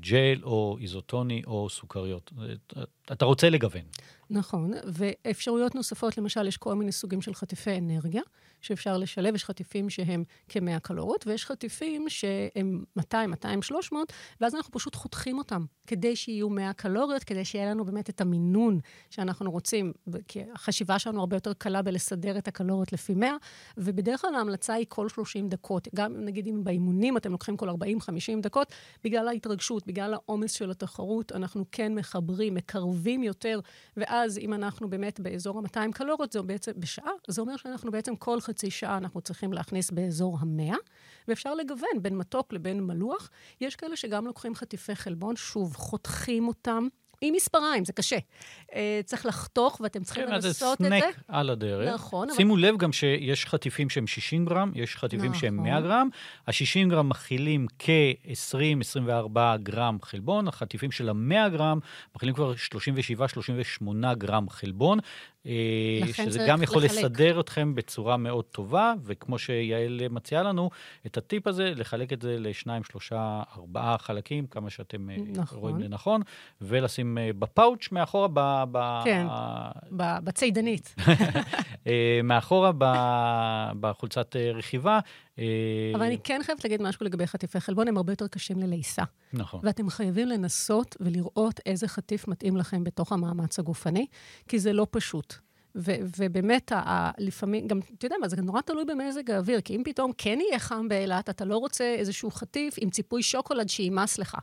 ג'ל 0.00 0.40
או 0.42 0.76
איזוטוני 0.80 1.42
או 1.46 1.70
סוכריות. 1.70 2.32
אה, 2.76 2.82
אתה 3.12 3.24
רוצה 3.24 3.50
לגוון. 3.50 3.82
נכון, 4.30 4.72
ואפשרויות 4.92 5.74
נוספות, 5.74 6.18
למשל, 6.18 6.48
יש 6.48 6.56
כל 6.56 6.74
מיני 6.74 6.92
סוגים 6.92 7.22
של 7.22 7.34
חטיפי 7.34 7.78
אנרגיה, 7.78 8.22
שאפשר 8.62 8.98
לשלב, 8.98 9.34
יש 9.34 9.44
חטיפים 9.44 9.90
שהם 9.90 10.24
כ-100 10.48 10.80
קלוריות, 10.82 11.26
ויש 11.26 11.46
חטיפים 11.46 12.08
שהם 12.08 12.84
200, 12.96 13.30
200, 13.30 13.62
300, 13.62 14.12
ואז 14.40 14.54
אנחנו 14.54 14.72
פשוט 14.72 14.94
חותכים 14.94 15.38
אותם, 15.38 15.64
כדי 15.86 16.16
שיהיו 16.16 16.50
100 16.50 16.72
קלוריות, 16.72 17.24
כדי 17.24 17.44
שיהיה 17.44 17.70
לנו 17.70 17.84
באמת 17.84 18.10
את 18.10 18.20
המינון 18.20 18.80
שאנחנו 19.10 19.50
רוצים, 19.50 19.92
כי 20.28 20.40
החשיבה 20.54 20.98
שלנו 20.98 21.20
הרבה 21.20 21.36
יותר 21.36 21.52
קלה 21.52 21.82
בלסדר 21.82 22.38
את 22.38 22.48
הקלוריות 22.48 22.92
לפי 22.92 23.14
100, 23.14 23.36
ובדרך 23.76 24.20
כלל 24.20 24.34
ההמלצה 24.34 24.74
היא 24.74 24.86
כל 24.88 25.08
30 25.08 25.48
דקות. 25.48 25.88
גם 25.94 26.24
נגיד 26.24 26.46
אם 26.46 26.64
באימונים 26.64 27.16
אתם 27.16 27.32
לוקחים 27.32 27.56
כל 27.56 27.68
40-50 27.68 27.72
דקות, 28.42 28.72
בגלל 29.04 29.28
ההתרגשות, 29.28 29.86
בגלל 29.86 30.14
העומס 30.14 30.52
של 30.52 30.70
התחרות, 30.70 31.32
אנחנו 31.32 31.64
כן 31.72 31.94
מחברים, 31.94 32.54
מקרבים 32.54 33.22
יותר, 33.22 33.60
ואז 33.96 34.38
אם 34.38 34.54
אנחנו 34.54 34.90
באמת 34.90 35.20
באזור 35.20 35.58
ה-200 35.58 35.92
קלוריות, 35.92 36.32
זה 36.32 36.42
בעצם 36.42 36.72
בשעה, 36.76 37.10
זה 37.28 37.40
אומר 37.40 37.56
שאנחנו 37.56 37.90
בעצם 37.90 38.16
כל 38.16 38.40
חצי 38.52 38.70
שעה 38.70 38.96
אנחנו 38.96 39.20
צריכים 39.20 39.52
להכניס 39.52 39.90
באזור 39.90 40.38
ה-100, 40.40 40.74
ואפשר 41.28 41.54
לגוון 41.54 42.02
בין 42.02 42.16
מתוק 42.16 42.52
לבין 42.52 42.80
מלוח. 42.80 43.30
יש 43.60 43.76
כאלה 43.76 43.96
שגם 43.96 44.26
לוקחים 44.26 44.54
חטיפי 44.54 44.94
חלבון, 44.94 45.36
שוב, 45.36 45.76
חותכים 45.76 46.48
אותם. 46.48 46.88
עם 47.24 47.34
מספריים, 47.34 47.84
זה 47.84 47.92
קשה. 47.92 48.16
Uh, 48.70 48.74
צריך 49.04 49.26
לחתוך, 49.26 49.80
ואתם 49.84 50.02
צריכים 50.02 50.26
כן, 50.26 50.40
זה 50.40 50.48
לנסות 50.48 50.80
את 50.80 50.86
סנק 50.86 51.02
זה. 51.02 51.08
על 51.28 51.50
הדרך. 51.50 51.94
נכון, 51.94 52.28
אבל- 52.28 52.36
שימו 52.36 52.56
לב 52.56 52.76
גם 52.76 52.92
שיש 52.92 53.46
חטיפים 53.46 53.90
שהם 53.90 54.06
60 54.06 54.44
גרם, 54.46 54.72
יש 54.74 54.96
חטיפים 54.96 55.34
שהם 55.34 55.54
נכון. 55.56 55.70
100 55.70 55.80
גרם. 55.80 56.08
ה-60 56.46 56.88
גרם 56.90 57.08
מכילים 57.08 57.66
כ-20-24 57.78 59.38
גרם 59.62 59.98
חלבון, 60.02 60.48
החטיפים 60.48 60.90
של 60.90 61.08
ה-100 61.08 61.48
גרם 61.48 61.78
מכילים 62.16 62.34
כבר 62.34 62.54
37-38 62.54 64.14
גרם 64.14 64.48
חלבון. 64.48 64.98
אה, 65.46 66.00
שזה 66.12 66.46
גם 66.48 66.62
יכול 66.62 66.84
לחלק. 66.84 66.98
לסדר 66.98 67.40
אתכם 67.40 67.74
בצורה 67.74 68.16
מאוד 68.16 68.44
טובה, 68.44 68.94
וכמו 69.04 69.38
שיעל 69.38 70.00
מציעה 70.10 70.42
לנו, 70.42 70.70
את 71.06 71.16
הטיפ 71.16 71.46
הזה, 71.46 71.72
לחלק 71.76 72.12
את 72.12 72.22
זה 72.22 72.36
לשניים, 72.38 72.84
שלושה, 72.84 73.42
ארבעה 73.56 73.98
חלקים, 73.98 74.46
כמה 74.46 74.70
שאתם 74.70 75.10
אה, 75.10 75.16
נכון. 75.36 75.58
רואים 75.58 75.78
לנכון, 75.80 76.22
ולשים 76.60 77.18
אה, 77.18 77.30
בפאוץ' 77.38 77.88
מאחורה, 77.92 78.28
ב... 78.34 78.64
ב- 78.72 79.00
כן. 79.04 79.26
ב- 79.90 80.18
בצידנית. 80.24 80.94
מאחורה 82.24 82.70
ב- 82.78 83.70
בחולצת 83.80 84.36
רכיבה. 84.54 84.98
אה, 85.38 85.44
אבל 85.94 86.02
אני 86.02 86.18
כן 86.24 86.40
חייבת 86.44 86.64
להגיד 86.64 86.82
משהו 86.82 87.06
לגבי 87.06 87.26
חטיפי 87.26 87.60
חלבון, 87.60 87.88
הם 87.88 87.96
הרבה 87.96 88.12
יותר 88.12 88.26
קשים 88.28 88.58
ללעיסה. 88.58 89.02
נכון. 89.32 89.60
ואתם 89.62 89.90
חייבים 89.90 90.28
לנסות 90.28 90.96
ולראות 91.00 91.60
איזה 91.66 91.88
חטיף 91.88 92.28
מתאים 92.28 92.56
לכם 92.56 92.84
בתוך 92.84 93.12
המאמץ 93.12 93.58
הגופני, 93.58 94.06
כי 94.48 94.58
זה 94.58 94.72
לא 94.72 94.86
פשוט. 94.90 95.34
ו- 95.76 95.92
ובאמת, 96.18 96.72
ה- 96.72 97.10
לפעמים, 97.18 97.66
גם, 97.66 97.80
אתה 97.98 98.06
יודע 98.06 98.16
מה, 98.20 98.28
זה 98.28 98.36
נורא 98.36 98.60
תלוי 98.60 98.84
במזג 98.84 99.30
האוויר, 99.30 99.60
כי 99.60 99.76
אם 99.76 99.82
פתאום 99.84 100.12
כן 100.18 100.38
יהיה 100.48 100.58
חם 100.58 100.88
באילת, 100.88 101.30
אתה 101.30 101.44
לא 101.44 101.56
רוצה 101.56 101.84
איזשהו 101.98 102.30
חטיף 102.30 102.74
עם 102.78 102.90
ציפוי 102.90 103.22
שוקולד 103.22 103.68
שימאס 103.68 104.18
לך. 104.18 104.36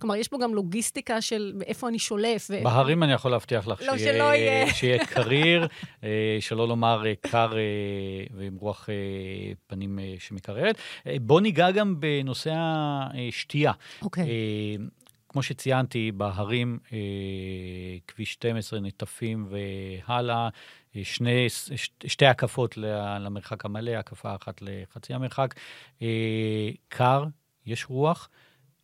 כלומר, 0.00 0.16
יש 0.16 0.28
פה 0.28 0.38
גם 0.42 0.54
לוגיסטיקה 0.54 1.20
של 1.20 1.52
איפה 1.66 1.88
אני 1.88 1.98
שולף. 1.98 2.46
ו- 2.50 2.64
בהרים 2.64 3.02
אני 3.02 3.12
יכול 3.12 3.30
להבטיח 3.30 3.66
לך 3.66 3.82
לא, 3.86 3.98
שיהיה- 3.98 4.14
שלא 4.14 4.24
יהיה. 4.34 4.66
שיהיה 4.74 5.06
קריר, 5.06 5.66
אה, 6.04 6.36
שלא 6.40 6.68
לומר 6.68 7.06
אה, 7.06 7.12
קר 7.20 7.52
אה, 7.56 7.60
ועם 8.36 8.56
רוח 8.60 8.88
פנים 9.66 9.98
שמקררת. 10.18 10.78
בוא 11.20 11.40
ניגע 11.40 11.70
גם 11.70 12.00
בנושא 12.00 12.52
השתייה. 13.28 13.72
אוקיי. 14.02 14.24
אה, 14.24 14.84
כמו 15.28 15.42
שציינתי, 15.42 16.12
בהרים, 16.12 16.78
אה, 16.92 16.98
כביש 18.08 18.32
12, 18.32 18.80
נטפים 18.80 19.46
והלאה, 19.50 20.48
אה, 20.96 21.00
שני, 21.04 21.48
ש, 21.48 21.70
שתי 22.06 22.26
הקפות 22.26 22.76
למרחק 23.20 23.64
המלא, 23.64 23.90
הקפה 23.90 24.34
אחת 24.34 24.62
לחצי 24.62 25.14
המרחק. 25.14 25.54
אה, 26.02 26.06
קר, 26.88 27.24
יש 27.66 27.86
רוח. 27.90 28.28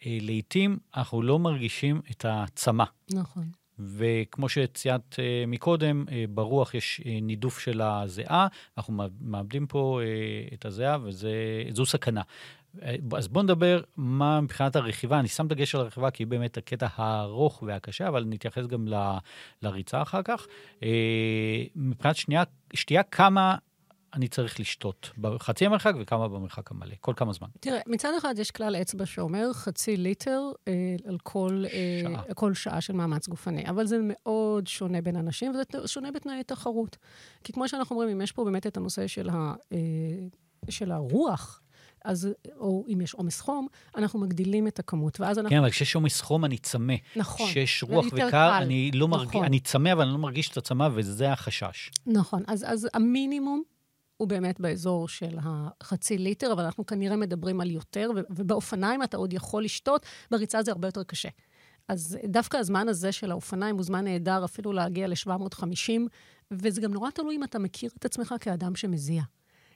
אה, 0.07 0.19
לעתים 0.21 0.79
אנחנו 0.97 1.23
לא 1.23 1.39
מרגישים 1.39 2.01
את 2.11 2.25
הצמא. 2.29 2.85
נכון. 3.11 3.45
וכמו 3.79 4.49
שציינת 4.49 5.15
uh, 5.15 5.19
מקודם, 5.47 6.05
uh, 6.09 6.13
ברוח 6.31 6.75
יש 6.75 7.01
נידוף 7.23 7.59
של 7.59 7.81
הזיעה, 7.81 8.47
אנחנו 8.79 9.05
מאבדים 9.21 9.67
פה 9.67 10.01
את 10.53 10.65
הזיעה 10.65 10.99
וזו 11.03 11.87
סכנה. 11.87 12.23
אז 13.17 13.29
בואו 13.29 13.45
נדבר 13.45 13.81
מה 13.97 14.41
מבחינת 14.41 14.77
הרכיבה, 14.77 15.21
אני 15.21 15.29
שם 15.29 15.49
דגש 15.49 15.75
על 15.75 15.81
הרכיבה 15.81 16.11
כי 16.11 16.23
היא 16.23 16.27
באמת 16.27 16.57
הקטע 16.57 16.87
הארוך 16.97 17.63
והקשה, 17.67 18.09
אבל 18.09 18.25
נתייחס 18.27 18.67
גם 18.67 18.89
ל, 18.89 18.95
לריצה 19.63 20.03
אחר 20.03 20.21
כך. 20.23 20.47
מבחינת 21.77 22.17
שנייה, 22.17 22.43
שתייה, 22.75 23.03
כמה 23.03 23.57
אני 24.15 24.29
צריך 24.29 24.61
לשתות 24.61 25.11
בחצי 25.19 25.67
המרחק 25.67 25.95
וכמה 26.01 26.29
במרחק 26.29 26.71
המלא, 26.71 26.95
כל 27.01 27.13
כמה 27.17 27.33
זמן. 27.33 27.49
תראה, 27.61 27.81
מצד 27.87 28.13
אחד 28.19 28.35
יש 28.39 28.51
כלל 28.51 28.77
אצבע 28.77 29.07
שאומר 29.07 29.53
חצי 29.53 29.97
ליטר 29.97 30.41
אה, 30.69 30.73
על 31.07 31.19
כל 31.23 31.65
אה, 31.73 32.03
שעה. 32.03 32.35
כל 32.35 32.55
שעה 32.55 32.81
של 32.81 32.93
מאמץ 32.93 33.29
גופני, 33.29 33.69
אבל 33.69 33.87
זה 33.87 33.99
מאוד 34.03 34.67
שונה 34.67 35.01
בין 35.01 35.17
אנשים, 35.17 35.51
וזה 35.51 35.89
שונה 35.89 36.11
בתנאי 36.11 36.45
תחרות. 36.45 36.97
כי 37.45 37.53
כמו 37.53 37.69
שאנחנו 37.69 37.97
אומרים, 37.97 38.17
אם 38.17 38.21
יש 38.21 38.33
פה 38.33 38.45
באמת 38.45 38.67
את 38.67 38.77
הנושא 38.77 39.07
של, 39.07 39.29
ה, 39.29 39.55
אה, 39.73 39.79
של 40.71 40.93
הרוח, 40.93 41.63
אז, 42.05 42.29
או 42.59 42.85
אם 42.89 43.01
יש 43.01 43.15
עומס 43.15 43.41
חום, 43.41 43.67
אנחנו 43.97 44.19
מגדילים 44.19 44.67
את 44.67 44.79
הכמות, 44.79 45.21
ואז 45.21 45.39
אנחנו... 45.39 45.51
כן, 45.51 45.59
אבל 45.59 45.71
כשיש 45.71 45.95
עומס 45.95 46.21
חום 46.21 46.45
אני 46.45 46.59
צמא. 46.59 46.95
נכון. 47.17 47.47
כשיש 47.47 47.83
רוח 47.83 48.07
וקר, 48.07 48.31
קל. 48.31 48.51
אני 48.63 48.91
לא 48.95 49.09
נכון. 49.09 49.25
מרגיש, 49.25 49.43
אני 49.43 49.61
צמא, 49.61 49.93
אבל 49.93 50.03
אני 50.03 50.13
לא 50.13 50.19
מרגיש 50.19 50.51
את 50.51 50.57
הצמא, 50.57 50.89
וזה 50.95 51.33
החשש. 51.33 51.91
נכון, 52.07 52.43
אז, 52.47 52.65
אז 52.69 52.89
המינימום 52.95 53.63
הוא 54.23 54.29
באמת 54.29 54.61
באזור 54.61 55.09
של 55.09 55.39
החצי 55.41 56.19
ליטר, 56.19 56.53
אבל 56.53 56.65
אנחנו 56.65 56.87
כנראה 56.87 57.17
מדברים 57.17 57.61
על 57.61 57.71
יותר, 57.71 58.11
ובאופניים 58.31 59.03
אתה 59.03 59.17
עוד 59.17 59.33
יכול 59.33 59.65
לשתות, 59.65 60.07
בריצה 60.31 60.63
זה 60.63 60.71
הרבה 60.71 60.89
יותר 60.89 61.03
קשה. 61.03 61.29
אז 61.89 62.19
דווקא 62.25 62.57
הזמן 62.57 62.89
הזה 62.89 63.13
של 63.13 63.31
האופניים 63.31 63.77
הוא 63.77 63.85
זמן 63.85 64.05
נהדר 64.05 64.45
אפילו 64.45 64.73
להגיע 64.73 65.09
ל-750, 65.09 65.91
וזה 66.51 66.81
גם 66.81 66.93
נורא 66.93 67.11
תלוי 67.11 67.37
אם 67.37 67.45
אתה 67.45 67.59
מכיר 67.59 67.91
את 67.99 68.05
עצמך 68.05 68.35
כאדם 68.41 68.75
שמזיע. 68.75 69.23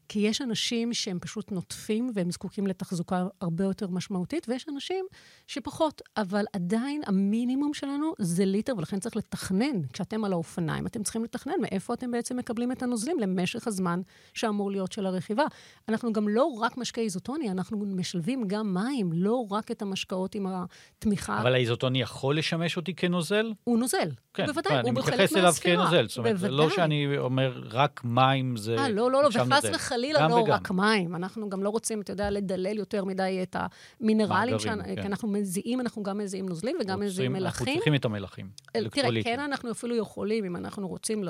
כי 0.09 0.19
יש 0.19 0.43
אנשים 0.43 0.95
שהם 0.95 1.19
פשוט 1.21 1.53
נוטפים 1.53 2.11
והם 2.15 2.31
זקוקים 2.31 2.67
לתחזוקה 2.67 3.25
הרבה 3.41 3.65
יותר 3.65 3.87
משמעותית, 3.87 4.47
ויש 4.49 4.67
אנשים 4.69 5.05
שפחות, 5.47 6.03
אבל 6.17 6.45
עדיין 6.53 7.03
המינימום 7.07 7.75
שלנו 7.75 8.13
זה 8.19 8.45
ליטר, 8.45 8.73
ולכן 8.77 8.99
צריך 8.99 9.17
לתכנן. 9.17 9.83
כשאתם 9.93 10.25
על 10.25 10.33
האופניים, 10.33 10.87
אתם 10.87 11.03
צריכים 11.03 11.25
לתכנן 11.25 11.55
מאיפה 11.61 11.95
אתם 11.95 12.11
בעצם 12.11 12.37
מקבלים 12.37 12.73
את 12.73 12.83
הנוזלים 12.83 13.19
למשך 13.19 13.67
הזמן 13.67 14.01
שאמור 14.35 14.71
להיות 14.71 14.93
של 14.93 15.07
הרכיבה. 15.07 15.45
אנחנו 15.89 16.13
גם 16.13 16.29
לא 16.29 16.45
רק 16.45 16.77
משקה 16.77 17.01
איזוטוני, 17.01 17.51
אנחנו 17.51 17.79
משלבים 17.87 18.45
גם 18.47 18.75
מים, 18.75 19.11
לא 19.13 19.47
רק 19.51 19.71
את 19.71 19.83
המשקאות 19.83 20.35
עם 20.35 20.47
התמיכה. 20.47 21.41
אבל 21.41 21.55
האיזוטוני 21.55 22.01
יכול 22.01 22.39
לשמש 22.39 22.77
אותי 22.77 22.95
כנוזל? 22.95 23.53
הוא 23.65 23.79
נוזל. 23.79 24.11
כן, 24.35 24.47
בוודאי, 24.47 24.81
הוא 24.83 24.93
בחלק 24.93 25.21
מהספירה. 25.21 25.49
אני 25.49 25.51
מתייחס 25.51 25.67
אליו 25.67 25.79
כנוזל, 25.79 26.09
זאת 26.09 26.19
אומרת, 26.19 26.39
זה 26.39 26.49
לא 26.51 26.71
שאני 26.71 27.19
אומר 27.19 27.63
רק 27.71 28.01
מים 28.05 28.57
זה... 28.57 28.77
אה, 28.79 28.89
לא, 28.89 29.11
לא, 29.11 29.23
לא, 29.23 29.29
וחס 29.29 29.65
וחלילה 29.75 29.96
לא 30.03 30.35
וגם. 30.35 30.53
רק 30.53 30.71
מים. 30.71 31.17
אנחנו 31.17 31.49
גם 31.49 31.63
לא 31.63 31.69
רוצים, 31.69 32.01
אתה 32.01 32.13
יודע, 32.13 32.31
לדלל 32.31 32.79
יותר 32.79 33.05
מדי 33.05 33.39
את 33.43 33.57
המינרלים, 34.01 34.59
שאנ... 34.59 34.83
כן. 34.83 35.03
כי 35.03 35.07
אנחנו 35.07 35.29
מזיעים, 35.29 35.81
אנחנו 35.81 36.03
גם 36.03 36.19
מזיעים 36.19 36.49
נוזלים 36.49 36.77
וגם 36.81 37.01
מזיעים 37.01 37.33
מלחים. 37.33 37.47
אנחנו 37.47 37.75
צריכים 37.75 37.95
את 37.95 38.05
המלחים. 38.05 38.49
תראה, 38.73 39.23
כן 39.25 39.41
אנחנו 39.41 39.71
אפילו 39.71 39.97
יכולים, 39.97 40.45
אם 40.45 40.57
אנחנו 40.57 40.89
רוצים, 40.89 41.25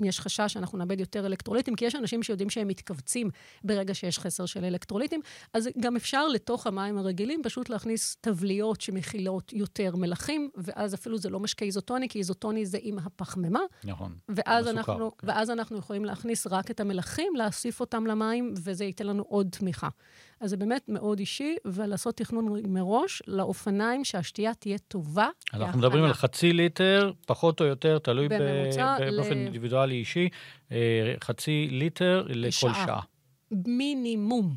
אם 0.00 0.06
יש 0.06 0.20
חשש 0.20 0.52
שאנחנו 0.52 0.78
נאבד 0.78 1.00
יותר 1.00 1.26
אלקטרוליטים, 1.26 1.76
כי 1.76 1.84
יש 1.84 1.94
אנשים 1.94 2.22
שיודעים 2.22 2.50
שהם 2.50 2.68
מתכווצים 2.68 3.30
ברגע 3.64 3.94
שיש 3.94 4.18
חסר 4.18 4.46
של 4.46 4.64
אלקטרוליטים, 4.64 5.20
אז 5.52 5.68
גם 5.80 5.96
אפשר 5.96 6.28
לתוך 6.28 6.66
המים 6.66 6.98
הרגילים 6.98 7.40
פשוט 7.42 7.68
להכניס 7.68 8.16
תבליות 8.20 8.80
שמכילות 8.80 9.52
יותר 9.52 9.96
מלחים, 9.96 10.50
ואז 10.56 10.94
אפילו 10.94 11.18
זה 11.18 11.30
לא 11.30 11.40
משקה 11.40 11.64
איזוטוני, 11.64 12.08
כי 12.08 12.18
איזוטוני 12.18 12.66
זה 12.66 12.78
עם 12.80 12.98
הפחמימה. 12.98 13.60
נכון, 13.84 14.14
ואז 14.28 14.68
אנחנו, 14.68 15.16
כן. 15.18 15.26
ואז 15.28 15.50
אנחנו 15.50 15.78
יכולים 15.78 16.04
להכניס 16.04 16.46
רק 16.46 16.70
את 16.70 16.80
המלחים, 16.80 17.32
להוסיף 17.36 17.80
אותם 17.84 18.06
למים, 18.06 18.54
וזה 18.56 18.84
ייתן 18.84 19.06
לנו 19.06 19.24
עוד 19.28 19.48
תמיכה. 19.50 19.88
אז 20.40 20.50
זה 20.50 20.56
באמת 20.56 20.84
מאוד 20.88 21.18
אישי, 21.18 21.56
ולעשות 21.64 22.16
תכנון 22.16 22.62
מראש 22.68 23.22
לאופניים, 23.26 24.04
שהשתייה 24.04 24.54
תהיה 24.54 24.78
טובה. 24.78 25.28
אנחנו 25.54 25.78
מדברים 25.78 26.04
על 26.04 26.12
חצי 26.12 26.52
ליטר, 26.52 27.12
פחות 27.26 27.60
או 27.60 27.66
יותר, 27.66 27.98
תלוי 27.98 28.28
בממוצע, 28.28 28.96
באופן 29.16 29.34
ל... 29.34 29.40
אינדיבידואלי 29.40 29.94
אישי, 29.94 30.28
אה, 30.72 31.14
חצי 31.20 31.68
ליטר 31.70 32.26
לכל 32.28 32.50
שעה. 32.50 32.86
שעה. 32.86 33.00
מינימום, 33.50 34.56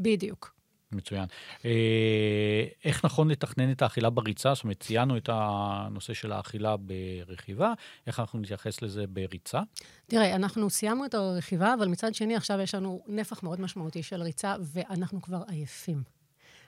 בדיוק. 0.00 0.53
מצוין. 0.94 1.26
אה, 1.64 2.64
איך 2.84 3.04
נכון 3.04 3.30
לתכנן 3.30 3.70
את 3.70 3.82
האכילה 3.82 4.10
בריצה? 4.10 4.54
זאת 4.54 4.64
אומרת, 4.64 4.80
ציינו 4.80 5.16
את 5.16 5.28
הנושא 5.32 6.14
של 6.14 6.32
האכילה 6.32 6.76
ברכיבה, 6.76 7.72
איך 8.06 8.20
אנחנו 8.20 8.38
נתייחס 8.38 8.82
לזה 8.82 9.06
בריצה? 9.06 9.60
תראה, 10.06 10.34
אנחנו 10.34 10.70
סיימנו 10.70 11.04
את 11.04 11.14
הרכיבה, 11.14 11.74
אבל 11.74 11.88
מצד 11.88 12.14
שני, 12.14 12.36
עכשיו 12.36 12.60
יש 12.60 12.74
לנו 12.74 13.02
נפח 13.06 13.42
מאוד 13.42 13.60
משמעותי 13.60 14.02
של 14.02 14.22
ריצה, 14.22 14.56
ואנחנו 14.60 15.22
כבר 15.22 15.42
עייפים. 15.48 16.14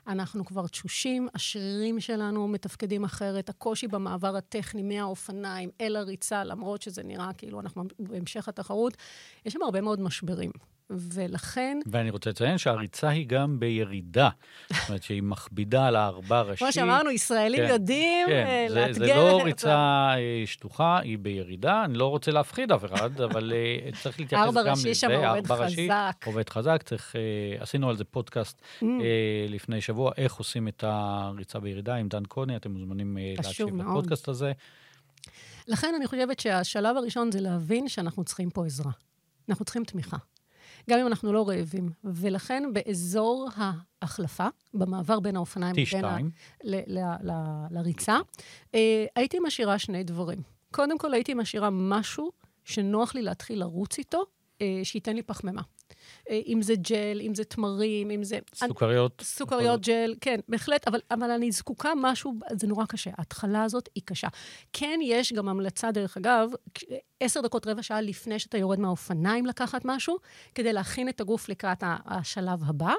אנחנו 0.06 0.44
כבר 0.44 0.66
תשושים, 0.66 1.28
השרירים 1.34 2.00
שלנו 2.00 2.48
מתפקדים 2.48 3.04
אחרת, 3.04 3.48
הקושי 3.48 3.88
במעבר 3.88 4.36
הטכני 4.36 4.82
מהאופניים 4.82 5.70
אל 5.80 5.96
הריצה, 5.96 6.44
למרות 6.44 6.82
שזה 6.82 7.02
נראה 7.02 7.32
כאילו 7.32 7.60
אנחנו 7.60 7.84
בהמשך 7.98 8.48
התחרות, 8.48 8.96
יש 9.46 9.52
שם 9.52 9.62
הרבה 9.62 9.80
מאוד 9.80 10.00
משברים. 10.00 10.50
ולכן... 10.90 11.78
ואני 11.86 12.10
רוצה 12.10 12.30
לציין 12.30 12.58
שהריצה 12.58 13.08
היא 13.08 13.26
גם 13.26 13.60
בירידה. 13.60 14.28
זאת 14.72 14.88
אומרת 14.88 15.02
שהיא 15.02 15.22
מכבידה 15.22 15.86
על 15.86 15.96
הארבע 15.96 16.42
ראשי. 16.42 16.58
כמו 16.58 16.72
שאמרנו, 16.72 17.10
ישראלים 17.10 17.66
כן, 17.66 17.72
יודעים 17.72 18.28
כן, 18.28 18.66
לאתגר... 18.70 18.92
זה, 18.92 19.06
זה 19.06 19.14
לא 19.14 19.42
ריצה 19.44 20.14
אה, 20.16 20.42
שטוחה, 20.46 20.98
היא 20.98 21.18
בירידה. 21.18 21.84
אני 21.84 21.98
לא 21.98 22.06
רוצה 22.06 22.30
להפחיד 22.30 22.72
אף 22.72 22.84
אחד, 22.84 23.20
אבל 23.30 23.52
אה, 23.52 23.90
צריך 24.02 24.20
להתייחס 24.20 24.44
גם 24.44 24.50
לזה. 24.50 24.60
ארבע 24.60 24.72
ראשי 24.72 24.94
שם 24.94 25.10
עובד 25.10 25.46
חזק. 25.46 26.16
עובד 26.24 26.48
חזק, 26.48 26.82
צריך... 26.82 27.16
אה, 27.16 27.62
עשינו 27.62 27.88
על 27.88 27.96
זה 27.96 28.04
פודקאסט 28.04 28.62
mm. 28.82 28.84
לפני 29.48 29.80
שבוע, 29.80 30.12
איך 30.16 30.34
עושים 30.34 30.68
את 30.68 30.84
הריצה 30.86 31.60
בירידה 31.60 31.94
עם 31.94 32.08
דן 32.08 32.24
קוני, 32.24 32.56
אתם 32.56 32.70
מוזמנים 32.70 33.18
להקשיב 33.36 33.76
לפודקאסט 33.76 34.28
הזה. 34.28 34.52
לכן 35.68 35.92
אני 35.96 36.06
חושבת 36.06 36.40
שהשלב 36.40 36.96
הראשון 36.96 37.32
זה 37.32 37.40
להבין 37.40 37.88
שאנחנו 37.88 38.24
צריכים 38.24 38.50
פה 38.50 38.66
עזרה. 38.66 38.92
אנחנו 39.48 39.64
צריכים 39.64 39.84
תמיכה. 39.84 40.16
גם 40.90 40.98
אם 40.98 41.06
אנחנו 41.06 41.32
לא 41.32 41.48
רעבים. 41.48 41.88
ולכן 42.04 42.62
באזור 42.72 43.48
ההחלפה, 43.56 44.46
במעבר 44.74 45.20
בין 45.20 45.36
האופניים 45.36 45.74
לבין 45.92 46.04
ה... 46.04 46.08
ל- 46.64 46.98
ל- 46.98 47.30
ל- 47.30 47.66
לריצה, 47.70 48.16
אה, 48.74 49.04
הייתי 49.16 49.38
משאירה 49.44 49.78
שני 49.78 50.04
דברים. 50.04 50.38
קודם 50.70 50.98
כל, 50.98 51.14
הייתי 51.14 51.34
משאירה 51.34 51.68
משהו 51.70 52.32
שנוח 52.64 53.14
לי 53.14 53.22
להתחיל 53.22 53.58
לרוץ 53.60 53.98
איתו, 53.98 54.22
אה, 54.60 54.80
שייתן 54.84 55.16
לי 55.16 55.22
פחמימה. 55.22 55.62
אה, 56.30 56.40
אם 56.46 56.62
זה 56.62 56.74
ג'ל, 56.74 57.20
אם 57.20 57.34
זה 57.34 57.44
תמרים, 57.44 58.10
אם 58.10 58.24
זה... 58.24 58.38
סוכריות. 58.54 59.22
סוכריות, 59.24 59.86
ג'ל, 59.86 60.14
כן, 60.20 60.40
בהחלט, 60.48 60.88
אבל, 60.88 61.00
אבל 61.10 61.30
אני 61.30 61.52
זקוקה 61.52 61.92
משהו, 61.96 62.34
זה 62.52 62.66
נורא 62.66 62.84
קשה. 62.86 63.10
ההתחלה 63.18 63.64
הזאת 63.64 63.88
היא 63.94 64.02
קשה. 64.06 64.28
כן, 64.72 65.00
יש 65.02 65.32
גם 65.32 65.48
המלצה, 65.48 65.90
דרך 65.92 66.16
אגב, 66.16 66.50
עשר 67.20 67.40
דקות, 67.40 67.66
רבע 67.66 67.82
שעה 67.82 68.00
לפני 68.00 68.38
שאתה 68.38 68.58
יורד 68.58 68.80
מהאופניים 68.80 69.46
לקחת 69.46 69.82
משהו, 69.84 70.16
כדי 70.54 70.72
להכין 70.72 71.08
את 71.08 71.20
הגוף 71.20 71.48
לקראת 71.48 71.82
השלב 71.86 72.60
הבא. 72.66 72.94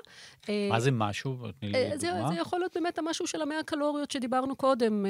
אה, 0.50 0.67
מה 0.69 0.80
זה 0.80 0.91
משהו? 0.91 1.38
תני 1.60 1.69
לי 1.69 1.91
אה, 1.91 1.97
זה, 1.97 2.08
דוגמה. 2.08 2.30
זה 2.30 2.36
יכול 2.36 2.60
להיות 2.60 2.71
באמת 2.76 2.97
המשהו 2.97 3.28
של 3.28 3.41
המאה 3.41 3.63
קלוריות 3.63 4.12
שדיברנו 4.12 4.56
קודם. 4.56 5.06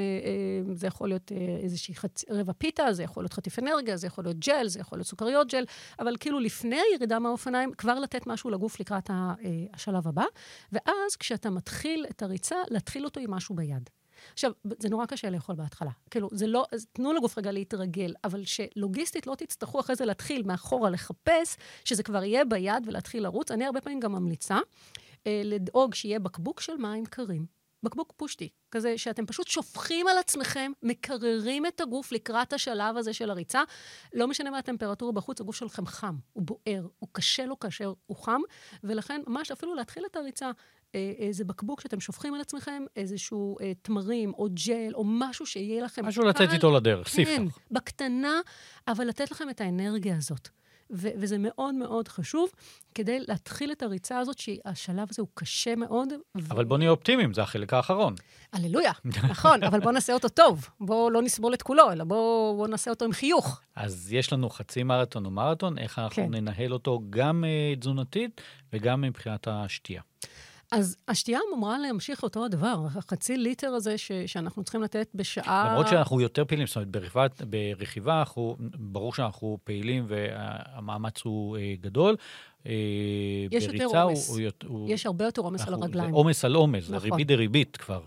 זה 0.73 0.87
יכול 0.87 1.09
להיות 1.09 1.31
איזושהי 1.63 1.95
חצ... 1.95 2.23
רבע 2.29 2.53
פיתה, 2.57 2.93
זה 2.93 3.03
יכול 3.03 3.23
להיות 3.23 3.33
חטיף 3.33 3.59
אנרגיה, 3.59 3.97
זה 3.97 4.07
יכול 4.07 4.23
להיות 4.23 4.37
ג'ל, 4.37 4.67
זה 4.67 4.79
יכול 4.79 4.97
להיות 4.97 5.07
סוכריות 5.07 5.51
ג'ל, 5.51 5.65
אבל 5.99 6.15
כאילו 6.19 6.39
לפני 6.39 6.77
הירידה 6.91 7.19
מהאופניים, 7.19 7.66
כבר 7.78 7.99
לתת 7.99 8.28
משהו 8.28 8.49
לגוף 8.49 8.80
לקראת 8.80 9.09
אה, 9.09 9.34
השלב 9.74 10.07
הבא, 10.07 10.26
ואז 10.72 11.15
כשאתה 11.20 11.49
מתחיל 11.49 12.05
את 12.09 12.22
הריצה, 12.22 12.55
להתחיל 12.70 13.05
אותו 13.05 13.20
עם 13.20 13.32
משהו 13.32 13.55
ביד. 13.55 13.89
עכשיו, 14.34 14.51
זה 14.80 14.89
נורא 14.89 15.05
קשה 15.05 15.30
לאכול 15.30 15.55
בהתחלה. 15.55 15.91
כאילו, 16.11 16.30
זה 16.32 16.47
לא, 16.47 16.65
תנו 16.93 17.13
לגוף 17.13 17.38
רגע 17.38 17.51
להתרגל, 17.51 18.13
אבל 18.24 18.43
שלוגיסטית 18.45 19.28
לא 19.28 19.36
תצטרכו 19.36 19.80
אחרי 19.80 19.95
זה 19.95 20.05
להתחיל 20.05 20.43
מאחורה 20.43 20.89
לחפש, 20.89 21.57
שזה 21.86 22.03
כבר 22.03 22.24
יהיה 22.24 22.45
ביד 22.45 22.84
ולהתחיל 22.88 23.24
לרוץ. 23.24 23.51
אני 23.51 23.65
הרבה 23.65 23.82
פעמים 23.82 23.99
גם 23.99 24.11
ממליצה 24.11 24.57
אה, 25.28 25.41
לדאוג 25.45 25.93
שיהיה 25.93 26.20
בקבוק 26.20 26.61
של 26.61 26.78
מים 26.78 27.05
קרים. 27.05 27.57
בקבוק 27.84 28.13
פושטי, 28.17 28.49
כזה 28.71 28.97
שאתם 28.97 29.25
פשוט 29.25 29.47
שופכים 29.47 30.07
על 30.07 30.17
עצמכם, 30.17 30.71
מקררים 30.84 31.65
את 31.65 31.82
הגוף 31.82 32.11
לקראת 32.11 32.53
השלב 32.53 32.97
הזה 32.97 33.13
של 33.13 33.30
הריצה. 33.30 33.63
לא 34.13 34.28
משנה 34.28 34.51
מה 34.51 34.57
הטמפרטורה 34.57 35.11
בחוץ, 35.11 35.41
הגוף 35.41 35.55
שלכם 35.55 35.86
חם, 35.86 36.15
הוא 36.34 36.43
בוער, 36.43 36.88
הוא 36.99 37.09
קשה 37.11 37.45
לו 37.45 37.59
כאשר 37.59 37.93
הוא 38.05 38.17
חם, 38.17 38.41
ולכן 38.84 39.21
ממש 39.28 39.51
אפילו 39.51 39.75
להתחיל 39.75 40.03
את 40.11 40.15
הריצה 40.15 40.51
אה, 40.95 41.13
איזה 41.17 41.45
בקבוק 41.45 41.82
שאתם 41.82 41.99
שופכים 41.99 42.34
על 42.34 42.41
עצמכם, 42.41 42.84
איזשהו 42.95 43.57
אה, 43.61 43.71
תמרים 43.82 44.34
או 44.34 44.47
ג'ל 44.67 44.93
או 44.93 45.03
משהו 45.05 45.45
שיהיה 45.45 45.84
לכם... 45.84 46.05
משהו 46.05 46.23
לצאת 46.23 46.49
איתו 46.53 46.71
לדרך, 46.71 47.07
כן, 47.07 47.23
ספתח. 47.23 47.59
בקטנה, 47.71 48.39
אבל 48.88 49.07
לתת 49.07 49.32
לכם 49.32 49.49
את 49.49 49.61
האנרגיה 49.61 50.17
הזאת. 50.17 50.49
ו- 50.91 51.09
וזה 51.17 51.38
מאוד 51.39 51.75
מאוד 51.75 52.07
חשוב 52.07 52.49
כדי 52.95 53.19
להתחיל 53.27 53.71
את 53.71 53.83
הריצה 53.83 54.19
הזאת, 54.19 54.39
שהשלב 54.39 55.07
הזה 55.11 55.21
הוא 55.21 55.29
קשה 55.33 55.75
מאוד. 55.75 56.13
ו- 56.38 56.51
אבל 56.51 56.65
בוא 56.65 56.77
נהיה 56.77 56.89
אופטימיים, 56.89 57.33
זה 57.33 57.41
החלק 57.41 57.73
האחרון. 57.73 58.15
הללויה, 58.53 58.91
נכון, 59.29 59.63
אבל 59.63 59.79
בואו 59.79 59.91
נעשה 59.91 60.13
אותו 60.13 60.29
טוב. 60.29 60.69
בואו 60.79 61.09
לא 61.09 61.21
נסבול 61.21 61.53
את 61.53 61.61
כולו, 61.61 61.91
אלא 61.91 62.03
בואו 62.03 62.53
בוא 62.57 62.67
נעשה 62.67 62.91
אותו 62.91 63.05
עם 63.05 63.11
חיוך. 63.11 63.61
אז 63.75 64.13
יש 64.13 64.33
לנו 64.33 64.49
חצי 64.49 64.83
מרתון 64.83 65.25
או 65.25 65.31
מרתון, 65.31 65.77
איך 65.77 65.99
אנחנו 65.99 66.23
כן. 66.23 66.33
ננהל 66.33 66.73
אותו 66.73 67.01
גם 67.09 67.43
אה, 67.47 67.75
תזונתית 67.79 68.41
וגם 68.73 69.01
מבחינת 69.01 69.47
השתייה. 69.47 70.01
אז 70.72 70.97
השתייה 71.07 71.39
אמורה 71.53 71.80
להמשיך 71.80 72.24
אותו 72.24 72.45
הדבר, 72.45 72.86
החצי 72.95 73.38
ליטר 73.38 73.68
הזה 73.68 73.97
ש- 73.97 74.11
שאנחנו 74.26 74.63
צריכים 74.63 74.82
לתת 74.84 75.07
בשעה... 75.15 75.68
למרות 75.72 75.88
שאנחנו 75.88 76.22
יותר 76.22 76.45
פעילים, 76.45 76.68
זאת 76.68 76.76
אומרת, 76.76 76.88
ברכיבה, 76.91 77.28
ברכיבה 77.78 78.20
אנחנו, 78.20 78.55
ברור 78.80 79.13
שאנחנו 79.13 79.57
פעילים 79.63 80.05
והמאמץ 80.07 81.22
הוא 81.24 81.57
אה, 81.57 81.74
גדול. 81.82 82.15
אה, 82.65 82.72
יש 83.51 83.63
יותר 83.63 84.01
עומס. 84.03 84.30
הוא 84.30 84.39
הוא- 84.68 84.89
יש 84.91 85.05
הרבה 85.05 85.26
יותר 85.26 85.41
עומס 85.41 85.68
על 85.68 85.74
הרגליים. 85.74 86.09
זה 86.09 86.15
עומס 86.15 86.45
על 86.45 86.53
עומס, 86.55 86.84
זה 86.84 86.95
נכון. 86.95 87.09
ריבית 87.11 87.28
דריבית 87.28 87.78
כבר. 87.78 88.01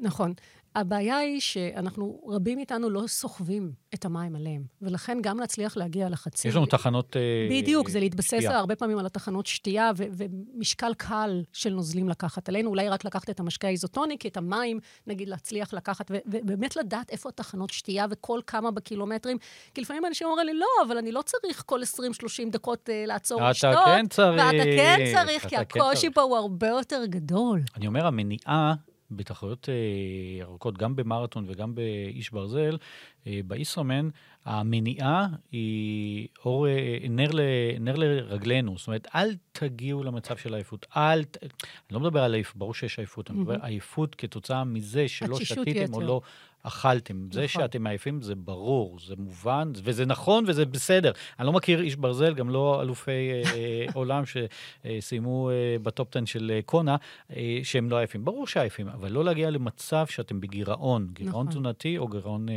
נכון. 0.00 0.32
הבעיה 0.74 1.16
היא 1.16 1.40
שאנחנו, 1.40 2.20
רבים 2.28 2.56
מאיתנו 2.56 2.90
לא 2.90 3.06
סוחבים 3.06 3.72
את 3.94 4.04
המים 4.04 4.36
עליהם, 4.36 4.62
ולכן 4.82 5.18
גם 5.22 5.40
להצליח 5.40 5.76
להגיע 5.76 6.08
לחצי... 6.08 6.48
יש 6.48 6.54
לנו 6.54 6.66
תחנות 6.66 7.16
אה, 7.16 7.20
בדיוק, 7.50 7.88
זה 7.88 8.00
להתבסס 8.00 8.26
שתייה. 8.26 8.58
הרבה 8.58 8.76
פעמים 8.76 8.98
על 8.98 9.06
התחנות 9.06 9.46
שתייה 9.46 9.90
ו- 9.96 10.04
ומשקל 10.12 10.94
קל 10.94 11.42
של 11.52 11.70
נוזלים 11.70 12.08
לקחת 12.08 12.48
עלינו. 12.48 12.70
אולי 12.70 12.88
רק 12.88 13.04
לקחת 13.04 13.30
את 13.30 13.40
המשקה 13.40 13.66
האיזוטוני, 13.66 14.18
כי 14.18 14.28
את 14.28 14.36
המים, 14.36 14.80
נגיד, 15.06 15.28
להצליח 15.28 15.74
לקחת, 15.74 16.10
ובאמת 16.26 16.76
לדעת 16.76 17.10
איפה 17.10 17.28
התחנות 17.28 17.70
שתייה 17.70 18.06
וכל 18.10 18.40
כמה 18.46 18.70
בקילומטרים. 18.70 19.36
כי 19.74 19.80
לפעמים 19.80 20.06
אנשים 20.06 20.26
אומרים 20.26 20.46
לי, 20.46 20.54
לא, 20.54 20.66
אבל 20.86 20.98
אני 20.98 21.12
לא 21.12 21.22
צריך 21.22 21.62
כל 21.66 21.80
20-30 21.82 22.50
דקות 22.50 22.90
אה, 22.90 23.04
לעצור 23.06 23.38
אתה 23.38 23.50
לשתות. 23.50 23.84
כן 23.84 24.06
צריך. 24.08 24.42
ואתה 24.46 24.64
כן 24.64 25.04
צריך, 25.14 25.46
כי 25.46 25.56
אתה 25.56 25.64
כן 25.64 25.80
הקושי 25.80 26.00
צריך. 26.00 26.14
פה 26.14 26.22
הוא 26.22 26.36
הרבה 26.36 26.68
יותר 26.68 27.02
גדול. 27.06 27.62
אני 27.76 27.86
אומר, 27.86 28.06
המניעה 28.06 28.74
בתחרויות 29.16 29.68
אה, 29.68 30.44
ארוכות, 30.44 30.78
גם 30.78 30.96
במרתון 30.96 31.44
וגם 31.48 31.74
באיש 31.74 32.30
ברזל, 32.30 32.76
אה, 33.26 33.40
בישראמן, 33.46 34.08
המניעה 34.44 35.26
היא 35.52 36.28
אור, 36.44 36.68
אה, 36.68 36.98
נר, 37.10 37.30
ל, 37.32 37.40
נר 37.80 37.94
לרגלינו. 37.96 38.78
זאת 38.78 38.86
אומרת, 38.86 39.06
אל 39.14 39.34
תגיעו 39.52 40.04
למצב 40.04 40.36
של 40.36 40.54
עייפות. 40.54 40.86
אל, 40.96 41.24
אני 41.42 41.50
לא 41.90 42.00
מדבר 42.00 42.22
על 42.22 42.34
עייפות, 42.34 42.56
ברור 42.56 42.74
שיש 42.74 42.98
עייפות, 42.98 43.30
אני 43.30 43.38
מדבר 43.38 43.54
על 43.54 43.60
עייפות 43.62 44.14
כתוצאה 44.14 44.64
מזה 44.64 45.08
שלא 45.08 45.40
שתיתם 45.40 45.94
או. 45.94 46.00
לא 46.00 46.20
אכלתם. 46.66 47.28
זה 47.32 47.44
נכון. 47.44 47.62
שאתם 47.62 47.86
עייפים 47.86 48.22
זה 48.22 48.34
ברור, 48.34 48.98
זה 49.06 49.14
מובן, 49.18 49.72
וזה 49.84 50.06
נכון 50.06 50.44
וזה 50.46 50.66
בסדר. 50.66 51.12
אני 51.38 51.46
לא 51.46 51.52
מכיר 51.52 51.80
איש 51.80 51.96
ברזל, 51.96 52.34
גם 52.34 52.50
לא 52.50 52.82
אלופי 52.82 53.30
אה, 53.44 53.86
עולם 53.94 54.22
שסיימו 54.26 55.50
אה, 55.50 55.76
בטופ 55.82 56.16
10 56.16 56.24
של 56.24 56.52
אה, 56.54 56.60
קונה, 56.62 56.96
אה, 57.36 57.60
שהם 57.62 57.90
לא 57.90 57.96
עייפים. 57.96 58.24
ברור 58.24 58.46
שעייפים, 58.46 58.88
אבל 58.88 59.12
לא 59.12 59.24
להגיע 59.24 59.50
למצב 59.50 60.06
שאתם 60.06 60.40
בגירעון, 60.40 61.08
גירעון 61.12 61.34
נכון. 61.34 61.48
תזונתי 61.48 61.98
או 61.98 62.08
גירעון 62.08 62.48
אה, 62.48 62.54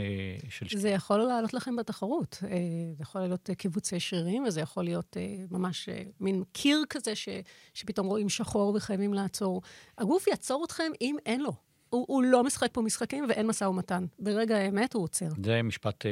של. 0.49 0.77
זה 0.77 0.89
יכול 0.89 1.19
לעלות 1.19 1.53
לכם 1.53 1.75
בתחרות. 1.75 2.43
אה, 2.43 2.57
זה 2.97 3.01
יכול 3.03 3.21
להיות 3.21 3.49
אה, 3.49 3.55
קיבוצי 3.55 3.99
שרירים, 3.99 4.43
וזה 4.43 4.61
יכול 4.61 4.83
להיות 4.83 5.17
אה, 5.17 5.35
ממש 5.51 5.89
אה, 5.89 6.03
מין 6.19 6.43
קיר 6.51 6.83
כזה 6.89 7.15
ש, 7.15 7.29
שפתאום 7.73 8.07
רואים 8.07 8.29
שחור 8.29 8.73
וחייבים 8.75 9.13
לעצור. 9.13 9.61
הגוף 9.97 10.27
יעצור 10.27 10.65
אתכם 10.65 10.91
אם 11.01 11.15
אין 11.25 11.41
לו. 11.41 11.66
הוא, 11.89 12.05
הוא 12.07 12.23
לא 12.23 12.43
משחק 12.43 12.67
פה 12.71 12.81
משחקים 12.81 13.25
ואין 13.29 13.47
משא 13.47 13.63
ומתן. 13.63 14.05
ברגע 14.19 14.57
האמת 14.57 14.93
הוא 14.93 15.03
עוצר. 15.03 15.27
זה 15.43 15.63
משפט 15.63 16.05
אה, 16.05 16.11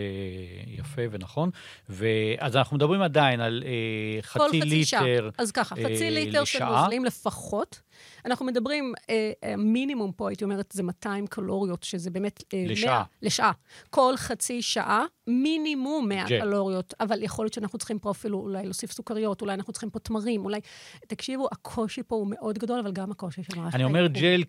יפה 0.67 1.01
ונכון. 1.11 1.49
ואז 1.89 2.55
אנחנו 2.55 2.77
מדברים 2.77 3.01
עדיין 3.01 3.41
על 3.41 3.63
אה, 3.65 4.21
חצי 4.21 4.61
חצי. 4.61 4.61
ליטר. 4.61 5.29
אז 5.37 5.51
ככה, 5.51 5.75
אה, 5.77 5.83
חצי 5.83 6.11
ליטר 6.11 6.43
של 6.43 6.57
לשעה. 6.57 6.81
נוזלים 6.81 7.05
לפחות. 7.05 7.81
אנחנו 8.25 8.45
מדברים, 8.45 8.93
אה, 9.09 9.31
אה, 9.43 9.55
מינימום 9.55 10.11
פה, 10.11 10.29
הייתי 10.29 10.43
אומרת, 10.43 10.71
זה 10.73 10.83
200 10.83 11.27
קלוריות, 11.27 11.83
שזה 11.83 12.09
באמת... 12.09 12.43
אה, 12.53 12.63
לשעה. 12.67 12.97
100, 12.97 13.03
לשעה. 13.21 13.51
כל 13.89 14.13
חצי 14.17 14.61
שעה, 14.61 15.03
מינימום 15.27 16.09
100 16.09 16.25
ג'ל. 16.27 16.39
קלוריות. 16.39 16.93
אבל 16.99 17.23
יכול 17.23 17.45
להיות 17.45 17.53
שאנחנו 17.53 17.79
צריכים 17.79 17.99
פה 17.99 18.11
אפילו 18.11 18.39
אולי 18.39 18.63
להוסיף 18.63 18.91
סוכריות, 18.91 19.41
אולי 19.41 19.53
אנחנו 19.53 19.73
צריכים 19.73 19.89
פה 19.89 19.99
תמרים, 19.99 20.45
אולי... 20.45 20.59
תקשיבו, 21.07 21.47
הקושי 21.51 22.03
פה 22.03 22.15
הוא 22.15 22.27
מאוד 22.27 22.57
גדול, 22.57 22.79
אבל 22.79 22.91
גם 22.91 23.11
הקושי 23.11 23.43
של 23.43 23.59
מערכת 23.59 23.75
אני 23.75 23.83
אומר. 23.83 24.07
ג'ל 24.07 24.43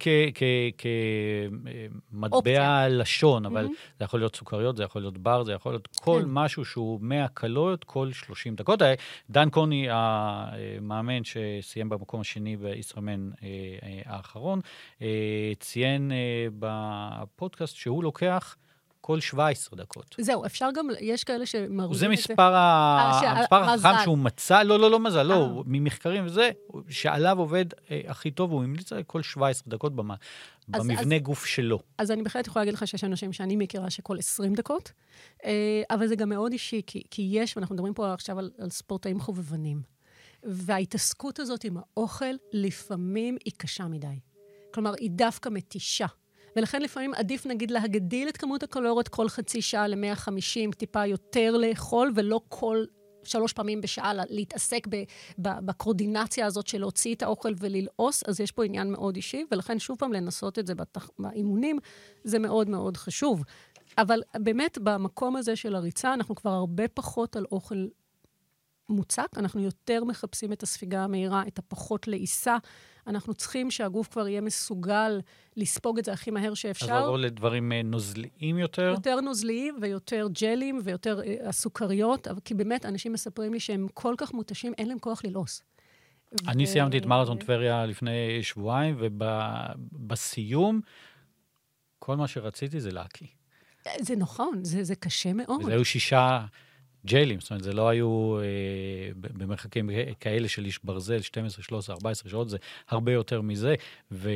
כמטבע. 2.11 2.88
לשון, 2.88 3.47
אבל 3.47 3.62
מהמם. 3.62 3.74
זה 3.99 4.05
יכול 4.05 4.20
להיות 4.20 4.36
סוכריות, 4.36 4.76
זה 4.76 4.82
יכול 4.82 5.03
להיות 5.03 5.18
בר, 5.18 5.44
זה 5.44 5.53
יכול 5.53 5.72
להיות 5.72 5.86
כל 5.86 6.20
כן. 6.22 6.28
משהו 6.28 6.64
שהוא 6.64 6.99
100 7.03 7.28
קלוריות 7.28 7.84
כל 7.84 8.12
30 8.12 8.55
דקות. 8.55 8.82
אה, 8.82 8.94
דן 9.30 9.51
קוני, 9.51 9.86
המאמן 9.90 11.24
שסיים 11.24 11.88
במקום 11.88 12.20
השני 12.20 12.57
בישראמן 12.57 13.28
אה, 13.28 13.28
אה, 13.28 13.36
האחרון, 14.05 14.61
אה, 15.03 15.07
ציין 15.61 16.12
אה, 16.12 16.16
בפודקאסט 16.59 17.76
שהוא 17.76 18.05
לוקח 18.05 18.57
כל 19.01 19.20
17 19.20 19.78
דקות. 19.78 20.14
זהו, 20.20 20.47
אפשר 20.47 20.68
גם, 20.74 20.89
יש 21.01 21.24
כאלה 21.24 21.47
שמרווים 21.47 21.93
את 21.93 21.95
זה 21.95 22.07
זה. 22.07 22.09
מספר 22.09 22.55
ה- 22.55 23.20
אה, 23.24 23.30
המספר 23.30 23.57
החכם. 23.64 24.03
שהוא 24.05 24.18
מצא, 24.18 24.62
לא, 24.62 24.78
לא, 24.78 24.91
לא 24.91 25.01
מזל, 25.01 25.22
לא, 25.22 25.34
אה. 25.57 25.62
ממחקרים 25.66 26.26
וזה, 26.26 26.51
שעליו 26.89 27.39
עובד 27.39 27.64
אה, 27.91 28.01
הכי 28.07 28.30
טוב, 28.30 28.51
הוא 28.53 28.64
המליץ 28.64 28.93
על 28.93 29.03
כל 29.03 29.22
17 29.22 29.62
דקות 29.70 29.97
במ- 29.97 30.11
אז- 30.11 30.16
במבנה 30.87 31.18
גוף 31.18 31.47
שלו. 31.47 31.78
אז 31.99 32.11
אני 32.11 32.22
בהחלט 32.22 32.47
יכולה 32.47 32.64
להגיד 32.64 32.74
לך 32.74 32.87
שיש 32.89 33.05
אנשים 33.05 33.32
שאני 33.32 33.57
מכירה 33.57 33.91
שכל 33.91 34.18
20 34.18 34.55
דקות, 34.55 34.93
אה, 35.45 35.82
אבל 35.91 36.07
זה 36.07 36.16
גם 36.16 36.28
מאוד 36.28 36.53
אישי, 36.53 36.82
כי, 36.87 37.03
כי 37.11 37.28
יש, 37.32 37.57
ואנחנו 37.57 37.74
מדברים 37.74 37.95
פה 37.95 38.12
עכשיו 38.12 38.39
על, 38.39 38.51
על 38.59 38.70
ספורטאים 38.70 39.20
חובבנים, 39.20 39.95
וההתעסקות 40.43 41.39
הזאת 41.39 41.64
עם 41.64 41.76
האוכל 41.76 42.34
לפעמים 42.53 43.37
היא 43.45 43.53
קשה 43.57 43.87
מדי. 43.89 44.18
כלומר, 44.74 44.95
היא 44.99 45.11
דווקא 45.11 45.49
מתישה. 45.49 46.07
ולכן 46.57 46.82
לפעמים 46.82 47.14
עדיף 47.14 47.47
נגיד 47.47 47.70
להגדיל 47.70 48.28
את 48.28 48.37
כמות 48.37 48.62
הקלוריות 48.62 49.09
כל 49.09 49.28
חצי 49.28 49.62
שעה 49.62 49.89
ל-150, 49.89 50.74
טיפה 50.76 51.07
יותר 51.07 51.57
לאכול, 51.57 52.12
ולא 52.14 52.41
כל 52.49 52.84
שלוש 53.24 53.53
פעמים 53.53 53.80
בשעה 53.80 54.14
לה- 54.14 54.22
להתעסק 54.28 54.87
ב- 54.91 55.03
ב- 55.39 55.66
בקורדינציה 55.66 56.47
הזאת 56.47 56.66
של 56.66 56.78
להוציא 56.78 57.14
את 57.14 57.22
האוכל 57.22 57.53
וללעוס, 57.59 58.22
אז 58.28 58.41
יש 58.41 58.53
פה 58.53 58.64
עניין 58.64 58.91
מאוד 58.91 59.16
אישי, 59.16 59.45
ולכן 59.51 59.78
שוב 59.78 59.99
פעם 59.99 60.12
לנסות 60.12 60.59
את 60.59 60.66
זה 60.66 60.74
בתח... 60.74 61.11
באימונים, 61.18 61.78
זה 62.24 62.39
מאוד 62.39 62.68
מאוד 62.68 62.97
חשוב. 62.97 63.43
אבל 63.99 64.22
באמת, 64.34 64.78
במקום 64.82 65.37
הזה 65.37 65.57
של 65.57 65.74
הריצה, 65.74 66.14
אנחנו 66.14 66.34
כבר 66.34 66.51
הרבה 66.51 66.89
פחות 66.89 67.37
על 67.37 67.45
אוכל 67.53 67.87
מוצק, 68.89 69.28
אנחנו 69.37 69.61
יותר 69.61 70.05
מחפשים 70.05 70.53
את 70.53 70.62
הספיגה 70.62 71.05
המהירה, 71.05 71.43
את 71.49 71.59
הפחות 71.59 72.09
לעיסה. 72.09 72.57
אנחנו 73.07 73.34
צריכים 73.34 73.70
שהגוף 73.70 74.09
כבר 74.09 74.28
יהיה 74.28 74.41
מסוגל 74.41 75.20
לספוג 75.57 75.99
את 75.99 76.05
זה 76.05 76.12
הכי 76.12 76.30
מהר 76.30 76.51
אז 76.51 76.59
שאפשר. 76.59 77.01
לעבור 77.01 77.18
לדברים 77.18 77.72
אה, 77.72 77.82
נוזליים 77.82 78.59
יותר. 78.59 78.82
יותר 78.82 79.20
נוזליים 79.20 79.78
ויותר 79.80 80.26
ג'לים 80.41 80.80
ויותר 80.84 81.20
אה, 81.26 81.49
הסוכריות, 81.49 82.28
כי 82.45 82.55
באמת, 82.55 82.87
אנשים 82.87 83.12
מספרים 83.12 83.53
לי 83.53 83.61
שהם 83.61 83.87
כל 83.95 84.14
כך 84.18 84.34
מותשים, 84.34 84.72
אין 84.78 84.89
להם 84.89 84.99
כוח 84.99 85.24
ללעוס. 85.24 85.62
אני 86.49 86.64
ו- 86.64 86.66
סיימתי 86.66 86.99
את 86.99 87.07
מרתון 87.07 87.39
טבריה 87.39 87.87
לפני 87.87 88.43
שבועיים, 88.43 88.97
ובסיום, 88.99 90.80
כל 91.99 92.16
מה 92.16 92.28
שרציתי 92.28 92.80
זה 92.80 92.91
להקיא. 92.91 93.26
זה 93.99 94.16
נכון, 94.16 94.64
זה, 94.64 94.84
זה 94.84 94.95
קשה 94.95 95.32
מאוד. 95.32 95.62
וזה 95.62 95.72
היו 95.72 95.84
שישה 95.84 96.45
ג'לים, 97.07 97.40
זאת 97.40 97.50
אומרת, 97.50 97.62
זה 97.62 97.72
לא 97.72 97.88
היו 97.88 98.38
אה, 98.38 98.44
במרחקים 99.16 99.90
כאלה 100.20 100.48
של 100.48 100.64
איש 100.64 100.84
ברזל, 100.84 101.20
12, 101.20 101.62
13, 101.62 101.94
14 101.94 102.30
שעות, 102.30 102.48
זה 102.50 102.57
הרבה 102.88 103.12
יותר 103.12 103.40
מזה, 103.40 103.74
וזו 104.11 104.26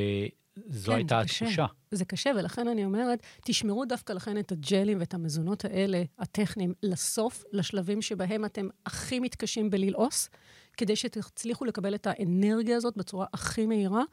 כן, 0.85 0.91
הייתה 0.91 1.21
זה 1.21 1.27
קשה. 1.27 1.45
התחושה. 1.45 1.65
זה 1.91 2.05
קשה, 2.05 2.31
ולכן 2.39 2.67
אני 2.67 2.85
אומרת, 2.85 3.19
תשמרו 3.45 3.85
דווקא 3.85 4.13
לכן 4.13 4.37
את 4.37 4.51
הג'לים 4.51 4.99
ואת 4.99 5.13
המזונות 5.13 5.65
האלה, 5.65 6.03
הטכניים, 6.19 6.73
לסוף, 6.83 7.43
לשלבים 7.51 8.01
שבהם 8.01 8.45
אתם 8.45 8.67
הכי 8.85 9.19
מתקשים 9.19 9.69
בללעוס, 9.69 10.29
כדי 10.77 10.95
שתצליחו 10.95 11.65
לקבל 11.65 11.95
את 11.95 12.07
האנרגיה 12.07 12.77
הזאת 12.77 12.97
בצורה 12.97 13.25
הכי 13.33 13.65
מהירה 13.65 14.03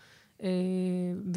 אה, 0.43 0.49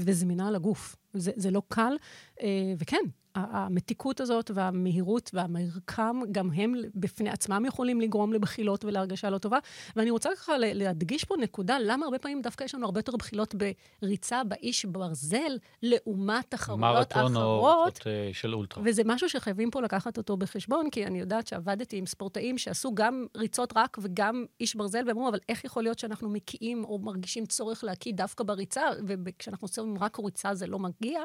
וזמינה 0.05 0.51
לגוף. 0.51 0.95
זה, 1.13 1.31
זה 1.35 1.51
לא 1.51 1.61
קל, 1.67 1.93
אה, 2.41 2.73
וכן, 2.77 3.03
המתיקות 3.35 4.21
הזאת 4.21 4.51
והמהירות 4.53 5.31
והמרקם, 5.33 6.19
גם 6.31 6.51
הם 6.51 6.73
בפני 6.95 7.29
עצמם 7.29 7.63
יכולים 7.67 8.01
לגרום 8.01 8.33
לבחילות 8.33 8.85
ולהרגשה 8.85 9.29
לא 9.29 9.37
טובה. 9.37 9.57
ואני 9.95 10.09
רוצה 10.09 10.29
ככה 10.35 10.53
להדגיש 10.57 11.23
פה 11.23 11.35
נקודה, 11.37 11.77
למה 11.79 12.05
הרבה 12.05 12.19
פעמים 12.19 12.41
דווקא 12.41 12.63
יש 12.63 12.75
לנו 12.75 12.85
הרבה 12.85 12.99
יותר 12.99 13.15
בחילות 13.15 13.55
בריצה 14.01 14.43
באיש 14.43 14.85
ברזל, 14.85 15.57
לעומת 15.83 16.45
תחרויות 16.49 17.11
אחרות. 17.11 17.31
מרתון 17.31 17.35
או 17.35 17.87
uh, 17.87 18.33
של 18.33 18.53
אולטרה. 18.53 18.83
וזה 18.85 19.01
משהו 19.05 19.29
שחייבים 19.29 19.71
פה 19.71 19.81
לקחת 19.81 20.17
אותו 20.17 20.37
בחשבון, 20.37 20.89
כי 20.89 21.05
אני 21.05 21.19
יודעת 21.19 21.47
שעבדתי 21.47 21.97
עם 21.97 22.05
ספורטאים 22.05 22.57
שעשו 22.57 22.95
גם 22.95 23.25
ריצות 23.37 23.73
רק 23.75 23.97
וגם 24.01 24.45
איש 24.59 24.75
ברזל, 24.75 25.03
והם 25.07 25.17
אמרו, 25.17 25.29
אבל 25.29 25.39
איך 25.49 25.65
יכול 25.65 25.83
להיות 25.83 25.99
שאנחנו 25.99 26.29
מקיאים 26.29 26.83
או 26.83 26.99
מרגישים 26.99 27.45
צורך 27.45 27.83
להקיא 27.83 28.13
דווקא 28.13 28.43
בריצה, 28.43 28.81
וכשאנחנו 29.07 29.65
עושים 29.65 29.97
רק 29.97 30.19
ריצה 30.19 30.55
זה 30.55 30.67
לא 30.67 30.79
מגיע? 30.79 31.21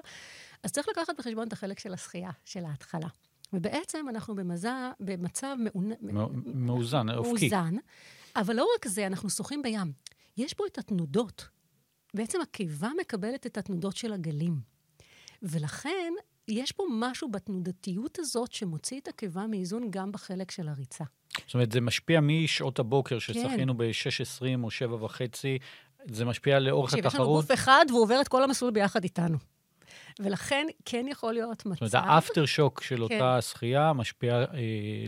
אז 0.63 0.73
צריך 0.73 0.89
לקחת 0.89 1.15
בחשבון 1.19 1.49
את 1.49 1.53
החלק 1.53 1.79
של 1.79 1.93
השחייה, 1.93 2.31
של 2.45 2.65
ההתחלה. 2.65 3.09
ובעצם 3.53 4.07
אנחנו 4.09 4.35
במזה, 4.35 4.71
במצב 5.01 5.57
מאונ... 5.59 5.93
מאוזן, 6.55 7.11
אופקי. 7.11 7.49
מאוזן, 7.49 7.75
אבל 8.37 8.57
לא 8.57 8.69
רק 8.77 8.89
זה, 8.89 9.07
אנחנו 9.07 9.31
שוחים 9.31 9.63
בים. 9.63 9.93
יש 10.37 10.55
פה 10.55 10.65
את 10.67 10.79
התנודות. 10.79 11.49
בעצם 12.15 12.41
הקיבה 12.41 12.89
מקבלת 13.01 13.47
את 13.47 13.59
התנודות 13.59 13.97
של 13.97 14.13
הגלים. 14.13 14.61
ולכן, 15.43 16.13
יש 16.49 16.73
פה 16.73 16.85
משהו 16.91 17.31
בתנודתיות 17.31 18.19
הזאת 18.19 18.53
שמוציא 18.53 19.01
את 19.01 19.09
הקיבה 19.09 19.47
מאיזון 19.47 19.91
גם 19.91 20.13
בחלק 20.13 20.51
של 20.51 20.69
הריצה. 20.69 21.05
זאת 21.47 21.55
אומרת, 21.55 21.73
זה 21.73 21.81
משפיע 21.81 22.21
משעות 22.21 22.79
הבוקר 22.79 23.19
ששחינו 23.19 23.73
כן. 23.73 23.79
ב-6.20 23.79 24.45
או 24.63 24.69
7.5, 25.09 25.15
זה 26.11 26.25
משפיע 26.25 26.59
לאורך 26.59 26.95
התחרות. 26.95 27.15
יש 27.15 27.21
לנו 27.21 27.27
גוף 27.27 27.53
אחד 27.53 27.85
והוא 27.89 28.03
עובר 28.03 28.21
את 28.21 28.29
כל 28.29 28.45
המסלול 28.45 28.71
ביחד 28.71 29.05
איתנו. 29.05 29.39
ולכן 30.21 30.67
כן 30.85 31.07
יכול 31.09 31.33
להיות 31.33 31.67
מצב... 31.67 31.87
זאת 31.87 31.95
אומרת, 31.95 32.09
האפטר 32.09 32.47
שוק 32.47 32.83
של 32.83 32.97
כן. 32.97 33.03
אותה 33.03 33.43
שחייה 33.43 33.93
משפיע 33.93 34.35
אה, 34.35 34.45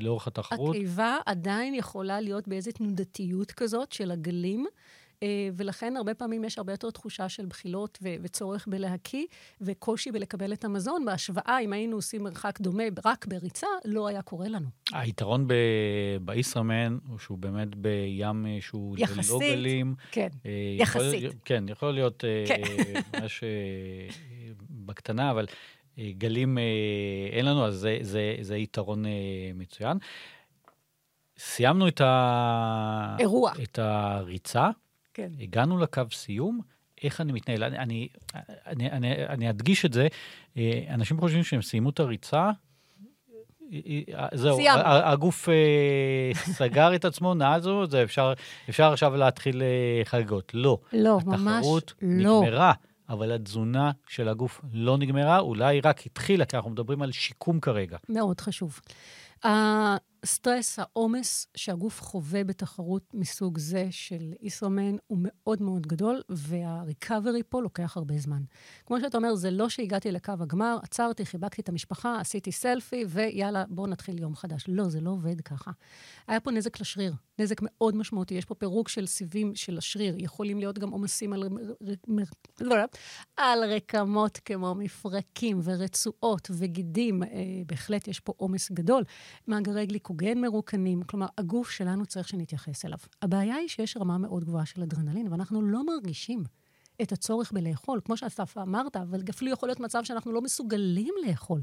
לאורך 0.00 0.26
התחרות. 0.26 0.76
הקיבה 0.76 1.16
עדיין 1.26 1.74
יכולה 1.74 2.20
להיות 2.20 2.48
באיזו 2.48 2.72
תנודתיות 2.72 3.52
כזאת 3.52 3.92
של 3.92 4.10
הגלים. 4.10 4.66
אה, 5.22 5.48
ולכן 5.56 5.96
הרבה 5.96 6.14
פעמים 6.14 6.44
יש 6.44 6.58
הרבה 6.58 6.72
יותר 6.72 6.90
תחושה 6.90 7.28
של 7.28 7.46
בחילות 7.46 7.98
ו- 8.02 8.14
וצורך 8.22 8.68
בלהקיא, 8.68 9.26
וקושי 9.60 10.12
בלקבל 10.12 10.52
את 10.52 10.64
המזון. 10.64 11.04
בהשוואה, 11.04 11.58
אם 11.60 11.72
היינו 11.72 11.96
עושים 11.96 12.22
מרחק 12.24 12.60
דומה 12.60 12.82
רק 13.04 13.26
בריצה, 13.26 13.66
לא 13.84 14.06
היה 14.06 14.22
קורה 14.22 14.48
לנו. 14.48 14.66
היתרון 14.92 15.46
ב- 15.48 15.54
בישראמן 16.20 16.98
הוא 17.08 17.18
שהוא 17.18 17.38
באמת 17.38 17.74
בים 17.74 18.46
אה, 18.46 18.58
שהוא 18.60 18.96
יחסית, 18.98 19.30
ללא 19.30 19.38
גלים. 19.40 19.94
כן, 20.10 20.28
אה, 20.46 20.50
יחסית. 20.78 21.22
יכול, 21.22 21.38
כן, 21.44 21.64
יכול 21.68 21.94
להיות 21.94 22.24
כן. 22.46 22.62
ממש 23.20 23.44
בקטנה, 24.88 25.30
אבל 25.30 25.46
גלים 25.98 26.58
אין 27.32 27.44
לנו, 27.44 27.66
אז 27.66 27.74
זה, 27.74 27.98
זה, 28.00 28.36
זה 28.40 28.56
יתרון 28.56 29.04
מצוין. 29.54 29.98
סיימנו 31.38 31.88
את, 31.88 32.00
ה... 32.00 33.16
אירוע. 33.18 33.52
את 33.62 33.78
הריצה. 33.78 34.70
כן. 35.14 35.28
הגענו 35.40 35.78
לקו 35.78 36.02
סיום, 36.12 36.60
איך 37.02 37.20
אני 37.20 37.32
מתנהל? 37.32 37.64
אני, 37.64 37.78
אני, 37.78 38.08
אני, 38.66 38.90
אני, 38.90 39.26
אני 39.26 39.50
אדגיש 39.50 39.84
את 39.84 39.92
זה, 39.92 40.08
אה, 40.56 40.84
אנשים 40.90 41.20
חושבים 41.20 41.44
שהם 41.44 41.62
סיימו 41.62 41.90
את 41.90 42.00
הריצה, 42.00 42.50
זהו, 44.32 44.56
סיימנו. 44.56 44.82
הגוף 44.84 45.48
אה, 45.48 46.30
סגר 46.34 46.94
את 46.94 47.04
עצמו, 47.04 47.34
נעזו, 47.34 47.86
זה 47.86 48.02
אפשר, 48.02 48.32
אפשר 48.68 48.92
עכשיו 48.92 49.16
להתחיל 49.16 49.62
אה, 49.62 50.04
חגיגות. 50.04 50.52
לא. 50.54 50.78
לא, 50.92 51.18
ממש 51.26 51.56
התחרות 51.58 51.94
לא. 52.02 52.42
נגמרה, 52.42 52.72
אבל 53.08 53.32
התזונה 53.32 53.90
של 54.08 54.28
הגוף 54.28 54.60
לא 54.72 54.98
נגמרה, 54.98 55.38
אולי 55.38 55.80
רק 55.80 56.06
התחילה, 56.06 56.44
כי 56.44 56.56
אנחנו 56.56 56.70
מדברים 56.70 57.02
על 57.02 57.12
שיקום 57.12 57.60
כרגע. 57.60 57.96
מאוד 58.08 58.40
חשוב. 58.40 58.80
הסטרס, 60.22 60.78
העומס 60.78 61.46
שהגוף 61.56 62.02
חווה 62.02 62.44
בתחרות 62.44 63.14
מסוג 63.14 63.58
זה 63.58 63.86
של 63.90 64.32
ישראמן 64.40 64.96
הוא 65.06 65.18
מאוד 65.20 65.62
מאוד 65.62 65.86
גדול, 65.86 66.22
והריקאברי 66.28 67.42
פה 67.48 67.62
לוקח 67.62 67.96
הרבה 67.96 68.18
זמן. 68.18 68.42
כמו 68.86 69.00
שאתה 69.00 69.16
אומר, 69.16 69.34
זה 69.34 69.50
לא 69.50 69.68
שהגעתי 69.68 70.12
לקו 70.12 70.32
הגמר, 70.40 70.78
עצרתי, 70.82 71.26
חיבקתי 71.26 71.62
את 71.62 71.68
המשפחה, 71.68 72.20
עשיתי 72.20 72.52
סלפי, 72.52 73.04
ויאללה, 73.08 73.64
בואו 73.68 73.86
נתחיל 73.86 74.18
יום 74.18 74.36
חדש. 74.36 74.64
לא, 74.68 74.88
זה 74.88 75.00
לא 75.00 75.10
עובד 75.10 75.40
ככה. 75.40 75.70
היה 76.28 76.40
פה 76.40 76.50
נזק 76.50 76.80
לשריר, 76.80 77.14
נזק 77.38 77.60
מאוד 77.62 77.96
משמעותי. 77.96 78.34
יש 78.34 78.44
פה 78.44 78.54
פירוק 78.54 78.88
של 78.88 79.06
סיבים 79.06 79.54
של 79.54 79.78
השריר. 79.78 80.14
יכולים 80.18 80.58
להיות 80.58 80.78
גם 80.78 80.90
עומסים 80.90 81.32
על, 81.32 81.48
לא, 82.60 82.78
לא, 82.78 82.84
על 83.36 83.64
רקמות 83.64 84.38
כמו 84.44 84.74
מפרקים 84.74 85.60
ורצועות 85.62 86.50
וגידים. 86.58 87.22
אה, 87.22 87.28
בהחלט 87.66 88.08
יש 88.08 88.20
פה 88.20 88.32
עומס 88.36 88.70
גדול. 88.70 89.04
מאגרי 89.48 89.86
גליקוגן 90.08 90.40
מרוקנים, 90.40 91.02
כלומר, 91.02 91.26
הגוף 91.38 91.70
שלנו 91.70 92.06
צריך 92.06 92.28
שנתייחס 92.28 92.84
אליו. 92.84 92.98
הבעיה 93.22 93.54
היא 93.54 93.68
שיש 93.68 93.96
רמה 93.96 94.18
מאוד 94.18 94.44
גבוהה 94.44 94.66
של 94.66 94.82
אדרנלין, 94.82 95.32
ואנחנו 95.32 95.62
לא 95.62 95.86
מרגישים 95.86 96.44
את 97.02 97.12
הצורך 97.12 97.52
בלאכול, 97.52 98.00
כמו 98.04 98.16
שאסף 98.16 98.58
אמרת, 98.58 98.96
אבל 98.96 99.20
אפילו 99.30 99.50
יכול 99.50 99.68
להיות 99.68 99.80
מצב 99.80 100.04
שאנחנו 100.04 100.32
לא 100.32 100.40
מסוגלים 100.40 101.14
לאכול. 101.26 101.62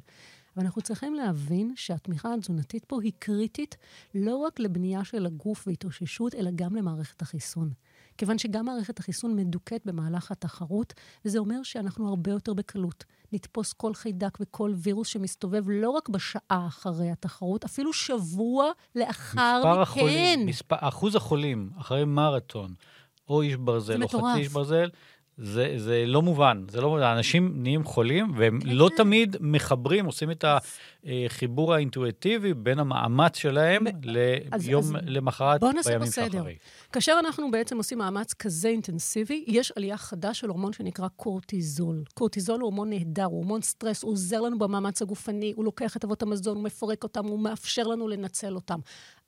ואנחנו 0.57 0.81
צריכים 0.81 1.13
להבין 1.13 1.73
שהתמיכה 1.75 2.33
התזונתית 2.33 2.85
פה 2.85 3.01
היא 3.01 3.11
קריטית 3.19 3.77
לא 4.15 4.35
רק 4.35 4.59
לבנייה 4.59 5.03
של 5.03 5.25
הגוף 5.25 5.67
והתאוששות, 5.67 6.35
אלא 6.35 6.51
גם 6.55 6.75
למערכת 6.75 7.21
החיסון. 7.21 7.69
כיוון 8.17 8.37
שגם 8.37 8.65
מערכת 8.65 8.99
החיסון 8.99 9.35
מדוכאת 9.35 9.81
במהלך 9.85 10.31
התחרות, 10.31 10.93
וזה 11.25 11.39
אומר 11.39 11.63
שאנחנו 11.63 12.09
הרבה 12.09 12.31
יותר 12.31 12.53
בקלות 12.53 13.03
נתפוס 13.31 13.73
כל 13.73 13.93
חיידק 13.93 14.37
וכל 14.41 14.73
וירוס 14.75 15.07
שמסתובב 15.07 15.63
לא 15.69 15.89
רק 15.89 16.09
בשעה 16.09 16.65
אחרי 16.67 17.11
התחרות, 17.11 17.63
אפילו 17.63 17.93
שבוע 17.93 18.71
לאחר 18.95 19.61
מכן. 19.71 19.81
החולים, 19.81 20.45
מספר, 20.45 20.75
אחוז 20.79 21.15
החולים 21.15 21.69
אחרי 21.77 22.05
מרתון, 22.05 22.73
או 23.29 23.41
איש 23.41 23.55
ברזל, 23.55 24.03
או 24.03 24.07
חצי 24.09 24.39
איש 24.39 24.47
ברזל, 24.47 24.89
זה, 25.37 25.73
זה 25.77 26.03
לא 26.07 26.21
מובן, 26.21 26.63
זה 26.69 26.81
לא 26.81 26.89
מובן. 26.89 27.01
אנשים 27.01 27.53
נהיים 27.55 27.83
חולים, 27.83 28.31
והם 28.37 28.59
כן. 28.61 28.69
לא 28.69 28.89
תמיד 28.97 29.37
מחברים, 29.39 30.05
עושים 30.05 30.31
את 30.31 30.45
החיבור 31.05 31.73
האינטואיטיבי 31.73 32.53
בין 32.53 32.79
המאמץ 32.79 33.37
שלהם 33.37 33.83
ליום 34.03 34.95
למחרת, 35.05 35.61
בימים 35.61 36.11
שאחרי. 36.11 36.55
כאשר 36.91 37.15
אנחנו 37.19 37.51
בעצם 37.51 37.77
עושים 37.77 37.97
מאמץ 37.97 38.33
כזה 38.33 38.67
אינטנסיבי, 38.67 39.43
יש 39.47 39.71
עלייה 39.75 39.97
חדה 39.97 40.33
של 40.33 40.49
הורמון 40.49 40.73
שנקרא 40.73 41.07
קורטיזול. 41.07 42.03
קורטיזול 42.13 42.55
הוא 42.55 42.63
הורמון 42.63 42.89
נהדר, 42.89 43.23
הוא 43.23 43.35
הורמון 43.35 43.61
סטרס, 43.61 44.03
הוא 44.03 44.11
עוזר 44.11 44.41
לנו 44.41 44.59
במאמץ 44.59 45.01
הגופני, 45.01 45.53
הוא 45.55 45.65
לוקח 45.65 45.97
את 45.97 46.03
אבות 46.03 46.21
המזון, 46.21 46.55
הוא 46.55 46.63
מפרק 46.63 47.03
אותם, 47.03 47.25
הוא 47.25 47.39
מאפשר 47.39 47.83
לנו 47.83 48.07
לנצל 48.07 48.55
אותם. 48.55 48.79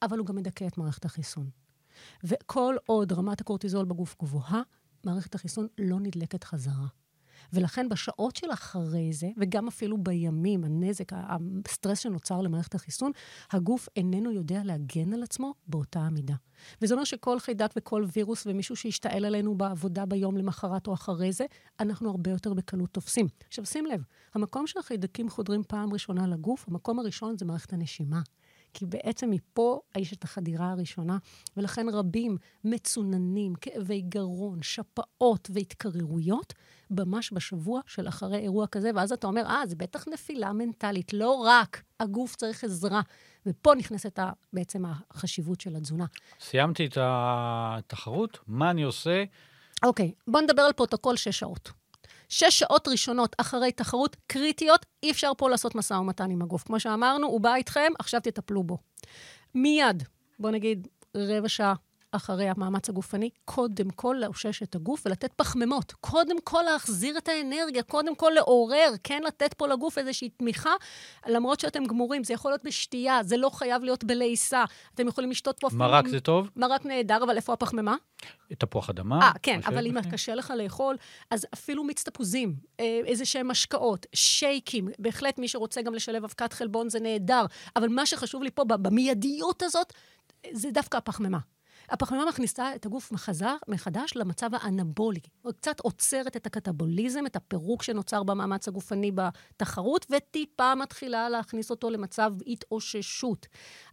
אבל 0.01 0.17
הוא 0.17 0.25
גם 0.25 0.35
מדכא 0.35 0.67
את 0.67 0.77
מערכת 0.77 1.05
החיסון. 1.05 1.49
וכל 2.23 2.75
עוד 2.85 3.11
רמת 3.11 3.41
הקורטיזול 3.41 3.85
בגוף 3.85 4.15
גבוהה, 4.21 4.61
מערכת 5.03 5.35
החיסון 5.35 5.67
לא 5.77 5.99
נדלקת 5.99 6.43
חזרה. 6.43 6.87
ולכן 7.53 7.89
בשעות 7.89 8.35
של 8.35 8.47
אחרי 8.53 9.13
זה, 9.13 9.29
וגם 9.37 9.67
אפילו 9.67 9.97
בימים, 9.97 10.63
הנזק, 10.63 11.11
הסטרס 11.13 11.99
שנוצר 11.99 12.41
למערכת 12.41 12.75
החיסון, 12.75 13.11
הגוף 13.51 13.89
איננו 13.95 14.31
יודע 14.31 14.61
להגן 14.63 15.13
על 15.13 15.23
עצמו 15.23 15.53
באותה 15.67 15.99
המידה. 15.99 16.35
וזה 16.81 16.93
אומר 16.93 17.03
שכל 17.03 17.39
חיידק 17.39 17.71
וכל 17.75 18.05
וירוס 18.15 18.43
ומישהו 18.47 18.75
שישתעל 18.75 19.25
עלינו 19.25 19.55
בעבודה 19.55 20.05
ביום 20.05 20.37
למחרת 20.37 20.87
או 20.87 20.93
אחרי 20.93 21.31
זה, 21.31 21.45
אנחנו 21.79 22.09
הרבה 22.09 22.31
יותר 22.31 22.53
בקלות 22.53 22.89
תופסים. 22.89 23.27
עכשיו 23.47 23.65
שים 23.65 23.85
לב, 23.85 24.03
המקום 24.33 24.67
שהחיידקים 24.67 25.29
חודרים 25.29 25.63
פעם 25.67 25.93
ראשונה 25.93 26.27
לגוף, 26.27 26.65
המקום 26.67 26.99
הראשון 26.99 27.37
זה 27.37 27.45
מערכת 27.45 27.73
הנשימה. 27.73 28.21
כי 28.77 28.85
בעצם 28.85 29.29
מפה 29.29 29.79
יש 29.97 30.13
את 30.13 30.23
החדירה 30.23 30.71
הראשונה, 30.71 31.17
ולכן 31.57 31.89
רבים 31.89 32.37
מצוננים, 32.63 33.55
כאבי 33.55 34.01
גרון, 34.01 34.59
שפעות 34.61 35.49
והתקררויות, 35.53 36.53
ממש 36.91 37.33
בשבוע 37.33 37.81
של 37.87 38.07
אחרי 38.07 38.37
אירוע 38.37 38.67
כזה, 38.67 38.91
ואז 38.95 39.11
אתה 39.11 39.27
אומר, 39.27 39.45
אה, 39.45 39.61
זה 39.67 39.75
בטח 39.75 40.07
נפילה 40.07 40.53
מנטלית, 40.53 41.13
לא 41.13 41.31
רק, 41.31 41.83
הגוף 41.99 42.35
צריך 42.35 42.63
עזרה. 42.63 43.01
ופה 43.45 43.75
נכנסת 43.75 44.19
בעצם 44.53 44.83
החשיבות 44.85 45.61
של 45.61 45.75
התזונה. 45.75 46.05
סיימתי 46.39 46.85
את 46.85 46.97
התחרות, 47.01 48.39
מה 48.47 48.71
אני 48.71 48.83
עושה? 48.83 49.23
אוקיי, 49.83 50.11
בוא 50.27 50.41
נדבר 50.41 50.61
על 50.61 50.73
פרוטוקול 50.73 51.15
שש 51.15 51.39
שעות. 51.39 51.69
שש 52.29 52.59
שעות 52.59 52.87
ראשונות 52.87 53.35
אחרי 53.37 53.71
תחרות 53.71 54.15
קריטיות, 54.27 54.85
אי 55.03 55.11
אפשר 55.11 55.31
פה 55.37 55.49
לעשות 55.49 55.75
משא 55.75 55.93
ומתן 55.93 56.31
עם 56.31 56.41
הגוף. 56.41 56.63
כמו 56.63 56.79
שאמרנו, 56.79 57.27
הוא 57.27 57.41
בא 57.41 57.55
איתכם, 57.55 57.91
עכשיו 57.99 58.21
תטפלו 58.21 58.63
בו. 58.63 58.77
מיד, 59.55 60.03
בוא 60.39 60.51
נגיד 60.51 60.87
רבע 61.15 61.49
שעה 61.49 61.73
אחרי 62.11 62.49
המאמץ 62.49 62.89
הגופני, 62.89 63.29
קודם 63.45 63.89
כל 63.89 64.15
לאושש 64.19 64.63
את 64.63 64.75
הגוף 64.75 65.05
ולתת 65.05 65.33
פחמימות. 65.33 65.91
קודם 65.91 66.41
כל 66.41 66.61
להחזיר 66.61 67.17
את 67.17 67.27
האנרגיה, 67.27 67.83
קודם 67.83 68.15
כל 68.15 68.31
לעורר, 68.35 68.91
כן 69.03 69.21
לתת 69.27 69.53
פה 69.53 69.67
לגוף 69.67 69.97
איזושהי 69.97 70.29
תמיכה, 70.29 70.73
למרות 71.27 71.59
שאתם 71.59 71.85
גמורים. 71.85 72.23
זה 72.23 72.33
יכול 72.33 72.51
להיות 72.51 72.63
בשתייה, 72.63 73.23
זה 73.23 73.37
לא 73.37 73.49
חייב 73.49 73.83
להיות 73.83 74.03
בלעיסה. 74.03 74.63
אתם 74.93 75.07
יכולים 75.07 75.31
לשתות 75.31 75.59
פה... 75.59 75.69
מרק 75.73 75.99
אפילו... 75.99 76.11
זה 76.11 76.19
טוב? 76.19 76.49
מרק 76.55 76.85
נהדר, 76.85 77.23
אבל 77.23 77.35
איפה 77.35 77.53
הפחמימה? 77.53 77.95
תפוח 78.57 78.89
אדמה. 78.89 79.19
אה, 79.21 79.31
כן, 79.41 79.59
אבל 79.65 79.87
אם 79.87 80.11
קשה 80.11 80.35
לך 80.35 80.53
לאכול, 80.57 80.95
אז 81.31 81.45
אפילו 81.53 81.83
מיץ 81.83 82.03
תפוזים, 82.03 82.55
אה, 82.79 82.99
איזה 83.05 83.25
שהם 83.25 83.47
משקאות, 83.47 84.05
שייקים, 84.13 84.87
בהחלט 84.99 85.39
מי 85.39 85.47
שרוצה 85.47 85.81
גם 85.81 85.95
לשלב 85.95 86.23
אבקת 86.23 86.53
חלבון 86.53 86.89
זה 86.89 86.99
נהדר, 86.99 87.45
אבל 87.75 87.87
מה 87.87 88.05
שחשוב 88.05 88.43
לי 88.43 88.51
פה, 88.51 88.63
במיידיות 88.63 89.63
הזאת, 89.63 89.93
זה 90.51 90.71
דווקא 90.71 90.97
הפחמימה. 90.97 91.37
הפחמימה 91.89 92.25
מכניסה 92.25 92.75
את 92.75 92.85
הגוף 92.85 93.11
מחזר, 93.11 93.55
מחדש 93.67 94.15
למצב 94.15 94.49
האנבולי. 94.53 95.19
קצת 95.57 95.79
עוצרת 95.79 96.37
את 96.37 96.45
הקטבוליזם, 96.45 97.25
את 97.25 97.35
הפירוק 97.35 97.83
שנוצר 97.83 98.23
במאמץ 98.23 98.67
הגופני 98.67 99.11
בתחרות, 99.11 100.05
וטיפה 100.09 100.75
מתחילה 100.75 101.29
להכניס 101.29 101.69
אותו 101.69 101.89
למצב 101.89 102.33
התאוששות. 102.47 103.47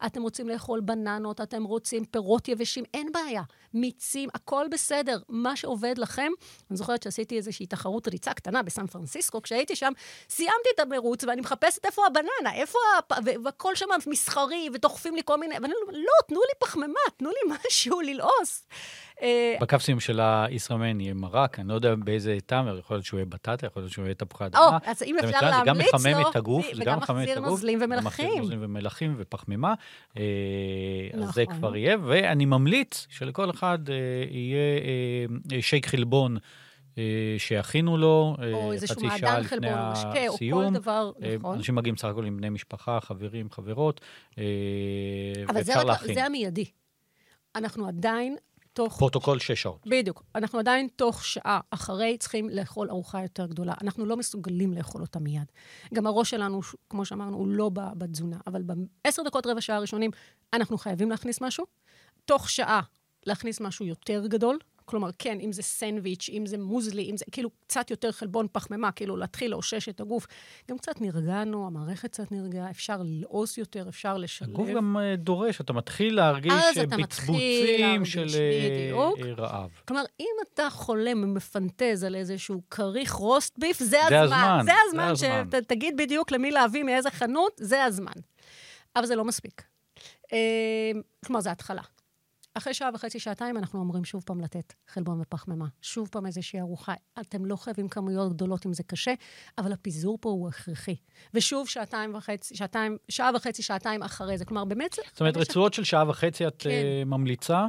אתם 0.06 0.22
רוצים 0.22 0.48
לאכול 0.48 0.80
בננות, 0.80 1.40
אתם 1.40 1.64
רוצים 1.64 2.04
פירות 2.04 2.48
יבשים, 2.48 2.84
אין 2.94 3.12
בעיה. 3.12 3.42
מיצים, 3.74 4.28
הכל 4.34 4.66
בסדר. 4.70 5.18
מה 5.28 5.56
שעובד 5.56 5.98
לכם, 5.98 6.32
אני 6.70 6.76
זוכרת 6.76 7.02
שעשיתי 7.02 7.36
איזושהי 7.36 7.66
תחרות 7.66 8.08
ריצה 8.08 8.32
קטנה 8.32 8.62
בסן 8.62 8.86
פרנסיסקו, 8.86 9.42
כשהייתי 9.42 9.76
שם, 9.76 9.92
סיימתי 10.30 10.68
את 10.74 10.80
המרוץ 10.80 11.24
ואני 11.24 11.40
מחפשת 11.40 11.84
איפה 11.84 12.06
הבננה, 12.06 12.54
איפה... 12.54 12.78
הפ... 12.98 13.12
והכל 13.44 13.74
שם 13.74 13.86
מסחרי, 14.06 14.68
ודוחפים 14.72 15.14
לי 15.14 15.22
כל 15.24 15.36
מיני... 15.36 15.56
אומרת, 15.56 15.72
לא, 15.92 16.12
תנו 16.28 16.40
לי 16.40 16.54
פחמימה, 16.58 17.00
תנו 17.16 17.30
לי 17.30 17.54
משהו 17.54 17.83
ללעוס. 18.02 18.66
אה, 19.22 19.56
בקפסולים 19.60 20.00
של 20.00 20.20
הישראמן 20.20 21.00
יהיה 21.00 21.14
מרק, 21.14 21.58
אני 21.58 21.68
לא 21.68 21.74
יודע 21.74 21.94
באיזה 21.94 22.38
טעם, 22.46 22.78
יכול 22.78 22.96
להיות 22.96 23.06
שהוא 23.06 23.18
יהיה 23.18 23.26
בטטה, 23.26 23.66
יכול 23.66 23.82
להיות 23.82 23.92
שהוא 23.92 24.04
יהיה 24.04 24.14
תפוחי 24.14 24.46
אדמה. 24.46 24.60
או, 24.60 24.90
אז 24.90 25.02
אם 25.02 25.16
אפשר 25.18 25.40
להמליץ 25.40 25.92
לו, 25.92 25.98
זה 25.98 26.10
גם 26.10 26.18
מחמם 26.18 26.30
את 26.30 26.36
הגוף, 26.36 26.66
זה 26.74 26.84
גם 26.84 26.98
מחזיר 26.98 27.40
נוזלים 27.40 27.78
ומלחים. 27.82 28.04
מחזיר 28.06 28.28
נוזלים 28.40 28.58
ומלחים 28.62 29.14
ופחמימה, 29.18 29.74
אה, 30.16 30.22
אז 31.22 31.34
זה 31.34 31.44
כבר 31.46 31.76
יהיה, 31.76 31.96
ואני 32.04 32.44
ממליץ 32.44 33.06
שלכל 33.10 33.50
אחד 33.50 33.78
אה, 33.90 33.94
יהיה 34.30 35.60
שייק 35.60 35.86
חלבון. 35.86 36.36
שיכינו 37.38 37.96
לו 37.96 38.36
חצי 38.88 39.06
שעה 39.18 39.38
לפני 39.38 39.68
הסיום. 39.70 40.74
נכון. 40.76 41.56
אנשים 41.56 41.74
מגיעים 41.74 41.96
סך 41.96 42.04
הכל 42.04 42.24
עם 42.24 42.36
בני 42.36 42.50
משפחה, 42.50 42.98
חברים, 43.00 43.50
חברות, 43.50 44.00
ואפשר 45.54 45.84
להכין. 45.84 46.10
אבל 46.10 46.14
זה 46.14 46.24
המיידי. 46.24 46.64
אנחנו 47.54 47.88
עדיין 47.88 48.36
תוך... 48.72 48.98
פרוטוקול 48.98 49.38
שש 49.38 49.62
שעות. 49.62 49.86
בדיוק. 49.86 50.22
אנחנו 50.34 50.58
עדיין 50.58 50.88
תוך 50.96 51.24
שעה 51.24 51.60
אחרי 51.70 52.16
צריכים 52.18 52.48
לאכול 52.48 52.90
ארוחה 52.90 53.22
יותר 53.22 53.46
גדולה. 53.46 53.74
אנחנו 53.80 54.06
לא 54.06 54.16
מסוגלים 54.16 54.72
לאכול 54.72 55.02
אותה 55.02 55.18
מיד. 55.18 55.52
גם 55.94 56.06
הראש 56.06 56.30
שלנו, 56.30 56.60
כמו 56.90 57.04
שאמרנו, 57.04 57.36
הוא 57.36 57.48
לא 57.48 57.70
בתזונה. 57.74 58.36
אבל 58.46 58.62
בעשר 58.62 59.22
דקות, 59.22 59.46
רבע 59.46 59.60
שעה 59.60 59.76
הראשונים, 59.76 60.10
אנחנו 60.52 60.78
חייבים 60.78 61.10
להכניס 61.10 61.40
משהו. 61.40 61.64
תוך 62.24 62.50
שעה 62.50 62.80
להכניס 63.26 63.60
משהו 63.60 63.86
יותר 63.86 64.26
גדול, 64.26 64.58
כלומר, 64.84 65.10
כן, 65.18 65.38
אם 65.40 65.52
זה 65.52 65.62
סנדוויץ', 65.62 66.30
אם 66.32 66.46
זה 66.46 66.58
מוזלי, 66.58 67.10
אם 67.10 67.16
זה 67.16 67.24
כאילו 67.32 67.50
קצת 67.66 67.90
יותר 67.90 68.12
חלבון 68.12 68.46
פחמימה, 68.52 68.92
כאילו 68.92 69.16
להתחיל 69.16 69.50
לאושש 69.50 69.88
את 69.88 70.00
הגוף. 70.00 70.26
גם 70.70 70.78
קצת 70.78 71.00
נרגענו, 71.00 71.66
המערכת 71.66 72.10
קצת 72.10 72.32
נרגעה, 72.32 72.70
אפשר 72.70 72.96
ללעוס 73.02 73.58
יותר, 73.58 73.88
אפשר 73.88 74.16
לשלב. 74.16 74.48
הגוף 74.48 74.68
גם 74.68 74.96
אה, 74.96 75.16
דורש, 75.16 75.60
אתה 75.60 75.72
מתחיל 75.72 76.16
להרגיש 76.16 76.52
בצבוצים 76.98 78.04
של 78.04 78.26
אה, 78.34 78.92
אה, 79.26 79.32
רעב. 79.38 79.70
כלומר, 79.88 80.02
אם 80.20 80.34
אתה 80.54 80.70
חולם 80.70 81.22
ומפנטז 81.22 82.04
על 82.04 82.14
איזשהו 82.14 82.62
כריך 82.70 83.12
רוסט 83.12 83.58
ביף, 83.58 83.78
זה 83.78 84.06
הזמן. 84.06 84.60
זה 84.64 84.72
הזמן. 84.88 85.14
זה 85.14 85.40
הזמן 85.40 85.60
שתגיד 85.62 85.96
בדיוק 85.96 86.30
למי 86.30 86.50
להביא 86.50 86.82
מאיזה 86.82 87.10
חנות, 87.10 87.52
זה 87.56 87.84
הזמן. 87.84 88.12
אבל 88.96 89.06
זה 89.06 89.16
לא 89.16 89.24
מספיק. 89.24 89.62
כלומר, 91.26 91.40
זה 91.40 91.50
התחלה. 91.50 91.82
אחרי 92.54 92.74
שעה 92.74 92.90
וחצי, 92.94 93.20
שעתיים, 93.20 93.56
אנחנו 93.56 93.80
אומרים 93.80 94.04
שוב 94.04 94.22
פעם 94.26 94.40
לתת 94.40 94.72
חלבון 94.88 95.20
ופחמימה. 95.20 95.66
שוב 95.82 96.08
פעם 96.12 96.26
איזושהי 96.26 96.60
ארוחה. 96.60 96.94
אתם 97.20 97.44
לא 97.44 97.56
חייבים 97.56 97.88
כמויות 97.88 98.32
גדולות 98.32 98.66
אם 98.66 98.72
זה 98.72 98.82
קשה, 98.82 99.14
אבל 99.58 99.72
הפיזור 99.72 100.18
פה 100.20 100.30
הוא 100.30 100.48
הכרחי. 100.48 100.96
ושוב, 101.34 101.68
שעתיים 101.68 102.14
וחצי, 102.14 102.56
שעתיים, 102.56 102.96
שעה 103.08 103.30
וחצי, 103.36 103.62
שעתיים 103.62 104.02
אחרי 104.02 104.38
זה. 104.38 104.44
כלומר, 104.44 104.64
באמת... 104.64 104.92
זאת 105.12 105.20
אומרת, 105.20 105.36
רצועות 105.36 105.74
של 105.74 105.84
שעה 105.84 106.08
וחצי 106.08 106.46
את 106.46 106.54
כן. 106.58 106.70
uh, 106.70 107.04
ממליצה? 107.04 107.66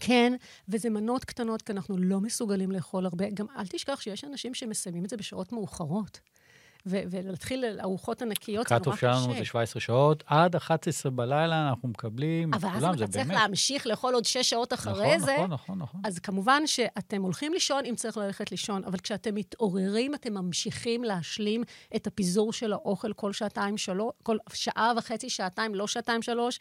כן, 0.00 0.32
וזה 0.68 0.90
מנות 0.90 1.24
קטנות, 1.24 1.62
כי 1.62 1.72
אנחנו 1.72 1.98
לא 1.98 2.20
מסוגלים 2.20 2.70
לאכול 2.70 3.06
הרבה. 3.06 3.30
גם 3.34 3.46
אל 3.56 3.66
תשכח 3.66 4.00
שיש 4.00 4.24
אנשים 4.24 4.54
שמסיימים 4.54 5.04
את 5.04 5.10
זה 5.10 5.16
בשעות 5.16 5.52
מאוחרות. 5.52 6.20
ולהתחיל 6.86 7.64
ארוחות 7.80 8.22
ענקיות 8.22 8.68
זה 8.68 8.74
נורא 8.74 8.96
קשה. 8.96 9.06
הקאטוף 9.06 9.24
שלנו 9.24 9.38
זה 9.38 9.44
17 9.44 9.80
שעות, 9.80 10.24
עד 10.26 10.56
11 10.56 11.12
בלילה 11.12 11.68
אנחנו 11.68 11.88
מקבלים 11.88 12.54
אבל 12.54 12.68
אז 12.68 12.84
אתה 12.84 13.06
צריך 13.06 13.30
להמשיך 13.30 13.86
לאכול 13.86 14.14
עוד 14.14 14.24
6 14.24 14.36
שעות 14.50 14.72
אחרי 14.72 15.16
נכון, 15.16 15.18
זה. 15.26 15.34
נכון, 15.34 15.50
נכון, 15.50 15.78
נכון. 15.78 16.00
אז 16.04 16.18
כמובן 16.18 16.66
שאתם 16.66 17.22
הולכים 17.22 17.52
לישון 17.52 17.84
אם 17.84 17.94
צריך 17.94 18.16
ללכת 18.16 18.50
לישון, 18.50 18.84
אבל 18.84 18.98
כשאתם 18.98 19.34
מתעוררים, 19.34 20.14
אתם 20.14 20.34
ממשיכים 20.34 21.04
להשלים 21.04 21.64
את 21.96 22.06
הפיזור 22.06 22.52
של 22.52 22.72
האוכל 22.72 23.12
כל 23.12 23.32
שעתיים, 23.32 23.76
שלוש, 23.76 24.12
כל 24.22 24.36
שעה 24.52 24.92
וחצי, 24.96 25.30
שעתיים, 25.30 25.74
לא 25.74 25.86
שעתיים, 25.86 26.22
שלוש. 26.22 26.58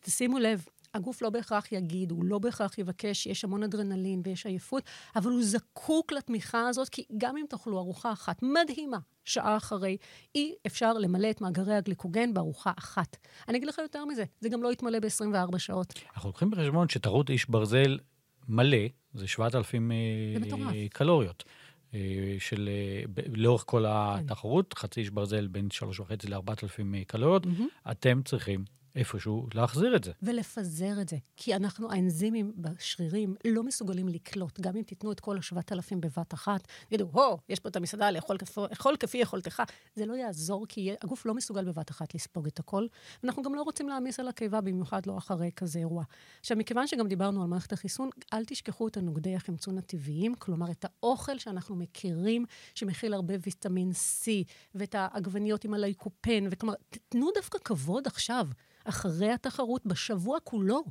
תשימו 0.00 0.38
לב, 0.38 0.64
הגוף 0.94 1.22
לא 1.22 1.30
בהכרח 1.30 1.72
יגיד, 1.72 2.10
הוא 2.10 2.24
לא 2.24 2.38
בהכרח 2.38 2.78
יבקש, 2.78 3.26
יש 3.26 3.44
המון 3.44 3.62
אדרנלין 3.62 4.22
ויש 4.24 4.46
עייפות, 4.46 4.82
אבל 5.16 5.30
הוא 5.30 5.42
זקוק 5.42 6.12
לתמיכה 6.12 6.68
הזאת, 6.68 6.88
כי 6.88 7.04
גם 7.18 7.36
אם 7.36 7.44
תאכלו 7.48 7.78
ארוחה 7.78 8.12
אחת 8.12 8.42
מדהימה, 8.42 8.98
שעה 9.24 9.56
אחרי, 9.56 9.96
אי 10.34 10.54
אפשר 10.66 10.92
למלא 10.92 11.30
את 11.30 11.40
מאגרי 11.40 11.74
הגליקוגן 11.74 12.34
בארוחה 12.34 12.72
אחת. 12.78 13.16
אני 13.48 13.58
אגיד 13.58 13.68
לך 13.68 13.78
יותר 13.78 14.04
מזה, 14.04 14.24
זה 14.40 14.48
גם 14.48 14.62
לא 14.62 14.72
יתמלא 14.72 14.98
ב-24 14.98 15.58
שעות. 15.58 15.94
אנחנו 16.14 16.28
לוקחים 16.28 16.50
בחשבון 16.50 16.88
שטרות 16.88 17.30
איש 17.30 17.50
ברזל 17.50 17.98
מלא, 18.48 18.86
זה 19.14 19.26
7,000 19.26 19.92
אה, 19.92 19.96
קלוריות. 20.88 21.44
אה, 21.94 22.36
של 22.38 22.68
אה, 22.68 23.22
לאורך 23.32 23.64
כל 23.66 23.84
התחרות, 23.88 24.74
חצי 24.74 25.00
איש 25.00 25.10
ברזל 25.10 25.46
בין 25.46 25.68
3.5 25.72 26.28
ל-4,000 26.28 27.04
קלוריות, 27.06 27.44
mm-hmm. 27.46 27.90
אתם 27.90 28.20
צריכים 28.24 28.64
איפשהו 28.96 29.46
להחזיר 29.54 29.96
את 29.96 30.04
זה. 30.04 30.12
ולפזר 30.22 31.00
את 31.00 31.08
זה. 31.08 31.16
כי 31.36 31.56
אנחנו, 31.56 31.92
האנזימים 31.92 32.52
בשרירים 32.56 33.34
לא 33.46 33.62
מסוגלים 33.62 34.08
לקלוט. 34.08 34.60
גם 34.60 34.76
אם 34.76 34.82
תיתנו 34.82 35.12
את 35.12 35.20
כל 35.20 35.38
השבעת 35.38 35.72
אלפים 35.72 36.00
בבת 36.00 36.34
אחת, 36.34 36.68
יגידו, 36.90 37.08
הו, 37.12 37.38
יש 37.48 37.60
פה 37.60 37.68
את 37.68 37.76
המסעדה 37.76 38.10
לאכול 38.10 38.38
כפי, 38.38 38.60
כפי 39.00 39.18
יכולתך. 39.18 39.62
זה 39.94 40.06
לא 40.06 40.14
יעזור, 40.14 40.66
כי 40.68 40.94
הגוף 41.02 41.26
לא 41.26 41.34
מסוגל 41.34 41.64
בבת 41.64 41.90
אחת 41.90 42.14
לספוג 42.14 42.46
את 42.46 42.58
הכל. 42.58 42.86
ואנחנו 43.22 43.42
גם 43.42 43.54
לא 43.54 43.62
רוצים 43.62 43.88
להעמיס 43.88 44.20
על 44.20 44.28
הקיבה, 44.28 44.60
במיוחד 44.60 45.06
לא 45.06 45.18
אחרי 45.18 45.50
כזה 45.56 45.78
אירוע. 45.78 46.04
עכשיו, 46.40 46.56
מכיוון 46.56 46.86
שגם 46.86 47.08
דיברנו 47.08 47.42
על 47.42 47.48
מערכת 47.48 47.72
החיסון, 47.72 48.10
אל 48.32 48.44
תשכחו 48.44 48.88
את 48.88 48.96
הנוגדי 48.96 49.36
החמצון 49.36 49.78
הטבעיים, 49.78 50.34
כלומר, 50.34 50.70
את 50.70 50.84
האוכל 50.84 51.38
שאנחנו 51.38 51.76
מכירים, 51.76 52.44
שמכיל 52.74 53.14
הרבה 53.14 53.34
ויטמין 53.42 53.90
C, 53.90 54.26
ואת 54.74 54.94
העגבניות 54.94 55.64
עם 55.64 55.74
הלייקופן, 55.74 56.44
וכלומר, 56.50 56.74
תנו 57.08 57.28
דווקא 57.34 57.58
כבוד 57.64 58.06
עכשיו. 58.06 58.48
אחרי 58.84 59.32
התחרות, 59.32 59.86
בשבוע 59.86 60.38
כולו 60.44 60.82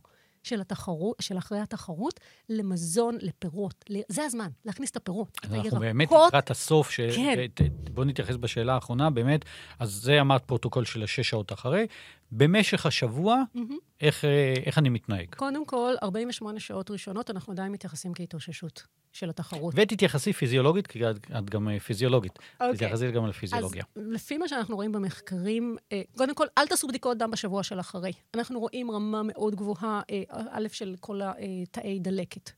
של, 0.44 0.62
התחרות, 0.62 1.16
של 1.20 1.38
אחרי 1.38 1.60
התחרות, 1.60 2.20
למזון, 2.50 3.18
לפירות. 3.22 3.86
זה 4.08 4.24
הזמן, 4.24 4.48
להכניס 4.66 4.92
את 4.92 4.98
הפירות, 4.98 5.38
הירקות. 5.44 5.66
אנחנו 5.66 5.80
באמת 5.80 6.12
לקראת 6.12 6.52
הסוף, 6.52 6.90
ש... 6.90 7.00
כן. 7.00 7.68
בואו 7.94 8.06
נתייחס 8.06 8.36
בשאלה 8.36 8.74
האחרונה, 8.74 9.10
באמת, 9.10 9.46
אז 9.80 9.92
זה 9.92 10.22
אמרת 10.22 10.44
פרוטוקול 10.44 10.86
של 10.86 11.04
השש 11.04 11.30
שעות 11.30 11.54
אחרי. 11.54 11.88
במשך 12.32 12.86
השבוע, 12.86 13.44
mm-hmm. 13.56 13.74
איך, 14.02 14.26
איך 14.66 14.78
אני 14.78 14.90
מתנהג? 14.90 15.36
קודם 15.36 15.66
כל, 15.66 15.94
48 16.04 16.60
שעות 16.60 16.92
ראשונות, 16.92 17.30
אנחנו 17.30 17.54
עדיין 17.54 17.72
מתייחסים 17.72 18.14
כהתאוששות. 18.14 18.84
של 19.12 19.30
התחרות. 19.30 19.74
ותתייחסי 19.78 20.34
פיזיולוגית, 20.34 20.88
כי 20.88 21.10
את, 21.10 21.16
את 21.38 21.50
גם 21.50 21.70
אה, 21.70 21.80
פיזיולוגית. 21.80 22.32
אוקיי. 22.32 22.54
אוקיי. 22.62 22.76
תתייחסי 22.76 23.12
גם 23.12 23.28
לפיזיולוגיה. 23.28 23.84
אז 23.96 24.04
לפי 24.08 24.38
מה 24.38 24.48
שאנחנו 24.48 24.76
רואים 24.76 24.92
במחקרים, 24.92 25.78
אה, 25.92 26.02
קודם 26.18 26.36
כל, 26.36 26.48
אל 26.58 26.68
תעשו 26.68 26.88
בדיקות 26.88 27.18
דם 27.18 27.32
בשבוע 27.32 27.64
של 27.64 27.80
אחרי. 27.80 28.12
אנחנו 28.36 28.60
רואים 28.60 28.92
רמה 28.92 29.22
מאוד 29.24 29.56
גבוהה, 29.56 30.02
אה, 30.12 30.22
א', 30.30 30.68
של 30.72 30.96
כל 31.00 31.22
התאי 31.24 32.00
דלקת. 32.00 32.52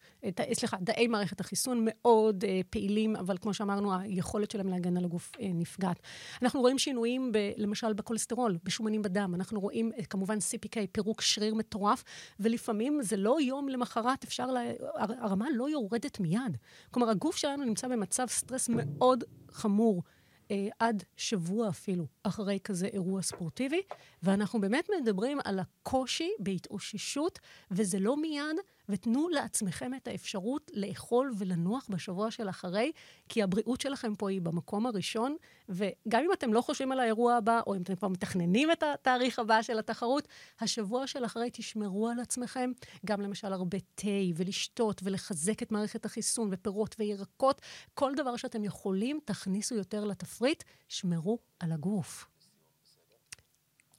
סליחה, 0.53 0.77
תאי 0.85 1.07
מערכת 1.07 1.39
החיסון 1.39 1.85
מאוד 1.85 2.43
פעילים, 2.69 3.15
אבל 3.15 3.37
כמו 3.37 3.53
שאמרנו, 3.53 3.99
היכולת 3.99 4.51
שלהם 4.51 4.67
להגן 4.67 4.97
על 4.97 5.05
הגוף 5.05 5.31
נפגעת. 5.39 5.99
אנחנו 6.41 6.61
רואים 6.61 6.79
שינויים, 6.79 7.31
ב, 7.31 7.37
למשל, 7.57 7.93
בכולסטרול, 7.93 8.57
בשומנים 8.63 9.01
בדם. 9.01 9.35
אנחנו 9.35 9.59
רואים, 9.63 9.91
כמובן, 10.09 10.37
CPK, 10.37 10.77
פירוק 10.91 11.21
שריר 11.21 11.55
מטורף, 11.55 12.03
ולפעמים 12.39 13.01
זה 13.01 13.17
לא 13.17 13.37
יום 13.41 13.69
למחרת, 13.69 14.23
אפשר, 14.23 14.51
לה, 14.51 14.61
הרמה 14.97 15.47
לא 15.55 15.69
יורדת 15.69 16.19
מיד. 16.19 16.57
כלומר, 16.91 17.09
הגוף 17.09 17.35
שלנו 17.35 17.65
נמצא 17.65 17.87
במצב 17.87 18.25
סטרס 18.27 18.69
מאוד 18.69 19.23
חמור. 19.51 20.03
אה, 20.51 20.67
עד 20.79 21.03
שבוע 21.17 21.69
אפילו 21.69 22.05
אחרי 22.23 22.59
כזה 22.63 22.87
אירוע 22.87 23.21
ספורטיבי, 23.21 23.81
ואנחנו 24.23 24.61
באמת 24.61 24.87
מדברים 25.01 25.37
על 25.45 25.59
הקושי 25.59 26.29
בהתאוששות, 26.39 27.39
וזה 27.71 27.99
לא 27.99 28.17
מיד, 28.17 28.57
ותנו 28.89 29.29
לעצמכם 29.29 29.93
את 29.93 30.07
האפשרות 30.07 30.71
לאכול 30.73 31.33
ולנוח 31.37 31.85
בשבוע 31.89 32.31
של 32.31 32.49
אחרי, 32.49 32.91
כי 33.29 33.43
הבריאות 33.43 33.81
שלכם 33.81 34.15
פה 34.15 34.29
היא 34.29 34.41
במקום 34.41 34.85
הראשון, 34.85 35.35
וגם 35.69 36.21
אם 36.25 36.29
אתם 36.33 36.53
לא 36.53 36.61
חושבים 36.61 36.91
על 36.91 36.99
האירוע 36.99 37.35
הבא, 37.35 37.61
או 37.67 37.75
אם 37.75 37.81
אתם 37.81 37.95
כבר 37.95 38.07
מתכננים 38.07 38.71
את 38.71 38.83
התאריך 38.83 39.39
הבא 39.39 39.61
של 39.61 39.79
התחרות, 39.79 40.27
השבוע 40.59 41.07
של 41.07 41.25
אחרי 41.25 41.49
תשמרו 41.53 42.09
על 42.09 42.19
עצמכם, 42.19 42.71
גם 43.05 43.21
למשל 43.21 43.53
הרבה 43.53 43.77
תה 43.95 44.07
ולשתות 44.35 45.01
ולחזק 45.03 45.63
את 45.63 45.71
מערכת 45.71 46.05
החיסון 46.05 46.49
ופירות 46.51 46.95
וירקות, 46.99 47.61
כל 47.93 48.11
דבר 48.15 48.35
שאתם 48.35 48.63
יכולים, 48.63 49.19
תכניסו 49.25 49.75
יותר 49.75 50.05
לתפריט, 50.05 50.63
שמרו 50.87 51.39
על 51.59 51.71
הגוף. 51.71 52.25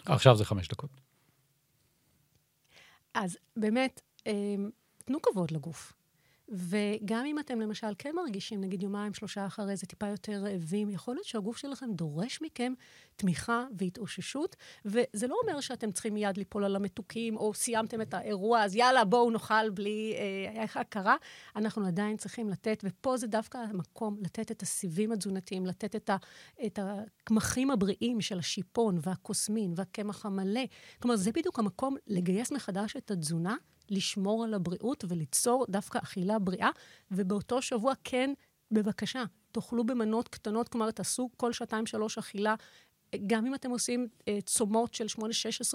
עכשיו 0.07 0.37
זה 0.37 0.45
חמש 0.45 0.69
דקות. 0.69 0.91
אז 3.15 3.39
באמת, 3.57 4.01
אמ, 4.01 4.14
תנו 5.05 5.23
כבוד 5.23 5.51
לגוף. 5.51 5.93
וגם 6.49 7.25
אם 7.27 7.39
אתם 7.39 7.61
למשל 7.61 7.87
כן 7.99 8.15
מרגישים, 8.17 8.61
נגיד 8.61 8.83
יומיים, 8.83 9.15
שלושה 9.15 9.47
אחרי 9.47 9.77
זה 9.77 9.87
טיפה 9.87 10.07
יותר 10.07 10.33
רעבים, 10.33 10.91
יכול 10.91 11.15
להיות 11.15 11.27
שהגוף 11.27 11.57
שלכם 11.57 11.93
דורש 11.93 12.43
מכם 12.43 12.73
תמיכה 13.17 13.65
והתאוששות, 13.79 14.57
וזה 14.85 15.27
לא 15.27 15.37
אומר 15.43 15.61
שאתם 15.61 15.93
צריכים 15.93 16.15
מיד 16.15 16.37
ליפול 16.37 16.65
על 16.65 16.77
המתוקים, 16.77 17.37
או 17.37 17.55
סיימתם 17.55 18.01
את 18.01 18.15
האירוע, 18.15 18.65
אז 18.65 18.77
יאללה, 18.77 19.05
בואו 19.05 19.31
נאכל 19.31 19.71
בלי 19.71 20.15
אה, 20.57 20.81
הכרה. 20.81 21.17
אנחנו 21.57 21.87
עדיין 21.87 22.17
צריכים 22.17 22.49
לתת, 22.49 22.85
ופה 22.85 23.17
זה 23.17 23.27
דווקא 23.27 23.59
המקום 23.59 24.17
לתת 24.21 24.51
את 24.51 24.63
הסיבים 24.63 25.13
התזונתיים, 25.13 25.67
לתת 25.67 25.97
את, 25.97 26.11
ה, 26.11 26.17
את 26.67 26.79
הקמחים 26.83 27.71
הבריאים 27.71 28.21
של 28.21 28.39
השיפון 28.39 28.99
והקוסמין 29.03 29.73
והקמח 29.77 30.27
המלא. 30.27 30.65
כלומר, 31.03 31.17
זה 31.17 31.33
בדיוק 31.33 31.59
המקום 31.59 31.97
לגייס 32.07 32.53
מחדש 32.53 32.97
את 32.97 33.11
התזונה. 33.11 33.57
לשמור 33.91 34.45
על 34.45 34.55
הבריאות 34.55 35.05
וליצור 35.09 35.67
דווקא 35.69 35.99
אכילה 35.99 36.39
בריאה, 36.39 36.71
ובאותו 37.11 37.63
שבוע 37.63 37.93
כן, 38.05 38.33
בבקשה, 38.71 39.25
תאכלו 39.53 39.85
במנות 39.85 40.29
קטנות, 40.29 40.69
כלומר, 40.69 40.91
תעשו 40.91 41.31
כל 41.37 41.53
שעתיים-שלוש 41.53 42.19
אכילה. 42.19 42.55
גם 43.27 43.47
אם 43.47 43.55
אתם 43.55 43.71
עושים 43.71 44.09
אה, 44.29 44.39
צומות 44.47 44.95
של 44.95 45.07
8-16 45.19 45.21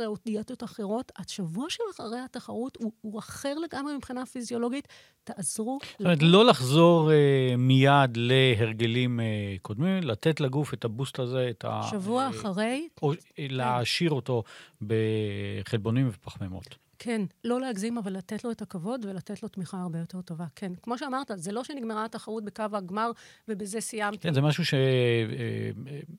או 0.06 0.16
דיאטות 0.26 0.64
אחרות, 0.64 1.12
השבוע 1.18 1.70
של 1.70 1.84
אחרי 1.92 2.20
התחרות 2.20 2.78
הוא, 2.82 2.92
הוא 3.02 3.20
אחר 3.20 3.54
לגמרי 3.58 3.96
מבחינה 3.96 4.26
פיזיולוגית. 4.26 4.88
תעזרו. 5.24 5.80
זאת 5.92 6.00
אומרת, 6.02 6.18
לא 6.22 6.46
לחזור 6.46 7.12
אה, 7.12 7.56
מיד 7.58 8.18
להרגלים 8.18 9.20
אה, 9.20 9.26
קודמים, 9.62 10.04
לתת 10.04 10.40
לגוף 10.40 10.74
את 10.74 10.86
הבוסט 10.86 11.20
הזה, 11.20 11.48
את 11.50 11.66
ה... 11.66 11.82
שבוע 11.92 12.24
אה, 12.24 12.30
אחרי. 12.30 12.88
או 13.02 13.14
אה, 13.14 13.46
להעשיר 13.50 14.12
אותו 14.12 14.44
בחלבונים 14.82 16.10
ופחמימות. 16.10 16.76
כן, 17.00 17.22
לא 17.44 17.62
להגזים, 17.62 17.98
אבל 17.98 18.14
לתת 18.14 18.44
לו 18.44 18.52
את 18.52 18.62
הכבוד 18.62 19.06
ולתת 19.06 19.44
לו 19.44 19.50
תמיכה 19.50 19.82
הרבה 19.82 20.00
יותר 20.00 20.22
טובה. 20.22 20.46
כן, 20.56 20.72
כמו 20.84 20.98
שאמרת, 20.98 21.32
זה 21.36 21.52
לא 21.52 21.64
שנגמרה 21.64 22.06
התחרות 22.06 22.44
בקו 22.46 22.64
הגמר 22.74 23.12
ובזה 23.48 23.82
סיימתי. 23.82 24.20
כן, 24.20 24.34
זה 24.34 24.42
משהו 24.42 24.64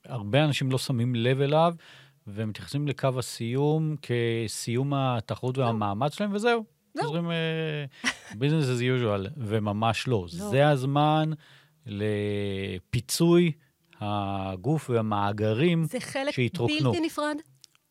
שהרבה 0.07 0.39
אה, 0.39 0.45
אנשים 0.45 0.71
לא 0.71 0.79
שמים 0.79 1.15
לב 1.15 1.41
אליו, 1.41 1.75
ומתייחסים 2.27 2.89
לקו 2.89 3.09
הסיום 3.19 3.97
כסיום 4.03 4.95
התחרות. 4.95 5.59
והמאמץ 5.59 6.15
שלהם, 6.15 6.35
וזהו. 6.35 6.65
לא. 6.95 7.03
חוזרים 7.03 7.31
ביזנס 8.35 8.65
as 8.65 8.81
usual, 8.81 9.29
וממש 9.37 10.09
לא. 10.09 10.27
לא. 10.39 10.51
זה 10.51 10.69
הזמן 10.69 11.31
לפיצוי 11.87 13.53
הגוף 14.01 14.91
והמאגרים 14.91 15.87
שהתרוקנו. 16.31 16.77
זה 16.77 16.81
חלק 16.81 16.87
בלתי 16.87 17.07
נפרד 17.07 17.37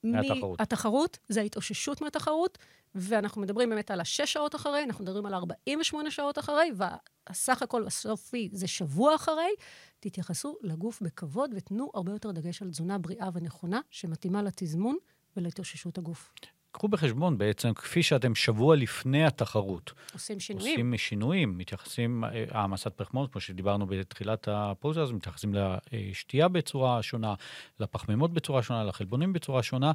מהתחרות. 0.04 0.62
התחרות 0.62 1.18
זה 1.30 1.42
ההתאוששות 1.42 2.02
מהתחרות, 2.02 2.58
ואנחנו 2.96 3.42
מדברים 3.42 3.70
באמת 3.70 3.92
על 3.92 4.02
השש 4.02 4.34
שעות 4.34 4.56
אחרי, 4.56 4.84
אנחנו 4.84 5.04
מדברים 5.04 5.26
על 5.26 5.34
48 5.34 6.12
שעות 6.12 6.40
אחרי, 6.40 6.72
והסך 6.76 7.62
הכל 7.62 7.88
הסופי 7.88 8.50
זה 8.52 8.68
שבוע 8.68 9.16
אחרי. 9.16 9.52
תתייחסו 10.00 10.58
לגוף 10.62 11.02
בכבוד 11.02 11.52
ותנו 11.56 11.92
הרבה 11.94 12.12
יותר 12.12 12.32
דגש 12.32 12.62
על 12.62 12.70
תזונה 12.70 12.98
בריאה 12.98 13.30
ונכונה, 13.34 13.80
שמתאימה 13.92 14.42
לתזמון 14.42 14.98
ולהתאוששות 15.38 15.98
הגוף. 15.98 16.34
קחו 16.72 16.88
בחשבון 16.88 17.38
בעצם, 17.38 17.74
כפי 17.74 18.04
שאתם 18.04 18.36
שבוע 18.36 18.76
לפני 18.76 19.26
התחרות. 19.26 19.94
עושים 20.14 20.40
שינויים. 20.40 20.72
עושים 20.72 20.98
שינויים, 20.98 21.58
מתייחסים, 21.58 22.24
אה, 22.24 22.46
העמסת 22.52 22.94
פחמות, 22.96 23.32
כמו 23.32 23.42
שדיברנו 23.42 23.88
בתחילת 23.88 24.48
הפרוזה, 24.52 25.02
אז 25.02 25.12
מתייחסים 25.12 25.56
לשתייה 25.92 26.48
בצורה 26.48 27.04
שונה, 27.04 27.34
לפחמימות 27.80 28.34
בצורה 28.34 28.64
שונה, 28.64 28.84
לחלבונים 28.84 29.34
בצורה 29.34 29.64
שונה. 29.64 29.92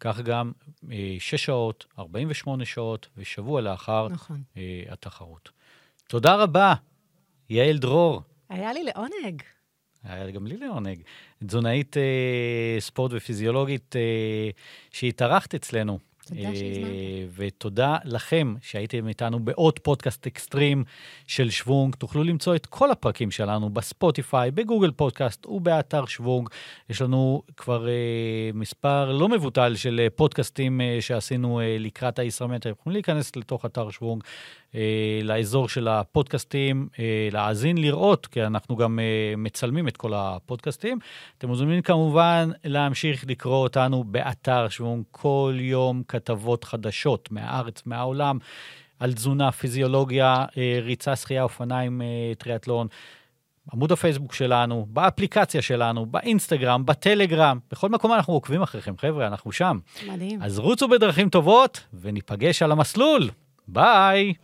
כך 0.00 0.20
גם 0.20 0.52
אה, 0.92 1.16
6 1.18 1.44
שעות, 1.44 1.86
48 1.98 2.64
שעות 2.64 3.08
ושבוע 3.16 3.60
לאחר 3.60 4.08
נכון. 4.08 4.42
אה, 4.56 4.82
התחרות. 4.88 5.50
תודה 6.08 6.34
רבה, 6.34 6.74
יעל 7.50 7.78
דרור. 7.78 8.22
היה 8.48 8.72
לי 8.72 8.84
לעונג. 8.84 9.42
היה 10.04 10.30
גם 10.30 10.46
לי 10.46 10.56
לעונג. 10.56 11.02
תזונאית 11.46 11.96
אה, 11.96 12.76
ספורט 12.80 13.12
ופיזיולוגית 13.14 13.94
שהתארחת 14.90 15.54
אצלנו. 15.54 15.98
תודה 16.26 16.54
שהזמנת. 16.54 16.90
ותודה 17.36 17.96
לכם 18.04 18.54
שהייתם 18.62 19.08
איתנו 19.08 19.40
בעוד 19.40 19.78
פודקאסט 19.78 20.26
אקסטרים 20.26 20.84
של 21.26 21.50
שוונג. 21.50 21.94
תוכלו 21.94 22.24
למצוא 22.24 22.56
את 22.56 22.66
כל 22.66 22.90
הפרקים 22.90 23.30
שלנו 23.30 23.70
בספוטיפיי, 23.70 24.50
בגוגל 24.50 24.90
פודקאסט 24.90 25.46
ובאתר 25.46 26.06
שוונג. 26.06 26.48
יש 26.90 27.02
לנו 27.02 27.42
כבר 27.56 27.86
uh, 27.86 28.56
מספר 28.56 29.12
לא 29.12 29.28
מבוטל 29.28 29.74
של 29.76 30.06
uh, 30.06 30.16
פודקאסטים 30.16 30.80
uh, 30.80 31.02
שעשינו 31.02 31.60
uh, 31.60 31.62
לקראת 31.78 32.18
הישראמט. 32.18 32.60
אתם 32.60 32.70
יכולים 32.70 32.94
להיכנס 32.94 33.36
לתוך 33.36 33.64
אתר 33.64 33.90
שוונג, 33.90 34.22
לאזור 35.22 35.68
של 35.68 35.88
הפודקאסטים, 35.88 36.88
uh, 36.92 36.98
להאזין, 37.32 37.78
לראות, 37.78 38.26
כי 38.26 38.42
אנחנו 38.42 38.76
גם 38.76 38.98
uh, 38.98 39.36
מצלמים 39.36 39.88
את 39.88 39.96
כל 39.96 40.14
הפודקאסטים. 40.14 40.98
אתם 41.38 41.48
מוזמנים 41.48 41.82
כמובן 41.82 42.50
להמשיך 42.64 43.24
לקרוא 43.28 43.56
אותנו 43.56 44.04
באתר 44.04 44.68
שוונג 44.68 45.04
כל 45.10 45.54
יום. 45.58 46.02
כתבות 46.08 46.64
חדשות 46.64 47.28
מהארץ, 47.32 47.82
מהעולם, 47.86 48.38
על 48.98 49.12
תזונה, 49.12 49.52
פיזיולוגיה, 49.52 50.44
אה, 50.56 50.78
ריצה, 50.82 51.16
שחייה, 51.16 51.42
אופניים, 51.42 52.02
אה, 52.02 52.32
טריאטלון. 52.38 52.86
עמוד 53.72 53.92
הפייסבוק 53.92 54.34
שלנו, 54.34 54.86
באפליקציה 54.90 55.62
שלנו, 55.62 56.06
באינסטגרם, 56.06 56.86
בטלגרם, 56.86 57.58
בכל 57.70 57.88
מקום 57.88 58.12
אנחנו 58.12 58.34
עוקבים 58.34 58.62
אחריכם, 58.62 58.94
חבר'ה, 58.98 59.26
אנחנו 59.26 59.52
שם. 59.52 59.78
מדהים. 60.08 60.42
אז 60.42 60.58
רוצו 60.58 60.88
בדרכים 60.88 61.28
טובות, 61.28 61.80
וניפגש 62.00 62.62
על 62.62 62.72
המסלול. 62.72 63.30
ביי! 63.68 64.34